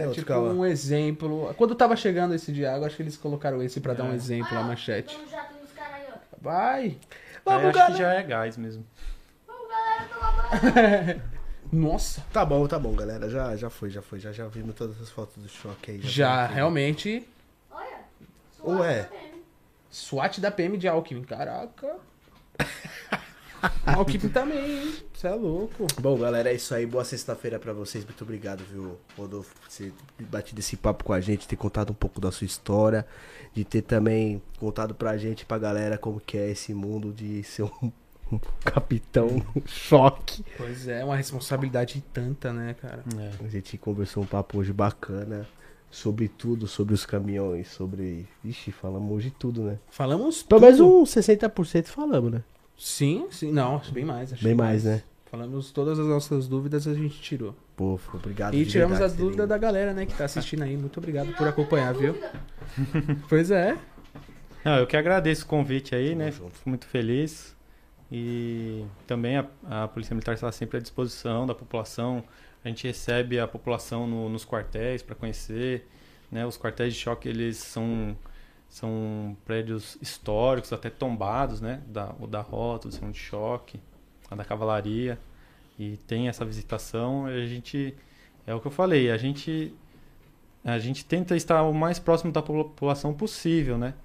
[0.03, 0.49] É É tipo calma.
[0.51, 1.53] um exemplo.
[1.57, 4.15] Quando tava chegando esse água, acho que eles colocaram esse pra dar um É.
[4.15, 5.17] exemplo, a manchete.
[5.29, 6.17] Jato nos caras aí, ó.
[6.41, 6.81] Vai!
[6.83, 6.97] aí
[7.45, 7.93] Vamos, acho galera!
[7.93, 8.85] que já é gás mesmo.
[9.47, 10.23] Vamos, galera, pelo
[11.15, 11.21] amor.
[11.71, 12.23] Nossa!
[12.33, 13.29] Tá bom, tá bom, galera.
[13.29, 14.19] Já, já foi, já foi.
[14.19, 16.01] Já, já vimos todas as fotos do choque aí.
[16.01, 16.53] Já, vi.
[16.55, 17.29] realmente.
[18.61, 19.03] Olha.
[19.03, 19.43] Da PM.
[19.91, 21.23] SWAT da PM de Alckmin.
[21.23, 21.97] Caraca!
[23.85, 24.93] Alckmin também, hein?
[25.13, 25.87] Você é louco.
[25.99, 26.85] Bom, galera, é isso aí.
[26.85, 28.05] Boa sexta-feira pra vocês.
[28.05, 31.95] Muito obrigado, viu, Rodolfo, por ter batido esse papo com a gente, ter contado um
[31.95, 33.05] pouco da sua história,
[33.53, 37.63] de ter também contado pra gente, pra galera, como que é esse mundo de ser
[37.63, 37.91] um,
[38.31, 40.43] um capitão choque.
[40.57, 43.03] Pois é, uma responsabilidade tanta, né, cara?
[43.17, 43.45] É.
[43.45, 45.47] A gente conversou um papo hoje bacana
[45.91, 48.27] sobre tudo, sobre os caminhões, sobre.
[48.43, 49.79] Ixi, falamos hoje tudo, né?
[49.89, 50.43] Falamos.
[50.43, 52.43] Pelo menos uns 60% falamos, né?
[52.79, 53.51] Sim, sim.
[53.51, 54.33] Não, acho bem mais.
[54.33, 55.03] acho Bem que mais, né?
[55.29, 57.53] Falamos todas as nossas dúvidas, a gente tirou.
[57.75, 58.55] Pô, obrigado.
[58.55, 60.75] E tiramos verdade, as dúvidas da galera, né, que tá assistindo aí.
[60.75, 62.15] Muito obrigado por acompanhar, viu?
[63.29, 63.77] Pois é.
[64.65, 66.31] Não, eu que agradeço o convite aí, Tamo né?
[66.31, 66.51] junto.
[66.57, 67.55] Fico muito feliz.
[68.11, 72.23] E também a, a Polícia Militar está sempre à disposição da população.
[72.65, 75.87] A gente recebe a população no- nos quartéis para conhecer.
[76.31, 76.45] Né?
[76.45, 78.17] Os quartéis de choque, eles são,
[78.69, 81.81] são prédios históricos, até tombados, né?
[81.87, 83.79] Da, o da rota, do centro de choque,
[84.29, 85.19] a da cavalaria.
[85.77, 87.25] E tem essa visitação.
[87.25, 87.95] A gente,
[88.45, 89.73] é o que eu falei, a gente,
[90.63, 93.95] a gente tenta estar o mais próximo da população possível, né?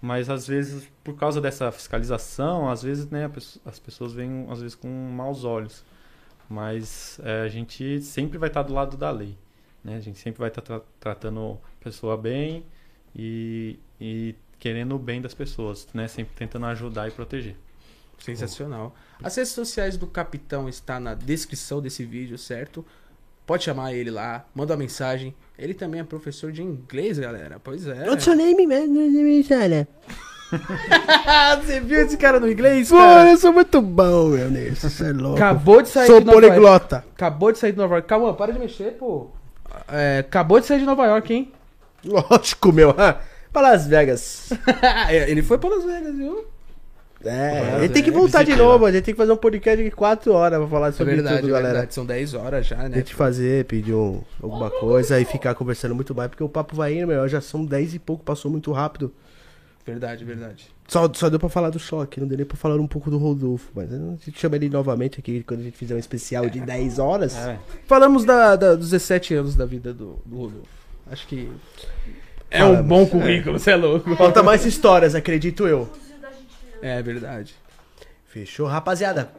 [0.00, 3.30] Mas às vezes, por causa dessa fiscalização, às vezes né,
[3.64, 5.84] as pessoas vêm às vezes com maus olhos.
[6.48, 9.36] Mas é, a gente sempre vai estar do lado da lei.
[9.82, 9.96] Né?
[9.96, 12.64] A gente sempre vai estar tra- tratando a pessoa bem
[13.14, 16.08] e, e querendo o bem das pessoas, né?
[16.08, 17.56] Sempre tentando ajudar e proteger.
[18.18, 18.94] Sensacional.
[19.22, 22.84] As redes sociais do Capitão está na descrição desse vídeo, certo?
[23.46, 25.34] Pode chamar ele lá, manda uma mensagem.
[25.58, 27.60] Ele também é professor de inglês, galera.
[27.62, 28.08] Pois é.
[28.08, 28.86] What's your name, man?
[31.62, 33.30] Você viu esse cara no inglês, Pô, cara?
[33.30, 34.78] eu sou muito bom, meu Deus.
[34.78, 35.36] Você é louco.
[35.36, 36.48] Acabou de sair Sou de Nova York.
[36.54, 37.04] poliglota.
[37.14, 38.08] Acabou de sair de Nova York.
[38.08, 39.28] Calma, para de mexer, pô.
[39.88, 41.52] É, acabou de sair de Nova York, hein?
[42.04, 42.90] Lógico, meu.
[42.98, 43.20] Ah,
[43.52, 44.50] Pra Las Vegas.
[45.08, 46.44] É, ele foi pra Las Vegas, viu?
[47.24, 48.84] É, Las ele tem que voltar de Visitei novo.
[48.84, 51.36] A gente tem que fazer um podcast de 4 horas pra falar É sobre verdade,
[51.40, 51.72] tudo, é galera.
[51.74, 51.94] verdade.
[51.94, 52.96] São 10 horas já, A né?
[52.98, 56.94] gente fazer, pedir um- alguma coisa e ficar conversando muito mais, porque o papo vai
[56.98, 57.26] indo, meu.
[57.28, 59.12] Já são 10 e pouco, passou muito rápido.
[59.86, 60.66] Verdade, verdade.
[60.88, 63.18] Só, só deu pra falar do choque, não deu nem pra falar um pouco do
[63.18, 63.70] Rodolfo.
[63.74, 66.98] Mas a gente chama ele novamente aqui quando a gente fizer um especial de 10
[66.98, 67.36] horas.
[67.36, 67.58] É.
[67.86, 70.83] Falamos da, da- dos 17 anos da vida do, do Rodolfo.
[71.06, 71.50] Acho que
[72.50, 74.14] é um bom currículo, você é louco.
[74.16, 75.90] Falta mais histórias, acredito eu.
[76.80, 77.54] É verdade.
[78.26, 79.32] Fechou, rapaziada.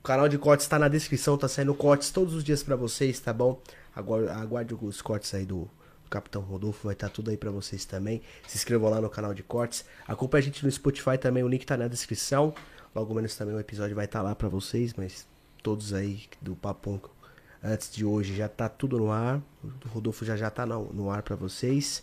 [0.00, 3.18] O canal de cortes tá na descrição, tá saindo cortes todos os dias pra vocês,
[3.20, 3.60] tá bom?
[3.94, 5.68] Agora aguarde os cortes aí do
[6.08, 8.22] Capitão Rodolfo, vai estar tudo aí pra vocês também.
[8.46, 9.84] Se inscrevam lá no canal de cortes.
[10.06, 12.54] Acompanhe a gente no Spotify também, o link tá na descrição.
[12.94, 15.26] Logo menos também o episódio vai estar lá pra vocês, mas
[15.62, 16.98] todos aí do Papum
[17.62, 19.42] antes de hoje já tá tudo no ar.
[19.62, 22.02] O Rodolfo já já tá no, no ar pra vocês.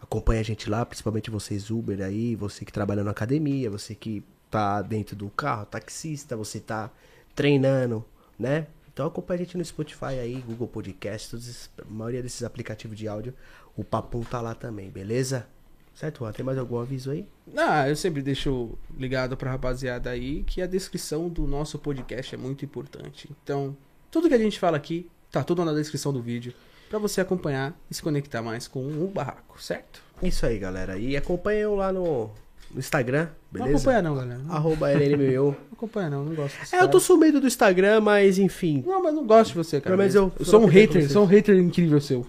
[0.00, 4.24] Acompanhe a gente lá, principalmente vocês Uber aí, você que trabalha na academia, você que
[4.50, 6.90] tá dentro do carro, taxista, você tá
[7.34, 8.04] treinando,
[8.38, 8.66] né?
[8.92, 13.06] Então acompanhe a gente no Spotify aí, Google Podcast, todos a maioria desses aplicativos de
[13.06, 13.34] áudio,
[13.76, 15.46] o Papum tá lá também, beleza?
[15.94, 16.32] Certo, Juan?
[16.32, 17.26] Tem mais algum aviso aí?
[17.56, 22.38] Ah, eu sempre deixo ligado pra rapaziada aí que a descrição do nosso podcast é
[22.38, 23.28] muito importante.
[23.42, 23.76] Então,
[24.10, 26.52] tudo que a gente fala aqui Tá tudo na descrição do vídeo.
[26.88, 30.02] Pra você acompanhar e se conectar mais com o barraco, certo?
[30.20, 30.98] Isso aí, galera.
[30.98, 32.28] E acompanha eu lá no,
[32.72, 33.76] no Instagram, Não beleza?
[33.76, 34.40] acompanha não, galera.
[34.44, 35.56] Não Arroba LNMU.
[35.72, 36.56] acompanha não, não gosto.
[36.74, 38.82] É, eu tô sumido do Instagram, mas enfim.
[38.84, 39.96] Não, mas não gosto de você, cara.
[39.96, 42.26] Não, mas eu- eu sou um hater, sou um hater incrível seu.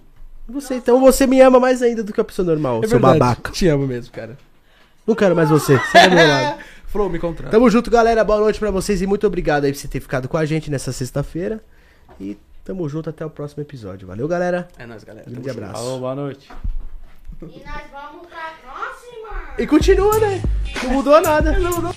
[0.48, 3.18] Você, então você me ama mais ainda do que a pessoa normal, É seu verdade.
[3.18, 3.52] babaca.
[3.52, 4.38] Te amo mesmo, cara.
[5.08, 5.80] Não quero mais você.
[5.92, 6.60] Sai do meu lado.
[6.86, 7.50] Flow, me contrata.
[7.52, 8.24] Tamo junto, galera.
[8.24, 10.70] Boa noite pra vocês e muito obrigado aí por você ter ficado com a gente
[10.70, 11.64] nessa sexta-feira.
[12.22, 14.08] E tamo junto até o próximo episódio.
[14.08, 14.68] Valeu, galera.
[14.78, 15.28] É nóis, galera.
[15.28, 15.84] Grande Tamo abraço.
[15.84, 16.52] Falou, boa noite.
[17.42, 19.56] E nós vamos pra próxima.
[19.58, 20.40] E continua, né?
[20.84, 21.58] Não mudou nada.
[21.58, 21.96] Não, não.